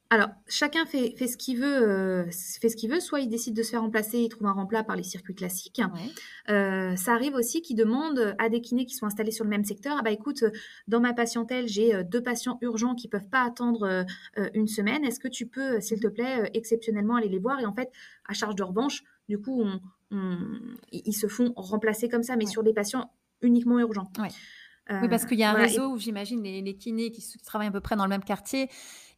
Alors, 0.10 0.30
chacun 0.48 0.86
fait, 0.86 1.14
fait 1.18 1.28
ce 1.28 1.36
qu'il 1.36 1.60
veut, 1.60 1.84
euh, 1.84 2.24
fait 2.62 2.70
ce 2.70 2.78
qu'il 2.78 2.90
veut. 2.90 3.02
Soit 3.02 3.20
il 3.20 3.28
décide 3.28 3.54
de 3.56 3.64
se 3.64 3.72
faire 3.72 3.82
remplacer, 3.82 4.20
il 4.20 4.30
trouve 4.30 4.48
un 4.48 4.54
remplace 4.54 4.86
par 4.86 4.96
les 4.96 5.04
circuits 5.04 5.36
classiques. 5.36 5.82
Euh, 6.50 6.96
ça 6.96 7.14
arrive 7.14 7.34
aussi 7.34 7.62
qu'ils 7.62 7.76
demandent 7.76 8.36
à 8.38 8.48
des 8.48 8.62
kinés 8.62 8.86
qui 8.86 8.96
sont 8.96 9.06
installés 9.06 9.32
sur 9.32 9.44
le 9.44 9.50
même 9.50 9.66
secteur. 9.66 9.98
Ah 10.00 10.04
bah 10.04 10.12
écoute, 10.12 10.46
dans 10.88 11.02
ma 11.02 11.14
patientèle, 11.14 11.68
j'ai 11.68 11.94
euh, 11.94 12.04
deux 12.04 12.24
patients 12.24 12.58
urgents 12.62 12.96
qui 12.96 13.10
peuvent 13.10 13.30
pas 13.30 13.44
attendre 13.44 14.06
une 14.54 14.68
semaine. 14.68 15.04
Est-ce 15.04 15.20
que 15.20 15.28
tu 15.28 15.46
peux, 15.46 15.82
s'il 15.82 16.00
te 16.00 16.08
plaît, 16.08 16.50
exceptionnellement 16.54 17.16
aller 17.16 17.30
les 17.30 17.40
voir? 17.40 17.60
Et 17.60 17.66
en 17.66 17.74
fait, 17.74 17.92
à 18.26 18.34
charge 18.34 18.56
de 18.56 18.64
revanche, 18.64 19.04
du 19.28 19.40
coup, 19.40 19.64
ils 20.92 21.14
se 21.14 21.28
font 21.28 21.54
remplacer 21.56 22.08
comme 22.08 22.24
ça, 22.24 22.36
mais 22.38 22.46
sur 22.46 22.64
des 22.64 22.74
patients 22.74 23.12
uniquement 23.42 23.80
urgents. 23.80 24.10
Oui, 24.90 25.10
parce 25.10 25.26
qu'il 25.26 25.38
y 25.38 25.44
a 25.44 25.52
un 25.52 25.54
réseau 25.54 25.92
où 25.92 25.98
j'imagine 25.98 26.42
les, 26.44 26.62
les, 26.62 26.74
kinés 26.76 27.12
qui, 27.12 27.24
travaillent 27.46 27.68
à 27.68 27.72
peu 27.72 27.82
près 27.82 27.96
dans 27.96 28.06
le 28.06 28.10
même 28.10 28.24
quartier, 28.24 28.70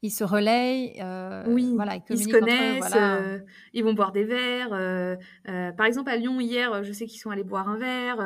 ils 0.02 0.12
se 0.12 0.24
relayent. 0.24 0.94
Euh, 1.02 1.44
oui, 1.48 1.74
voilà, 1.76 1.98
ils, 2.10 2.18
se 2.18 2.30
connaissent, 2.30 2.96
euh, 2.96 3.40
ils 3.74 3.84
vont 3.84 3.94
boire 3.94 4.12
des 4.12 4.24
verres. 4.24 4.72
Euh, 4.72 5.18
par 5.46 5.86
exemple, 5.86 6.10
à 6.10 6.16
Lyon, 6.16 6.40
hier, 6.40 6.84
je 6.84 6.92
sais 6.94 7.06
qu'ils 7.06 7.20
sont 7.20 7.32
allés 7.32 7.44
boire 7.44 7.68
un 7.68 7.78
verre. 7.78 8.20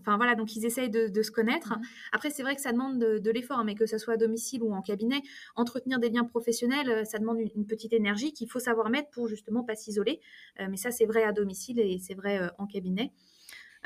Enfin, 0.00 0.16
voilà, 0.16 0.34
donc 0.34 0.54
ils 0.54 0.66
essayent 0.66 0.90
de, 0.90 1.22
se 1.22 1.30
connaître. 1.30 1.78
Mmh. 1.78 1.82
Après, 2.12 2.30
c'est 2.30 2.42
vrai 2.42 2.54
que 2.54 2.60
ça 2.60 2.72
demande 2.72 2.98
de, 2.98 3.30
l'effort, 3.30 3.58
hein, 3.58 3.64
mais 3.64 3.74
que 3.74 3.86
ce 3.86 3.96
soit 3.96 4.14
à 4.14 4.16
domicile 4.16 4.62
ou 4.62 4.74
en 4.74 4.82
cabinet, 4.82 5.22
entretenir 5.56 5.98
des 5.98 6.10
liens 6.10 6.24
professionnels, 6.24 7.06
ça 7.06 7.18
demande 7.18 7.38
une, 7.38 7.64
petite 7.64 7.94
énergie 7.94 8.32
qu'il 8.32 8.50
faut 8.50 8.60
savoir 8.60 8.90
mettre 8.90 9.08
pour 9.10 9.26
justement 9.26 9.64
pas 9.64 9.74
s'isoler. 9.74 10.20
mais 10.58 10.76
ça, 10.76 10.90
c'est 10.90 11.06
vrai 11.06 11.24
à 11.24 11.32
domicile 11.32 11.80
et 11.80 11.98
c'est 11.98 12.14
vrai 12.14 12.40
en 12.58 12.66
cabinet. 12.66 13.12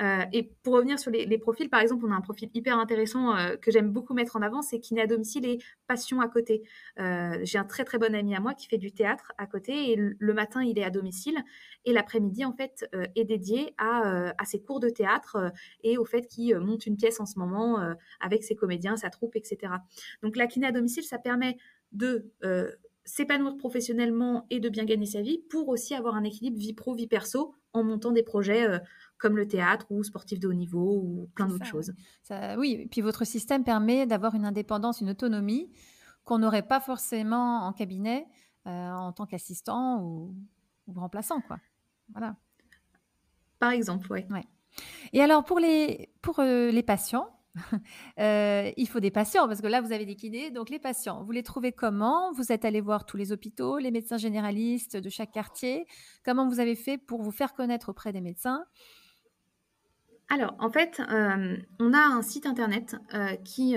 Euh, 0.01 0.25
et 0.33 0.45
pour 0.63 0.75
revenir 0.75 0.99
sur 0.99 1.11
les, 1.11 1.39
profils, 1.39 1.69
par 1.69 1.81
exemple, 1.81 2.05
on 2.07 2.13
a 2.13 2.15
un 2.15 2.21
profil 2.21 2.51
hyper 2.55 2.79
intéressant 2.79 3.37
euh, 3.37 3.57
que 3.57 3.71
j'aime 3.71 3.91
beaucoup 3.91 4.15
mettre 4.15 4.37
en 4.37 4.43
avant, 4.43 4.63
c'est 4.63 4.81
kiné 4.81 5.03
à 5.03 5.07
domicile 5.07 5.45
et 5.47 5.59
passion 5.87 6.21
à 6.21 6.29
côté. 6.29 6.63
Euh, 6.99 7.39
j'ai 7.43 7.59
un 7.59 7.65
très 7.65 7.85
très 7.85 7.99
bon 7.99 8.15
ami 8.15 8.35
à 8.35 8.41
moi 8.41 8.55
qui 8.55 8.69
fait 8.69 8.79
du 8.79 8.93
théâtre 8.93 9.33
à 9.39 9.47
côté 9.47 9.93
et 9.93 9.97
le 9.97 10.35
matin 10.35 10.63
il 10.63 10.79
est 10.79 10.85
à 10.85 10.91
domicile 10.91 11.37
et 11.85 11.93
l'après-midi 11.93 12.45
en 12.45 12.53
fait 12.53 12.89
est 13.15 13.25
dédié 13.25 13.75
à, 13.79 14.33
à, 14.39 14.45
ses 14.45 14.61
cours 14.61 14.81
de 14.81 14.89
théâtre 14.89 15.53
et 15.83 15.99
au 15.99 16.05
fait 16.05 16.27
qu'il 16.27 16.59
monte 16.59 16.87
une 16.87 16.97
pièce 16.97 17.21
en 17.21 17.27
ce 17.27 17.39
moment 17.39 17.79
avec 18.21 18.45
ses 18.45 18.55
comédiens, 18.55 18.97
sa 18.97 19.11
troupe, 19.11 19.37
etc. 19.37 19.73
Donc 20.23 20.37
la 20.37 20.47
kiné 20.47 20.67
à 20.67 20.73
domicile, 20.73 21.05
ça 21.05 21.19
permet 21.19 21.57
de 21.93 22.31
s'épanouir 23.09 23.57
professionnellement 23.57 24.47
et 24.51 24.61
de 24.61 24.69
bien 24.69 24.85
gagner 24.85 25.07
sa 25.07 25.23
vie 25.23 25.39
pour 25.51 25.69
aussi 25.69 25.95
avoir 25.95 26.15
un 26.15 26.25
équilibre 26.25 26.59
vie 26.59 26.75
pro, 26.75 26.95
vie 26.95 27.07
perso 27.07 27.55
en 27.73 27.83
montant 27.83 28.13
des 28.13 28.23
projets 28.23 28.67
comme 29.19 29.37
le 29.37 29.47
théâtre 29.47 29.87
ou 29.91 30.03
sportif 30.03 30.39
de 30.39 30.49
haut 30.49 30.55
niveau 30.55 31.01
ou 31.03 31.31
plein 31.35 31.47
d'autres 31.47 31.67
choses. 31.67 31.93
oui, 32.57 32.79
et 32.81 32.87
puis 32.87 33.01
votre 33.01 33.25
système 33.25 33.65
permet 33.65 34.07
d'avoir 34.07 34.35
une 34.35 34.45
indépendance, 34.45 35.01
une 35.01 35.11
autonomie 35.11 35.71
qu'on 36.25 36.39
n'aurait 36.39 36.67
pas 36.67 36.81
forcément 36.81 37.67
en 37.67 37.73
cabinet 37.73 38.29
euh, 38.67 38.91
en 38.91 39.13
tant 39.13 39.25
qu'assistant 39.25 40.03
ou, 40.03 40.35
remplaçant. 40.95 41.41
Quoi. 41.41 41.59
Voilà. 42.13 42.37
Par 43.59 43.71
exemple, 43.71 44.07
oui. 44.13 44.27
Ouais. 44.31 44.45
Et 45.15 45.23
alors, 45.23 45.45
pour 45.45 45.59
les, 45.59 46.11
pour, 46.21 46.41
euh, 46.41 46.71
les 46.71 46.83
patients, 46.83 47.31
euh, 48.19 48.71
il 48.77 48.89
faut 48.89 49.01
des 49.01 49.11
patients 49.11 49.47
parce 49.47 49.61
que 49.61 49.67
là, 49.67 49.81
vous 49.81 49.93
avez 49.93 50.07
des 50.07 50.15
kinés. 50.15 50.51
Donc, 50.51 50.71
les 50.71 50.79
patients, 50.79 51.23
vous 51.23 51.33
les 51.33 51.43
trouvez 51.43 51.73
comment? 51.73 52.33
Vous 52.33 52.53
êtes 52.53 52.65
allé 52.65 52.81
voir 52.81 53.07
tous 53.07 53.17
les 53.17 53.33
hôpitaux, 53.33 53.79
les 53.79 53.91
médecins 53.91 54.19
généralistes 54.19 54.97
de 54.97 55.09
chaque 55.09 55.33
quartier. 55.33 55.87
Comment 56.25 56.49
vous 56.49 56.61
avez 56.61 56.77
fait 56.77 56.99
pour 56.99 57.23
vous 57.23 57.33
faire 57.33 57.55
connaître 57.55 57.89
auprès 57.89 58.13
des 58.13 58.21
médecins? 58.21 58.65
Alors, 60.31 60.55
en 60.59 60.71
fait, 60.71 61.01
euh, 61.11 61.57
on 61.81 61.95
a 61.95 62.01
un 62.01 62.23
site 62.23 62.47
internet 62.47 62.97
euh, 63.15 63.35
qui, 63.37 63.77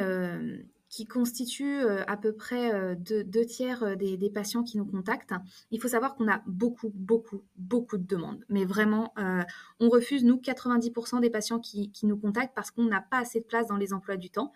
qui 0.92 1.08
constitue 1.08 1.80
à 2.06 2.18
peu 2.18 2.34
près 2.34 2.96
deux, 2.98 3.46
tiers 3.46 3.96
des, 3.96 4.30
patients 4.30 4.62
qui 4.62 4.78
nous 4.78 4.86
contactent. 4.86 5.34
Il 5.72 5.82
faut 5.82 5.88
savoir 5.88 6.16
qu'on 6.16 6.30
a 6.30 6.44
beaucoup, 6.46 6.92
beaucoup, 6.94 7.42
beaucoup 7.56 7.98
de 7.98 8.06
demandes. 8.06 8.44
Mais 8.50 8.66
vraiment, 8.66 9.14
on 9.80 9.90
refuse, 9.90 10.26
nous, 10.26 10.36
90% 10.36 11.22
des 11.22 11.30
patients 11.30 11.60
qui, 11.60 11.92
qui 11.92 12.06
nous 12.06 12.18
contactent 12.18 12.54
parce 12.54 12.72
qu'on 12.72 12.84
n'a 12.84 13.00
pas 13.00 13.20
assez 13.20 13.40
de 13.40 13.46
place 13.46 13.68
dans 13.68 13.78
les 13.78 13.94
emplois 13.94 14.18
du 14.18 14.30
temps. 14.30 14.52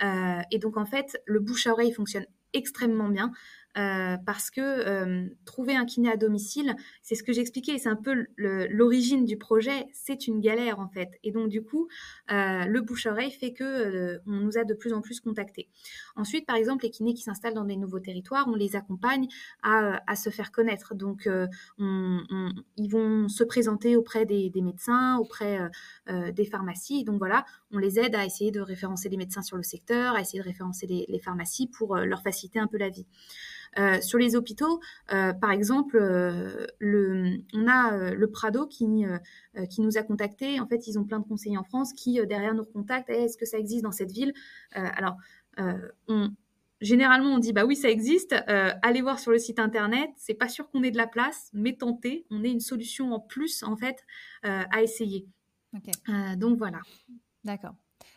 et 0.00 0.58
donc, 0.58 0.78
en 0.78 0.86
fait, 0.86 1.20
le 1.26 1.38
bouche 1.38 1.66
à 1.66 1.72
oreille 1.72 1.92
fonctionne 1.92 2.26
extrêmement 2.54 3.08
bien. 3.08 3.32
Euh, 3.76 4.16
parce 4.24 4.50
que 4.50 4.60
euh, 4.60 5.28
trouver 5.44 5.74
un 5.74 5.84
kiné 5.84 6.08
à 6.08 6.16
domicile, 6.16 6.76
c'est 7.02 7.16
ce 7.16 7.24
que 7.24 7.32
j'expliquais, 7.32 7.76
c'est 7.78 7.88
un 7.88 7.96
peu 7.96 8.26
l'origine 8.36 9.24
du 9.24 9.36
projet, 9.36 9.86
c'est 9.92 10.28
une 10.28 10.40
galère 10.40 10.78
en 10.78 10.88
fait. 10.88 11.18
Et 11.24 11.32
donc 11.32 11.48
du 11.48 11.62
coup, 11.62 11.88
euh, 12.30 12.66
le 12.66 12.80
bouche-oreille 12.80 13.32
fait 13.32 13.52
que 13.52 14.20
on 14.26 14.36
nous 14.36 14.58
a 14.58 14.64
de 14.64 14.74
plus 14.74 14.92
en 14.92 15.00
plus 15.00 15.18
contactés. 15.18 15.68
Ensuite, 16.14 16.46
par 16.46 16.54
exemple, 16.54 16.84
les 16.84 16.90
kinés 16.90 17.14
qui 17.14 17.22
s'installent 17.22 17.54
dans 17.54 17.64
des 17.64 17.76
nouveaux 17.76 17.98
territoires, 17.98 18.46
on 18.48 18.54
les 18.54 18.76
accompagne 18.76 19.26
à, 19.62 20.14
se 20.14 20.30
faire 20.30 20.52
connaître. 20.52 20.94
Donc, 20.94 21.28
on, 21.78 22.50
ils 22.76 22.88
vont 22.88 23.28
se 23.28 23.42
présenter 23.42 23.96
auprès 23.96 24.24
des, 24.24 24.52
médecins, 24.62 25.18
auprès 25.18 25.58
des 26.08 26.44
pharmacies. 26.44 27.04
Donc 27.04 27.18
voilà, 27.18 27.44
on 27.72 27.78
les 27.78 27.98
aide 27.98 28.14
à 28.14 28.24
essayer 28.24 28.52
de 28.52 28.60
référencer 28.60 29.08
les 29.08 29.16
médecins 29.16 29.42
sur 29.42 29.56
le 29.56 29.62
secteur, 29.62 30.14
à 30.14 30.20
essayer 30.20 30.38
de 30.38 30.44
référencer 30.44 30.86
les 30.86 31.18
pharmacies 31.18 31.66
pour 31.66 31.96
leur 31.96 32.22
faciliter 32.22 32.60
un 32.60 32.68
peu 32.68 32.78
la 32.78 32.88
vie. 32.88 33.06
Euh, 33.78 34.00
sur 34.00 34.18
les 34.18 34.36
hôpitaux, 34.36 34.80
euh, 35.12 35.32
par 35.32 35.50
exemple, 35.50 35.96
euh, 35.96 36.66
le, 36.78 37.38
on 37.52 37.66
a 37.68 38.14
le 38.14 38.30
Prado 38.30 38.66
qui, 38.66 39.04
qui 39.70 39.80
nous 39.80 39.98
a 39.98 40.02
contactés. 40.02 40.60
En 40.60 40.66
fait, 40.66 40.86
ils 40.86 40.98
ont 40.98 41.04
plein 41.04 41.20
de 41.20 41.24
conseillers 41.24 41.58
en 41.58 41.64
France 41.64 41.92
qui, 41.92 42.20
derrière, 42.26 42.54
nous 42.54 42.62
recontactent. 42.62 43.10
Eh, 43.10 43.24
est-ce 43.24 43.36
que 43.36 43.46
ça 43.46 43.58
existe 43.58 43.82
dans 43.82 43.92
cette 43.92 44.12
ville? 44.12 44.32
Alors, 44.72 45.16
on, 46.08 46.30
généralement, 46.80 47.34
on 47.34 47.38
dit 47.38 47.52
bah 47.52 47.64
oui, 47.64 47.76
ça 47.76 47.90
existe. 47.90 48.34
allez 48.46 49.02
voir 49.02 49.18
sur 49.18 49.30
le 49.30 49.38
site 49.38 49.58
internet. 49.58 50.10
C'est 50.16 50.34
pas 50.34 50.48
sûr 50.48 50.68
qu'on 50.70 50.82
ait 50.82 50.90
de 50.90 50.96
la 50.96 51.06
place, 51.06 51.50
mais 51.52 51.76
tentez. 51.76 52.26
On 52.30 52.44
est 52.44 52.50
une 52.50 52.60
solution 52.60 53.12
en 53.12 53.20
plus 53.20 53.62
en 53.62 53.76
fait 53.76 54.04
à 54.42 54.82
essayer. 54.82 55.26
donc 56.36 56.58
voilà. 56.58 56.80
D'accord. 57.44 57.74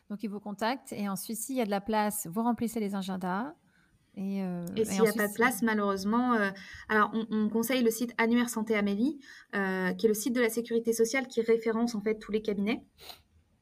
Donc 0.10 0.24
ils 0.24 0.30
vous 0.30 0.39
contactent 0.39 0.93
et 0.93 1.10
ensuite 1.10 1.38
s'il 1.38 1.56
y 1.56 1.62
a 1.62 1.65
de 1.65 1.70
la 1.70 1.82
place, 1.82 2.28
vous 2.32 2.41
remplissez 2.41 2.80
les 2.80 2.96
agendas. 2.96 3.54
Et, 4.17 4.41
euh, 4.41 4.65
s'il 4.84 5.01
n'y 5.01 5.08
a 5.08 5.13
pas 5.13 5.27
de 5.27 5.34
place, 5.34 5.62
malheureusement, 5.62 6.34
euh, 6.34 6.49
alors 6.89 7.12
on, 7.30 7.49
conseille 7.49 7.84
le 7.84 7.91
site 7.91 8.15
Annuaire 8.17 8.49
Santé 8.49 8.75
Amélie, 8.75 9.19
euh, 9.56 9.93
qui 9.93 10.08
est 10.08 10.10
le 10.10 10.15
site 10.15 10.34
de 10.34 10.41
la 10.41 10.49
sécurité 10.49 10.91
sociale 10.91 11.27
qui 11.27 11.41
référence 11.41 11.93
en 11.93 12.01
fait 12.01 12.15
tous 12.15 12.32
les 12.32 12.41
cabinets. 12.41 12.84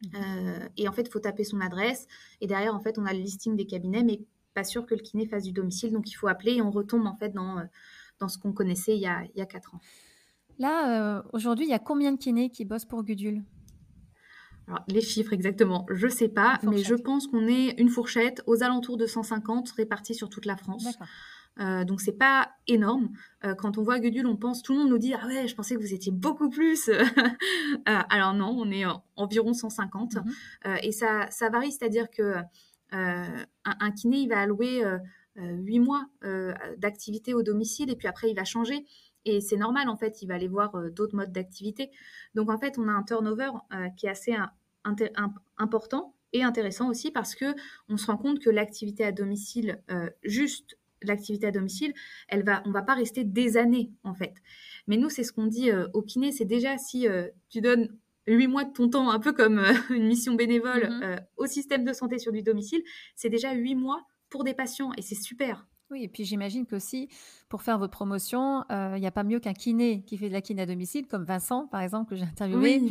Mmh. 0.04 0.68
et 0.78 0.88
en 0.90 0.92
fait, 0.92 1.04
il 1.04 1.10
faut 1.10 1.20
taper 1.20 1.44
son 1.44 1.62
adresse. 1.62 2.08
Et 2.40 2.48
derrière, 2.48 2.76
en 2.76 2.80
fait, 2.80 3.00
on 3.00 3.06
a 3.06 3.14
le 3.14 3.20
listing 3.20 3.56
des 3.56 3.66
cabinets, 3.66 4.04
mais 4.04 4.22
pas 4.54 4.64
sûr 4.64 4.86
que 4.86 4.94
le 4.94 5.02
kiné 5.02 5.26
fasse 5.26 5.44
du 5.44 5.52
domicile. 5.52 5.92
Donc, 5.92 6.10
il 6.10 6.14
faut 6.14 6.28
appeler 6.28 6.56
et 6.56 6.62
on 6.62 6.70
retombe 6.70 7.08
en 7.08 7.16
fait 7.16 7.30
dans, 7.30 7.64
dans 8.20 8.28
ce 8.28 8.38
qu'on 8.38 8.52
connaissait 8.52 8.96
il 8.96 9.02
y, 9.02 9.08
a, 9.08 9.24
il 9.24 9.40
y 9.40 9.42
a 9.42 9.46
4 9.46 9.76
ans. 9.76 9.80
Là, 10.60 11.24
aujourd'hui, 11.34 11.66
il 11.66 11.70
y 11.70 11.74
a 11.74 11.80
combien 11.80 12.12
de 12.12 12.18
kinés 12.18 12.50
qui 12.50 12.66
bossent 12.66 12.86
pour 12.86 13.04
Gudule? 13.04 13.44
Alors, 14.68 14.84
les 14.88 15.02
chiffres 15.02 15.34
exactement, 15.34 15.86
je 15.92 16.08
ne 16.08 16.12
sais 16.12 16.30
pas, 16.30 16.60
mais 16.64 16.80
je 16.80 16.96
pense 16.96 17.28
qu'on 17.28 17.48
est 17.48 17.80
une 17.80 17.90
fourchette 17.90 18.42
aux 18.48 18.64
alentours 18.64 18.98
de 18.98 19.06
150 19.06 19.70
répartis 19.72 20.16
sur 20.16 20.30
toute 20.30 20.46
la 20.46 20.58
France. 20.58 20.88
Euh, 21.60 21.86
donc 21.86 22.02
c'est 22.02 22.18
pas 22.18 22.50
énorme. 22.68 23.10
Euh, 23.46 23.56
quand 23.56 23.78
on 23.78 23.84
voit 23.84 24.00
Gudule, 24.00 24.28
on 24.28 24.36
pense, 24.36 24.62
tout 24.62 24.74
le 24.74 24.80
monde 24.80 24.90
nous 24.90 24.98
dit 24.98 25.14
ah 25.14 25.26
ouais, 25.28 25.48
je 25.48 25.56
pensais 25.56 25.76
que 25.76 25.80
vous 25.80 25.94
étiez 25.94 26.12
beaucoup 26.12 26.50
plus. 26.50 26.90
Euh, 27.88 28.02
alors 28.10 28.34
non, 28.34 28.56
on 28.58 28.72
est 28.72 28.84
environ 29.16 29.54
150 29.54 30.16
mhm. 30.16 30.78
et 30.82 30.92
ça, 30.92 31.28
ça 31.30 31.50
varie, 31.50 31.72
c'est-à-dire 31.72 32.10
que 32.10 32.36
un, 32.92 33.92
kiné 33.92 34.18
il 34.20 34.30
va 34.30 34.40
allouer 34.40 34.84
8 35.36 35.80
mois 35.80 36.06
d'activité 36.78 37.34
au 37.34 37.44
domicile 37.44 37.92
et 37.92 37.96
puis 37.96 38.08
après 38.08 38.30
il 38.30 38.36
va 38.36 38.44
changer. 38.44 38.86
Et 39.26 39.42
c'est 39.42 39.58
normal, 39.58 39.90
en 39.90 39.98
fait, 39.98 40.22
il 40.22 40.28
va 40.28 40.36
aller 40.36 40.48
voir 40.48 40.76
euh, 40.76 40.90
d'autres 40.90 41.16
modes 41.16 41.32
d'activité. 41.32 41.92
Donc, 42.36 42.50
en 42.50 42.58
fait, 42.58 42.78
on 42.78 42.88
a 42.88 42.92
un 42.92 43.04
turnover 43.04 43.50
euh, 43.74 43.90
qui 43.98 44.06
est 44.06 44.10
assez 44.10 44.36
important 45.58 46.16
et 46.32 46.44
intéressant 46.44 46.90
aussi 46.90 47.12
parce 47.12 47.34
que 47.34 47.56
on 47.90 47.98
se 47.98 48.06
rend 48.06 48.18
compte 48.18 48.40
que 48.40 48.52
l'activité 48.52 49.04
à 49.04 49.12
domicile, 49.12 49.82
euh, 49.90 50.10
juste 50.24 50.78
l'activité 51.02 51.48
à 51.48 51.52
domicile, 51.52 51.94
elle 52.28 52.44
va, 52.44 52.62
on 52.66 52.72
va 52.72 52.82
pas 52.82 52.94
rester 52.94 53.24
des 53.24 53.58
années, 53.58 53.92
en 54.04 54.14
fait. 54.14 54.34
Mais 54.88 54.98
nous, 54.98 55.10
c'est 55.10 55.24
ce 55.24 55.34
qu'on 55.34 55.48
dit 55.48 55.70
au 55.94 56.02
kiné, 56.02 56.32
c'est 56.32 56.46
déjà 56.46 56.78
si 56.78 57.08
tu 57.50 57.62
donnes 57.62 57.96
huit 58.28 58.48
mois 58.48 58.64
de 58.64 58.74
ton 58.74 58.90
temps, 58.90 59.12
un 59.12 59.20
peu 59.20 59.34
comme 59.34 59.62
une 59.92 60.08
mission 60.08 60.34
bénévole 60.34 60.84
mm-hmm. 60.84 61.20
au 61.38 61.46
système 61.46 61.84
de 61.84 61.94
santé 61.94 62.18
sur 62.18 62.32
du 62.32 62.42
domicile, 62.42 62.82
c'est 63.16 63.30
déjà 63.30 63.54
huit 63.54 63.76
mois 63.76 64.08
pour 64.30 64.44
des 64.44 64.56
patients 64.56 64.92
et 64.98 65.04
c'est 65.04 65.16
super. 65.16 65.68
Oui, 65.92 66.04
et 66.04 66.08
puis 66.08 66.26
j'imagine 66.26 66.66
qu'aussi, 66.66 67.10
pour 67.48 67.62
faire 67.62 67.78
votre 67.78 67.92
promotion, 67.92 68.64
euh, 68.72 68.94
il 68.96 69.02
n'y 69.02 69.08
a 69.08 69.12
pas 69.12 69.24
mieux 69.24 69.40
qu'un 69.40 69.54
kiné 69.54 70.04
qui 70.04 70.18
fait 70.18 70.30
de 70.30 70.34
la 70.34 70.42
kiné 70.42 70.64
à 70.64 70.66
domicile, 70.66 71.06
comme 71.08 71.26
Vincent, 71.26 71.68
par 71.68 71.82
exemple, 71.82 72.10
que 72.10 72.16
j'ai 72.16 72.24
interviewé, 72.24 72.82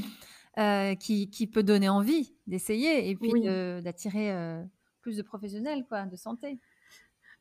euh, 0.58 0.94
qui, 0.94 1.28
qui, 1.28 1.48
peut 1.48 1.64
donner 1.64 1.88
envie 1.88 2.32
d'essayer 2.46 3.10
et 3.10 3.16
puis 3.16 3.32
d'attirer 3.82 4.32
euh, 4.32 4.62
plus 5.00 5.16
de 5.16 5.22
professionnels 5.22 5.84
quoi, 5.88 6.04
de 6.06 6.16
santé. 6.16 6.60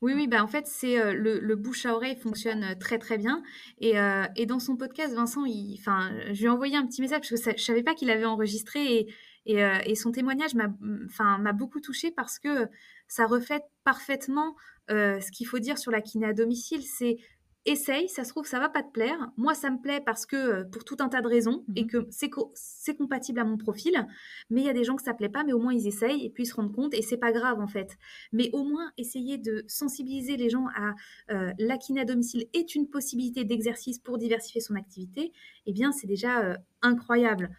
Oui, 0.02 0.13
oui, 0.16 0.28
bah 0.28 0.44
en 0.44 0.48
fait, 0.48 0.68
c'est 0.68 1.13
le, 1.13 1.56
bouche 1.56 1.86
à 1.86 1.96
oreille 1.96 2.18
fonctionne 2.18 2.76
très 2.78 2.98
très 2.98 3.18
bien. 3.18 3.42
Et, 3.78 3.94
et 4.36 4.46
dans 4.46 4.60
son 4.60 4.76
podcast, 4.76 5.13
Vincent, 5.13 5.46
il, 5.46 5.78
je 5.78 6.39
lui 6.39 6.46
ai 6.46 6.50
envoyé 6.50 6.76
un 6.76 6.86
petit 6.86 7.02
message 7.02 7.20
parce 7.20 7.30
que 7.30 7.51
je 7.51 7.51
ne 7.51 7.58
savais 7.58 7.84
pas 7.84 7.93
qu'il 7.93 8.10
avait 8.10 8.26
enregistré 8.26 8.97
et, 8.97 9.14
et, 9.45 9.64
et 9.86 9.95
son 9.95 10.12
témoignage 10.12 10.56
m'a 10.56 11.54
beaucoup 11.54 11.80
touché 11.80 12.12
parce 12.12 12.38
que 12.38 12.68
ça 13.14 13.28
reflète 13.28 13.66
parfaitement 13.84 14.55
euh, 14.89 15.20
ce 15.20 15.32
qu'il 15.32 15.45
faut 15.45 15.59
dire 15.59 15.78
sur 15.78 15.91
la 15.91 16.01
kiné 16.01 16.26
à 16.26 16.34
domicile, 16.34 16.82
c'est 16.82 17.18
essaye, 17.66 18.09
ça 18.09 18.24
se 18.24 18.30
trouve, 18.32 18.47
ça 18.47 18.59
va 18.59 18.70
pas 18.70 18.82
te 18.82 18.91
plaire. 18.91 19.32
Moi, 19.38 19.53
ça 19.53 19.70
me 19.70 19.80
plaît 19.80 20.01
parce 20.03 20.26
que 20.26 20.36
euh, 20.36 20.64
pour 20.64 20.84
tout 20.84 20.97
un 20.99 21.09
tas 21.09 21.22
de 21.22 21.28
raisons 21.28 21.64
et 21.76 21.84
mhm. 21.84 21.89
que 21.89 22.07
c'est 22.11 22.95
compatible 22.97 23.39
à 23.39 23.43
mon 23.43 23.55
profil. 23.55 24.07
Mais 24.49 24.61
il 24.61 24.66
y 24.66 24.70
a 24.70 24.74
des 24.74 24.84
gens 24.84 24.95
que 24.95 25.03
ça 25.03 25.14
plaît 25.14 25.30
pas, 25.30 25.43
mais 25.43 25.53
au 25.53 25.59
moins 25.59 25.76
ils 25.76 25.86
essayent 25.86 26.26
et 26.26 26.32
puis 26.32 26.43
ils 26.43 26.47
se 26.47 26.55
rendent 26.55 26.74
compte 26.74 26.95
et 26.95 27.03
c'est 27.03 27.18
pas 27.18 27.32
grave 27.32 27.59
en 27.59 27.68
fait. 27.68 27.97
Mais 28.32 28.49
au 28.51 28.64
moins 28.64 28.91
essayer 28.97 29.38
de 29.38 29.64
sensibiliser 29.68 30.36
les 30.36 30.49
gens 30.49 30.66
à 30.76 30.95
euh, 31.30 31.53
la 31.59 31.78
kiné 31.78 32.01
à 32.01 32.05
domicile 32.05 32.47
est 32.53 32.74
une 32.74 32.89
possibilité 32.89 33.45
d'exercice 33.45 33.99
pour 33.99 34.18
diversifier 34.18 34.59
son 34.59 34.74
activité. 34.74 35.32
Eh 35.68 35.72
bien, 35.72 35.91
c'est 35.91 36.07
déjà 36.07 36.57
incroyable. 36.82 37.51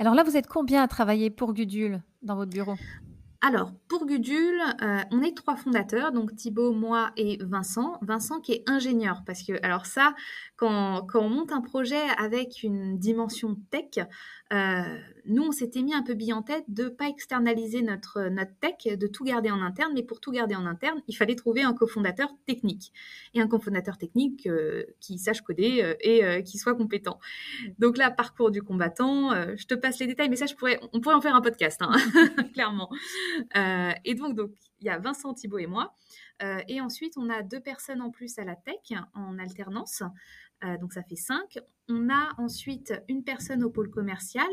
Alors 0.00 0.14
là, 0.14 0.22
vous 0.22 0.36
êtes 0.36 0.46
combien 0.46 0.84
à 0.84 0.86
travailler 0.86 1.28
pour 1.28 1.52
Gudule 1.52 2.00
dans 2.22 2.36
votre 2.36 2.52
bureau? 2.52 2.76
Alors, 3.40 3.72
pour 3.86 4.04
Gudule, 4.04 4.60
euh, 4.82 4.98
on 5.12 5.22
est 5.22 5.36
trois 5.36 5.54
fondateurs, 5.54 6.10
donc 6.10 6.34
Thibaut, 6.34 6.72
moi 6.72 7.12
et 7.16 7.38
Vincent. 7.40 7.96
Vincent 8.02 8.40
qui 8.40 8.52
est 8.52 8.68
ingénieur, 8.68 9.22
parce 9.24 9.44
que, 9.44 9.64
alors 9.64 9.86
ça, 9.86 10.14
quand, 10.56 11.06
on 11.14 11.28
monte 11.28 11.52
un 11.52 11.60
projet 11.60 12.02
avec 12.18 12.64
une 12.64 12.98
dimension 12.98 13.56
tech, 13.70 14.04
nous, 14.50 15.42
on 15.42 15.52
s'était 15.52 15.82
mis 15.82 15.94
un 15.94 16.02
peu 16.02 16.14
bille 16.14 16.32
en 16.32 16.42
tête 16.42 16.64
de 16.68 16.84
ne 16.84 16.88
pas 16.88 17.08
externaliser 17.08 17.82
notre, 17.82 18.30
tech, 18.60 18.96
de 18.96 19.06
tout 19.06 19.24
garder 19.24 19.50
en 19.50 19.60
interne, 19.60 19.92
mais 19.94 20.02
pour 20.02 20.20
tout 20.20 20.32
garder 20.32 20.54
en 20.54 20.64
interne, 20.64 21.02
il 21.06 21.14
fallait 21.14 21.34
trouver 21.34 21.62
un 21.62 21.74
cofondateur 21.74 22.30
technique. 22.46 22.92
Et 23.34 23.40
un 23.40 23.48
cofondateur 23.48 23.98
technique 23.98 24.46
euh, 24.46 24.84
qui 25.00 25.18
sache 25.18 25.42
coder 25.42 25.96
et 26.00 26.42
qui 26.44 26.56
soit 26.56 26.74
compétent. 26.74 27.18
Donc 27.78 27.98
là, 27.98 28.10
parcours 28.10 28.50
du 28.50 28.62
combattant, 28.62 29.32
je 29.56 29.66
te 29.66 29.74
passe 29.74 29.98
les 29.98 30.06
détails, 30.06 30.28
mais 30.28 30.36
ça, 30.36 30.46
je 30.46 30.54
pourrais, 30.54 30.80
on 30.92 31.00
pourrait 31.00 31.14
en 31.14 31.20
faire 31.20 31.34
un 31.34 31.42
podcast, 31.42 31.80
hein, 31.82 31.92
clairement. 32.54 32.90
Euh, 33.56 33.92
et 34.04 34.14
donc, 34.14 34.34
donc, 34.34 34.50
il 34.80 34.86
y 34.86 34.90
a 34.90 34.98
Vincent, 34.98 35.34
Thibault 35.34 35.58
et 35.58 35.66
moi. 35.66 35.94
Euh, 36.42 36.60
et 36.68 36.80
ensuite, 36.80 37.14
on 37.16 37.28
a 37.28 37.42
deux 37.42 37.60
personnes 37.60 38.00
en 38.00 38.10
plus 38.10 38.38
à 38.38 38.44
la 38.44 38.54
tech 38.54 38.98
en 39.14 39.38
alternance. 39.38 40.02
Euh, 40.64 40.76
donc, 40.78 40.92
ça 40.92 41.02
fait 41.02 41.16
cinq. 41.16 41.58
On 41.88 42.08
a 42.10 42.34
ensuite 42.38 42.92
une 43.08 43.24
personne 43.24 43.62
au 43.62 43.70
pôle 43.70 43.90
commercial. 43.90 44.48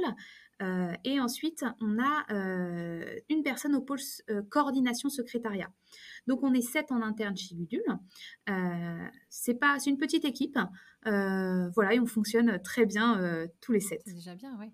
et 1.03 1.19
ensuite, 1.19 1.65
on 1.81 1.99
a 1.99 2.25
une 3.29 3.43
personne 3.43 3.75
au 3.75 3.81
pôle 3.81 3.99
coordination 4.49 5.09
secrétariat. 5.09 5.69
Donc, 6.27 6.43
on 6.43 6.53
est 6.53 6.61
sept 6.61 6.93
en 6.93 7.01
interne 7.01 7.35
chez 7.35 7.55
Gudule. 7.55 7.83
c'est 9.27 9.55
pas, 9.55 9.77
c'est 9.79 9.89
une 9.89 9.97
petite 9.97 10.23
équipe. 10.23 10.57
voilà, 11.03 11.93
et 11.93 11.99
on 11.99 12.05
fonctionne 12.05 12.61
très 12.61 12.85
bien 12.85 13.47
tous 13.59 13.73
les 13.73 13.81
sept. 13.81 14.01
C'est 14.05 14.13
déjà 14.13 14.35
bien, 14.35 14.57
oui. 14.57 14.71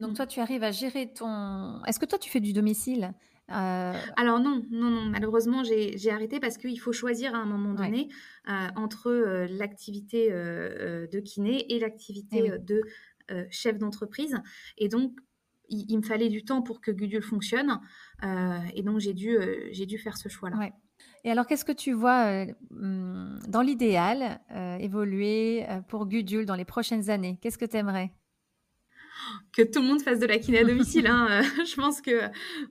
Donc, 0.00 0.10
mmh. 0.10 0.14
toi, 0.14 0.26
tu 0.26 0.40
arrives 0.40 0.64
à 0.64 0.72
gérer 0.72 1.12
ton. 1.12 1.84
Est-ce 1.84 2.00
que 2.00 2.06
toi, 2.06 2.18
tu 2.18 2.28
fais 2.28 2.40
du 2.40 2.52
domicile? 2.52 3.14
Euh, 3.50 3.94
Alors 4.16 4.40
non, 4.40 4.62
non, 4.70 4.90
non, 4.90 5.04
malheureusement 5.06 5.62
j'ai 5.64 6.10
arrêté 6.10 6.40
parce 6.40 6.56
qu'il 6.58 6.78
faut 6.80 6.92
choisir 6.92 7.34
à 7.34 7.38
un 7.38 7.46
moment 7.46 7.74
donné 7.74 8.08
euh, 8.48 8.68
entre 8.76 9.10
euh, 9.10 9.46
l'activité 9.50 10.30
de 10.30 11.20
kiné 11.20 11.72
et 11.72 11.78
l'activité 11.78 12.52
eh 12.54 12.58
de 12.58 12.82
chef 13.50 13.78
d'entreprise. 13.78 14.36
Et 14.78 14.88
donc 14.88 15.18
il, 15.68 15.96
me 15.96 16.02
fallait 16.02 16.28
du 16.28 16.44
temps 16.44 16.62
pour 16.62 16.80
que 16.80 16.90
Gudule 16.90 17.22
fonctionne. 17.22 17.80
et 18.74 18.82
donc 18.82 18.98
j'ai 18.98 19.14
dû, 19.14 19.38
j'ai 19.70 19.86
dû 19.86 19.98
faire 19.98 20.16
ce 20.16 20.28
choix-là. 20.28 20.70
Et 21.24 21.30
alors, 21.30 21.46
qu'est-ce 21.46 21.64
que 21.64 21.72
tu 21.72 21.92
vois 21.92 22.44
hum, 22.70 23.38
dans 23.46 23.62
l'idéal 23.62 24.40
évoluer 24.80 25.64
pour 25.88 26.06
Gudule 26.06 26.44
dans 26.44 26.56
les 26.56 26.64
prochaines 26.64 27.08
années? 27.08 27.38
Qu'est-ce 27.40 27.58
que 27.58 27.64
tu 27.66 27.76
aimerais 27.76 28.10
que 29.52 29.62
tout 29.62 29.80
le 29.80 29.86
monde 29.86 30.02
fasse 30.02 30.18
de 30.18 30.26
la 30.26 30.38
kiné 30.38 30.58
à 30.58 30.64
domicile. 30.64 31.06
Hein. 31.06 31.42
je 31.66 31.74
pense 31.76 32.00
que 32.00 32.22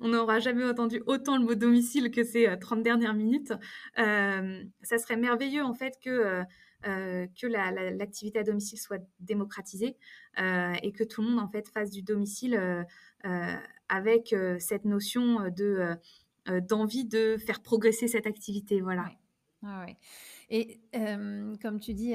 on 0.02 0.10
n'aura 0.10 0.40
jamais 0.40 0.66
entendu 0.66 1.02
autant 1.06 1.38
le 1.38 1.44
mot 1.44 1.56
domicile 1.56 2.12
que 2.12 2.24
ces 2.24 2.48
30 2.60 2.80
euh, 2.80 2.82
dernières 2.84 3.14
minutes. 3.14 3.54
Euh, 3.98 4.64
ça 4.82 4.98
serait 4.98 5.18
merveilleux 5.18 5.64
en 5.64 5.74
fait 5.74 5.98
que 6.04 6.44
euh, 6.88 7.28
que 7.40 7.48
l'activité 7.48 8.40
à 8.40 8.44
domicile 8.44 8.80
soit 8.80 9.02
démocratisée 9.20 9.98
et 10.38 10.92
que 10.94 11.04
tout 11.04 11.22
le 11.22 11.30
monde 11.30 11.40
en 11.40 11.50
fait 11.50 11.68
fasse 11.68 11.92
du 11.92 12.02
domicile 12.02 12.86
avec 13.90 14.34
cette 14.60 14.86
notion 14.86 15.50
de 15.50 15.98
d'envie 16.62 17.06
de 17.06 17.36
faire 17.38 17.62
progresser 17.62 18.08
cette 18.08 18.26
activité. 18.26 18.80
Voilà. 18.80 19.12
Et 20.52 20.82
comme 21.62 21.80
tu 21.80 21.94
dis, 21.94 22.14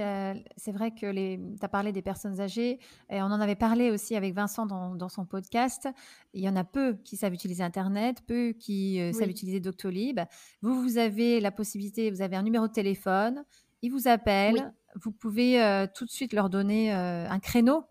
c'est 0.56 0.72
vrai 0.72 0.90
que 0.90 1.12
tu 1.12 1.64
as 1.64 1.68
parlé 1.68 1.92
des 1.92 2.02
personnes 2.02 2.40
âgées, 2.40 2.80
et 3.10 3.22
on 3.22 3.26
en 3.26 3.40
avait 3.40 3.54
parlé 3.54 3.90
aussi 3.90 4.16
avec 4.16 4.34
Vincent 4.34 4.66
dans, 4.66 5.08
son 5.08 5.24
podcast. 5.24 5.88
Il 6.32 6.42
y 6.42 6.48
en 6.48 6.56
a 6.56 6.64
peu 6.64 6.96
qui 7.04 7.16
savent 7.16 7.32
utiliser 7.32 7.62
Internet, 7.62 8.22
peu 8.26 8.52
qui 8.58 9.00
savent 9.12 9.30
utiliser 9.30 9.60
Doctolib. 9.60 10.20
Vous, 10.62 10.82
vous 10.82 10.98
avez 10.98 11.40
la 11.40 11.52
possibilité, 11.52 12.10
vous 12.10 12.22
avez 12.22 12.34
un 12.34 12.42
numéro 12.42 12.66
de 12.66 12.72
téléphone, 12.72 13.44
ils 13.82 13.90
vous 13.90 14.08
appellent, 14.08 14.72
vous 14.96 15.12
pouvez 15.12 15.86
tout 15.94 16.04
de 16.04 16.10
suite 16.10 16.32
leur 16.32 16.50
donner 16.50 16.90
un 16.90 17.38
créneau. 17.38 17.84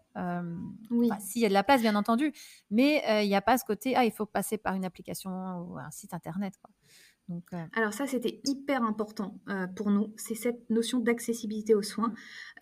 oui. 0.91 1.10
S'il 1.22 1.41
y 1.41 1.46
a 1.46 1.50
de 1.50 1.54
la 1.54 1.64
place, 1.64 1.82
bien 1.82 1.96
entendu, 1.96 2.34
mais 2.70 3.02
il 3.24 3.30
n'y 3.30 3.36
a 3.36 3.41
pas 3.41 3.58
ce 3.58 3.64
côté, 3.64 3.96
ah, 3.96 4.04
il 4.04 4.12
faut 4.12 4.26
passer 4.26 4.58
par 4.58 4.74
une 4.76 4.84
application 4.84 5.32
ou 5.60 5.78
un 5.78 5.91
site 5.91 6.14
Internet. 6.14 6.56
Quoi. 6.62 6.70
Euh, 7.32 7.65
Alors 7.74 7.93
ça, 7.93 8.07
c'était 8.07 8.41
hyper 8.45 8.84
important 8.84 9.39
euh, 9.49 9.67
pour 9.67 9.89
nous, 9.91 10.13
c'est 10.17 10.36
cette 10.36 10.69
notion 10.69 10.99
d'accessibilité 10.99 11.76
aux 11.76 11.82
soins. 11.82 12.13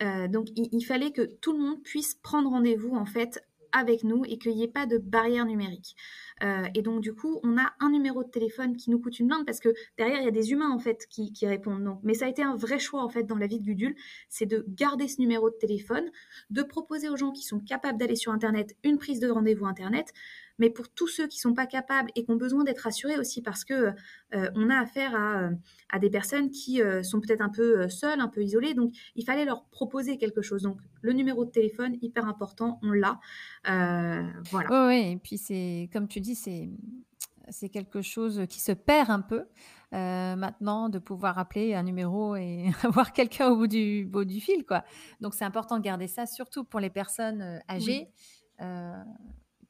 Euh, 0.02 0.28
donc 0.28 0.48
il, 0.56 0.82
fallait 0.84 1.12
que 1.12 1.22
tout 1.22 1.52
le 1.52 1.58
monde 1.58 1.82
puisse 1.82 2.14
prendre 2.14 2.50
rendez-vous 2.50 2.94
en 2.94 3.06
fait 3.06 3.44
avec 3.74 4.04
nous 4.04 4.22
et 4.26 4.38
qu'il 4.38 4.54
n'y 4.54 4.64
ait 4.64 4.68
pas 4.68 4.84
de 4.84 4.98
barrière 4.98 5.46
numérique. 5.46 5.96
Et 6.74 6.82
donc, 6.82 7.00
du 7.02 7.14
coup, 7.14 7.38
on 7.44 7.56
a 7.56 7.72
un 7.78 7.88
numéro 7.88 8.24
de 8.24 8.28
téléphone 8.28 8.76
qui 8.76 8.90
nous 8.90 8.98
coûte 8.98 9.20
une 9.20 9.28
blinde 9.28 9.46
parce 9.46 9.60
que 9.60 9.68
derrière, 9.96 10.18
il 10.18 10.24
y 10.24 10.28
a 10.28 10.32
des 10.32 10.50
humains, 10.50 10.70
en 10.70 10.80
fait, 10.80 11.06
qui, 11.08 11.32
répondent 11.42 11.82
non. 11.82 12.00
Mais 12.02 12.14
ça 12.14 12.26
a 12.26 12.28
été 12.28 12.42
un 12.42 12.56
vrai 12.56 12.80
choix, 12.80 13.02
en 13.02 13.08
fait, 13.08 13.22
dans 13.22 13.36
la 13.36 13.46
vie 13.46 13.60
de 13.60 13.64
Gudule, 13.64 13.94
c'est 14.28 14.44
de 14.44 14.66
garder 14.68 15.06
ce 15.06 15.20
numéro 15.20 15.50
de 15.50 15.54
téléphone, 15.54 16.10
de 16.50 16.62
proposer 16.64 17.08
aux 17.08 17.16
gens 17.16 17.30
qui 17.30 17.44
sont 17.44 17.60
capables 17.60 17.96
d'aller 17.96 18.16
sur 18.16 18.32
Internet 18.32 18.76
une 18.82 18.98
prise 18.98 19.20
de 19.20 19.30
rendez-vous 19.30 19.66
Internet, 19.66 20.12
mais 20.62 20.70
pour 20.70 20.88
tous 20.88 21.08
ceux 21.08 21.26
qui 21.26 21.38
ne 21.38 21.50
sont 21.50 21.54
pas 21.54 21.66
capables 21.66 22.10
et 22.14 22.24
qui 22.24 22.30
ont 22.30 22.36
besoin 22.36 22.62
d'être 22.62 22.78
rassurés 22.78 23.18
aussi 23.18 23.42
parce 23.42 23.64
que 23.64 23.74
euh, 24.34 24.50
on 24.54 24.70
a 24.70 24.78
affaire 24.78 25.14
à, 25.14 25.50
à 25.90 25.98
des 25.98 26.08
personnes 26.08 26.50
qui 26.50 26.80
euh, 26.80 27.02
sont 27.02 27.20
peut-être 27.20 27.40
un 27.40 27.48
peu 27.48 27.88
seules, 27.88 28.20
un 28.20 28.28
peu 28.28 28.42
isolées, 28.42 28.74
donc 28.74 28.92
il 29.16 29.24
fallait 29.24 29.44
leur 29.44 29.64
proposer 29.64 30.18
quelque 30.18 30.40
chose. 30.40 30.62
Donc 30.62 30.78
le 31.00 31.12
numéro 31.12 31.44
de 31.44 31.50
téléphone, 31.50 31.96
hyper 32.00 32.26
important, 32.26 32.78
on 32.82 32.92
l'a. 32.92 33.18
voilà. 33.64 34.86
Oui, 34.86 35.12
et 35.12 35.16
puis 35.22 35.36
c'est, 35.36 35.90
comme 35.92 36.06
tu 36.06 36.20
dis, 36.20 36.36
c'est 36.36 37.68
quelque 37.68 38.00
chose 38.00 38.42
qui 38.48 38.60
se 38.60 38.72
perd 38.72 39.10
un 39.10 39.20
peu 39.20 39.46
euh, 39.94 40.36
maintenant 40.36 40.88
de 40.88 40.98
pouvoir 40.98 41.38
appeler 41.38 41.74
un 41.74 41.82
numéro 41.82 42.34
et 42.34 42.70
avoir 42.82 43.12
quelqu'un 43.12 43.50
au 43.50 43.56
bout 43.56 43.66
du, 43.66 44.06
bout 44.06 44.24
du 44.24 44.40
fil. 44.40 44.64
Quoi. 44.64 44.84
Donc 45.20 45.34
c'est 45.34 45.44
important 45.44 45.76
de 45.76 45.82
garder 45.82 46.06
ça, 46.06 46.24
surtout 46.24 46.64
pour 46.64 46.80
les 46.80 46.88
personnes 46.88 47.42
euh, 47.42 47.58
âgées. 47.68 48.08
Euh, 48.62 49.02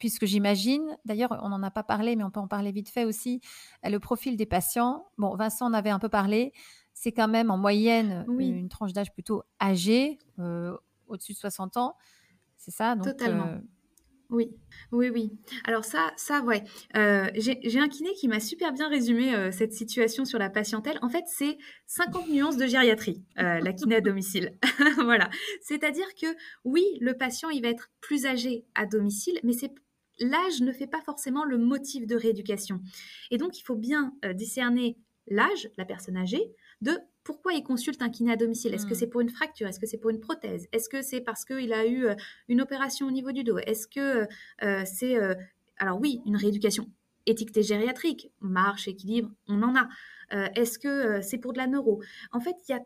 puisque 0.02 0.26
j'imagine, 0.26 0.98
d'ailleurs 1.04 1.38
on 1.44 1.48
n'en 1.48 1.62
a 1.62 1.70
pas 1.70 1.84
parlé, 1.84 2.16
mais 2.16 2.24
on 2.24 2.30
peut 2.32 2.40
en 2.40 2.48
parler 2.48 2.72
vite 2.72 2.88
fait 2.88 3.04
aussi, 3.04 3.40
le 3.84 3.98
profil 3.98 4.36
des 4.36 4.46
patients. 4.46 5.06
Bon, 5.16 5.36
Vincent 5.36 5.66
en 5.66 5.72
avait 5.72 5.90
un 5.90 6.00
peu 6.00 6.08
parlé, 6.08 6.52
c'est 6.92 7.12
quand 7.12 7.28
même 7.28 7.52
en 7.52 7.56
moyenne 7.56 8.26
une 8.36 8.68
tranche 8.68 8.92
d'âge 8.92 9.12
plutôt 9.12 9.44
âgée, 9.62 10.18
au-dessus 11.06 11.34
de 11.34 11.38
60 11.38 11.76
ans. 11.76 11.94
C'est 12.56 12.72
ça 12.72 12.96
donc, 12.96 13.04
Totalement. 13.04 13.60
Oui, 14.28 14.50
oui, 14.90 15.08
oui. 15.10 15.30
Alors 15.64 15.84
ça, 15.84 16.10
ça, 16.16 16.40
ouais. 16.40 16.64
Euh, 16.96 17.28
j'ai 17.36 17.78
un 17.78 17.88
kiné 17.88 18.12
qui 18.14 18.26
m'a 18.26 18.40
super 18.40 18.72
bien 18.72 18.88
résumé 18.88 19.32
euh, 19.32 19.52
cette 19.52 19.72
situation 19.72 20.24
sur 20.24 20.40
la 20.40 20.50
patientèle. 20.50 20.98
En 21.02 21.10
fait, 21.10 21.24
c'est 21.28 21.58
50 21.86 22.28
nuances 22.28 22.56
de 22.56 22.66
gériatrie, 22.66 23.22
euh, 23.38 23.60
la 23.60 23.72
kiné 23.72 23.96
à 23.96 24.00
domicile. 24.00 24.56
voilà. 25.04 25.28
C'est-à-dire 25.60 26.06
que 26.20 26.26
oui, 26.64 26.82
le 27.00 27.14
patient, 27.14 27.50
il 27.50 27.62
va 27.62 27.68
être 27.68 27.90
plus 28.00 28.24
âgé 28.24 28.64
à 28.74 28.86
domicile, 28.86 29.38
mais 29.44 29.52
c'est 29.52 29.70
l'âge 30.22 30.60
ne 30.60 30.72
fait 30.72 30.86
pas 30.86 31.02
forcément 31.02 31.44
le 31.44 31.58
motif 31.58 32.06
de 32.06 32.16
rééducation. 32.16 32.80
Et 33.30 33.38
donc, 33.38 33.58
il 33.58 33.62
faut 33.62 33.76
bien 33.76 34.14
discerner 34.34 34.96
l'âge, 35.28 35.70
la 35.76 35.84
personne 35.84 36.16
âgée, 36.16 36.52
de 36.80 36.98
pourquoi 37.24 37.52
il 37.52 37.62
consulte 37.62 38.02
un 38.02 38.10
kiné 38.10 38.32
à 38.32 38.36
domicile 38.36 38.74
Est-ce 38.74 38.86
que 38.86 38.92
hmm. 38.92 38.96
c'est 38.96 39.06
pour 39.06 39.20
une 39.20 39.30
fracture? 39.30 39.68
Est-ce 39.68 39.78
que 39.78 39.86
c'est 39.86 39.98
pour 39.98 40.10
une 40.10 40.20
prothèse? 40.20 40.66
Est-ce 40.72 40.88
que 40.88 41.02
c'est 41.02 41.20
parce 41.20 41.44
qu'il 41.44 41.72
a 41.72 41.86
eu 41.86 42.06
euh, 42.06 42.14
une 42.48 42.60
opération 42.60 43.06
au 43.06 43.10
niveau 43.10 43.32
du 43.32 43.44
dos? 43.44 43.58
Est-ce 43.58 43.86
que 43.86 44.26
euh, 44.62 44.82
c'est... 44.84 45.16
Euh, 45.16 45.34
alors 45.76 46.00
oui, 46.00 46.20
une 46.26 46.36
rééducation 46.36 46.88
étiquetée 47.26 47.62
gériatrique, 47.62 48.32
marche, 48.40 48.88
équilibre, 48.88 49.30
on 49.48 49.62
en 49.62 49.76
a. 49.76 49.88
Est-ce 50.54 50.78
que 50.78 51.20
c'est 51.20 51.38
pour 51.38 51.52
de 51.52 51.58
la 51.58 51.66
neuro? 51.66 52.02
En 52.30 52.40
fait, 52.40 52.54
il 52.66 52.72
y 52.72 52.74
a 52.74 52.80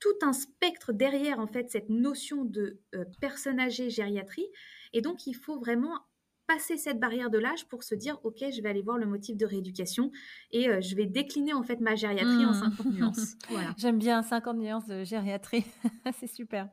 tout 0.00 0.16
un 0.22 0.32
spectre 0.32 0.92
derrière 0.92 1.38
en 1.38 1.46
fait 1.46 1.70
cette 1.70 1.88
notion 1.88 2.44
de 2.44 2.78
personne 3.20 3.58
âgée 3.58 3.88
gériatrie 3.88 4.46
et 4.92 5.00
donc 5.00 5.26
il 5.26 5.34
faut 5.34 5.58
vraiment 5.58 5.98
passer 6.46 6.76
cette 6.76 7.00
barrière 7.00 7.30
de 7.30 7.38
l'âge 7.38 7.66
pour 7.68 7.82
se 7.82 7.94
dire 7.94 8.18
ok 8.22 8.44
je 8.54 8.62
vais 8.62 8.68
aller 8.68 8.82
voir 8.82 8.98
le 8.98 9.06
motif 9.06 9.36
de 9.36 9.46
rééducation 9.46 10.10
et 10.52 10.68
euh, 10.68 10.80
je 10.80 10.94
vais 10.94 11.06
décliner 11.06 11.52
en 11.52 11.62
fait 11.62 11.80
ma 11.80 11.94
gériatrie 11.94 12.44
en 12.44 12.52
50 12.52 12.84
mmh. 12.84 12.90
nuances. 12.90 13.36
J'aime 13.78 13.98
bien 13.98 14.22
50 14.22 14.56
nuances 14.58 14.86
de 14.86 15.04
gériatrie, 15.04 15.64
c'est 16.18 16.26
super. 16.26 16.68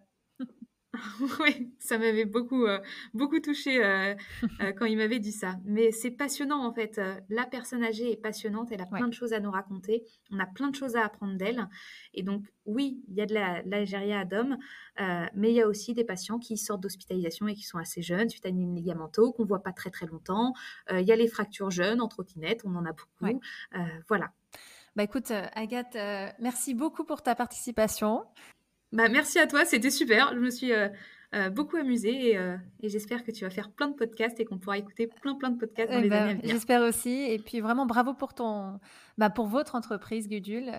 oui, 1.39 1.71
ça 1.79 1.97
m'avait 1.97 2.25
beaucoup, 2.25 2.65
euh, 2.65 2.79
beaucoup 3.13 3.39
touché 3.39 3.83
euh, 3.83 4.13
euh, 4.61 4.73
quand 4.73 4.85
il 4.85 4.97
m'avait 4.97 5.19
dit 5.19 5.31
ça. 5.31 5.55
Mais 5.63 5.91
c'est 5.91 6.11
passionnant 6.11 6.65
en 6.65 6.73
fait. 6.73 6.99
La 7.29 7.45
personne 7.45 7.83
âgée 7.83 8.11
est 8.11 8.17
passionnante, 8.17 8.71
elle 8.71 8.81
a 8.81 8.85
plein 8.85 9.07
de 9.07 9.13
choses 9.13 9.31
à 9.33 9.39
nous 9.39 9.51
raconter. 9.51 10.03
On 10.31 10.39
a 10.39 10.45
plein 10.45 10.69
de 10.69 10.75
choses 10.75 10.95
à 10.95 11.05
apprendre 11.05 11.37
d'elle. 11.37 11.67
Et 12.13 12.23
donc, 12.23 12.43
oui, 12.65 13.01
il 13.07 13.15
y 13.15 13.21
a 13.21 13.25
de 13.25 13.33
l'Algérie 13.69 14.13
à 14.13 14.25
Dom, 14.25 14.57
mais 14.97 15.51
il 15.51 15.55
y 15.55 15.61
a 15.61 15.67
aussi 15.67 15.93
des 15.93 16.03
patients 16.03 16.39
qui 16.39 16.57
sortent 16.57 16.81
d'hospitalisation 16.81 17.47
et 17.47 17.55
qui 17.55 17.63
sont 17.63 17.77
assez 17.77 18.01
jeunes, 18.01 18.29
suite 18.29 18.45
à 18.45 18.49
une 18.49 18.75
ligamentaux, 18.75 19.31
qu'on 19.31 19.45
voit 19.45 19.63
pas 19.63 19.71
très 19.71 19.89
très 19.89 20.05
longtemps. 20.05 20.53
il 20.91 21.05
y 21.05 21.11
a 21.11 21.15
les 21.15 21.27
fractures 21.27 21.71
jeunes 21.71 22.01
en 22.01 22.07
trottinette, 22.07 22.61
on 22.65 22.75
en 22.75 22.85
a 22.85 22.91
beaucoup. 22.91 23.39
voilà. 24.07 24.31
Bah 24.97 25.03
écoute, 25.03 25.31
Agathe, 25.53 25.95
merci 26.39 26.73
beaucoup 26.73 27.05
pour 27.05 27.21
ta 27.21 27.33
participation. 27.33 28.25
Bah, 28.91 29.09
merci 29.09 29.39
à 29.39 29.47
toi, 29.47 29.65
c'était 29.65 29.89
super. 29.89 30.31
Je 30.33 30.39
me 30.39 30.49
suis 30.49 30.73
euh, 30.73 30.89
euh, 31.33 31.49
beaucoup 31.49 31.77
amusé 31.77 32.33
et, 32.33 32.39
j'espère 32.83 33.23
que 33.23 33.31
tu 33.31 33.43
vas 33.45 33.49
faire 33.49 33.71
plein 33.71 33.87
de 33.87 33.95
podcasts 33.95 34.39
et 34.39 34.45
qu'on 34.45 34.57
pourra 34.57 34.77
écouter 34.77 35.07
plein 35.07 35.35
plein 35.35 35.49
de 35.49 35.57
podcasts 35.57 35.91
dans 35.91 35.99
eh 35.99 36.01
les 36.01 36.09
ben, 36.09 36.23
années 36.23 36.31
à 36.31 36.35
venir. 36.35 36.49
J'espère 36.49 36.81
aussi. 36.81 37.25
Et 37.29 37.39
puis 37.39 37.61
vraiment 37.61 37.85
bravo 37.85 38.13
pour 38.13 38.33
ton, 38.33 38.79
bah, 39.17 39.29
pour 39.29 39.47
votre 39.47 39.75
entreprise 39.75 40.27
Gudule. 40.27 40.69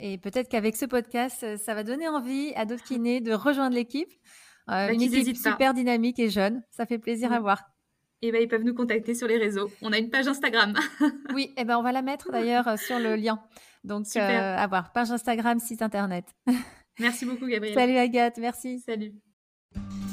et 0.00 0.18
peut-être 0.18 0.48
qu'avec 0.48 0.76
ce 0.76 0.86
podcast, 0.86 1.56
ça 1.56 1.74
va 1.74 1.84
donner 1.84 2.08
envie 2.08 2.52
à 2.56 2.64
d'autres 2.64 2.84
kinés 2.84 3.20
de 3.20 3.32
rejoindre 3.32 3.74
l'équipe. 3.74 4.12
Bah, 4.66 4.92
une 4.92 5.02
équipe 5.02 5.36
super 5.36 5.74
dynamique 5.74 6.18
et 6.18 6.30
jeune. 6.30 6.62
Ça 6.70 6.86
fait 6.86 6.98
plaisir 6.98 7.32
à 7.32 7.40
voir. 7.40 7.62
Et 8.22 8.28
eh 8.28 8.32
ben, 8.32 8.42
ils 8.42 8.48
peuvent 8.48 8.64
nous 8.64 8.74
contacter 8.74 9.14
sur 9.14 9.26
les 9.26 9.38
réseaux. 9.38 9.70
On 9.80 9.94
a 9.94 9.98
une 9.98 10.10
page 10.10 10.28
Instagram. 10.28 10.74
oui, 11.34 11.44
et 11.56 11.62
eh 11.62 11.64
ben, 11.64 11.78
on 11.78 11.82
va 11.82 11.90
la 11.90 12.02
mettre 12.02 12.30
d'ailleurs 12.30 12.78
sur 12.78 12.98
le 12.98 13.16
lien. 13.16 13.40
Donc, 13.82 14.04
euh, 14.14 14.56
à 14.56 14.66
voir. 14.66 14.92
Page 14.92 15.10
Instagram, 15.10 15.58
site 15.58 15.80
internet. 15.80 16.26
Merci 17.00 17.24
beaucoup, 17.24 17.46
Gabriel. 17.46 17.74
Salut, 17.74 17.96
Agathe. 17.96 18.38
Merci. 18.38 18.78
Salut. 18.78 19.14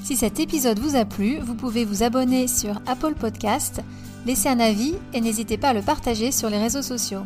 Si 0.03 0.15
cet 0.15 0.39
épisode 0.39 0.79
vous 0.79 0.95
a 0.95 1.05
plu, 1.05 1.38
vous 1.39 1.55
pouvez 1.55 1.83
vous 1.83 2.01
abonner 2.01 2.47
sur 2.47 2.81
Apple 2.88 3.13
Podcast, 3.13 3.81
laisser 4.25 4.47
un 4.47 4.59
avis 4.59 4.95
et 5.13 5.19
n'hésitez 5.19 5.57
pas 5.57 5.69
à 5.69 5.73
le 5.73 5.81
partager 5.81 6.31
sur 6.31 6.49
les 6.49 6.59
réseaux 6.59 6.81
sociaux. 6.81 7.25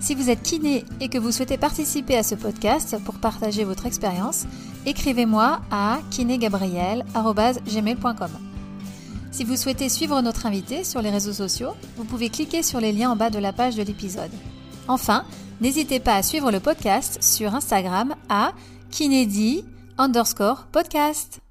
Si 0.00 0.16
vous 0.16 0.28
êtes 0.28 0.42
kiné 0.42 0.84
et 1.00 1.08
que 1.08 1.18
vous 1.18 1.30
souhaitez 1.30 1.56
participer 1.56 2.16
à 2.16 2.22
ce 2.22 2.34
podcast 2.34 2.96
pour 3.04 3.14
partager 3.14 3.64
votre 3.64 3.86
expérience, 3.86 4.44
écrivez-moi 4.86 5.60
à 5.70 6.00
kinégabriel.gmail.com. 6.10 8.30
Si 9.30 9.44
vous 9.44 9.56
souhaitez 9.56 9.88
suivre 9.88 10.20
notre 10.20 10.46
invité 10.46 10.84
sur 10.84 11.00
les 11.00 11.10
réseaux 11.10 11.32
sociaux, 11.32 11.74
vous 11.96 12.04
pouvez 12.04 12.28
cliquer 12.28 12.62
sur 12.62 12.80
les 12.80 12.92
liens 12.92 13.10
en 13.10 13.16
bas 13.16 13.30
de 13.30 13.38
la 13.38 13.52
page 13.52 13.76
de 13.76 13.82
l'épisode. 13.82 14.30
Enfin, 14.88 15.24
n'hésitez 15.60 16.00
pas 16.00 16.16
à 16.16 16.22
suivre 16.22 16.50
le 16.50 16.60
podcast 16.60 17.22
sur 17.22 17.54
Instagram 17.54 18.14
à 18.28 18.52
Kinedi 18.90 19.64
underscore 19.98 20.66
podcast. 20.72 21.43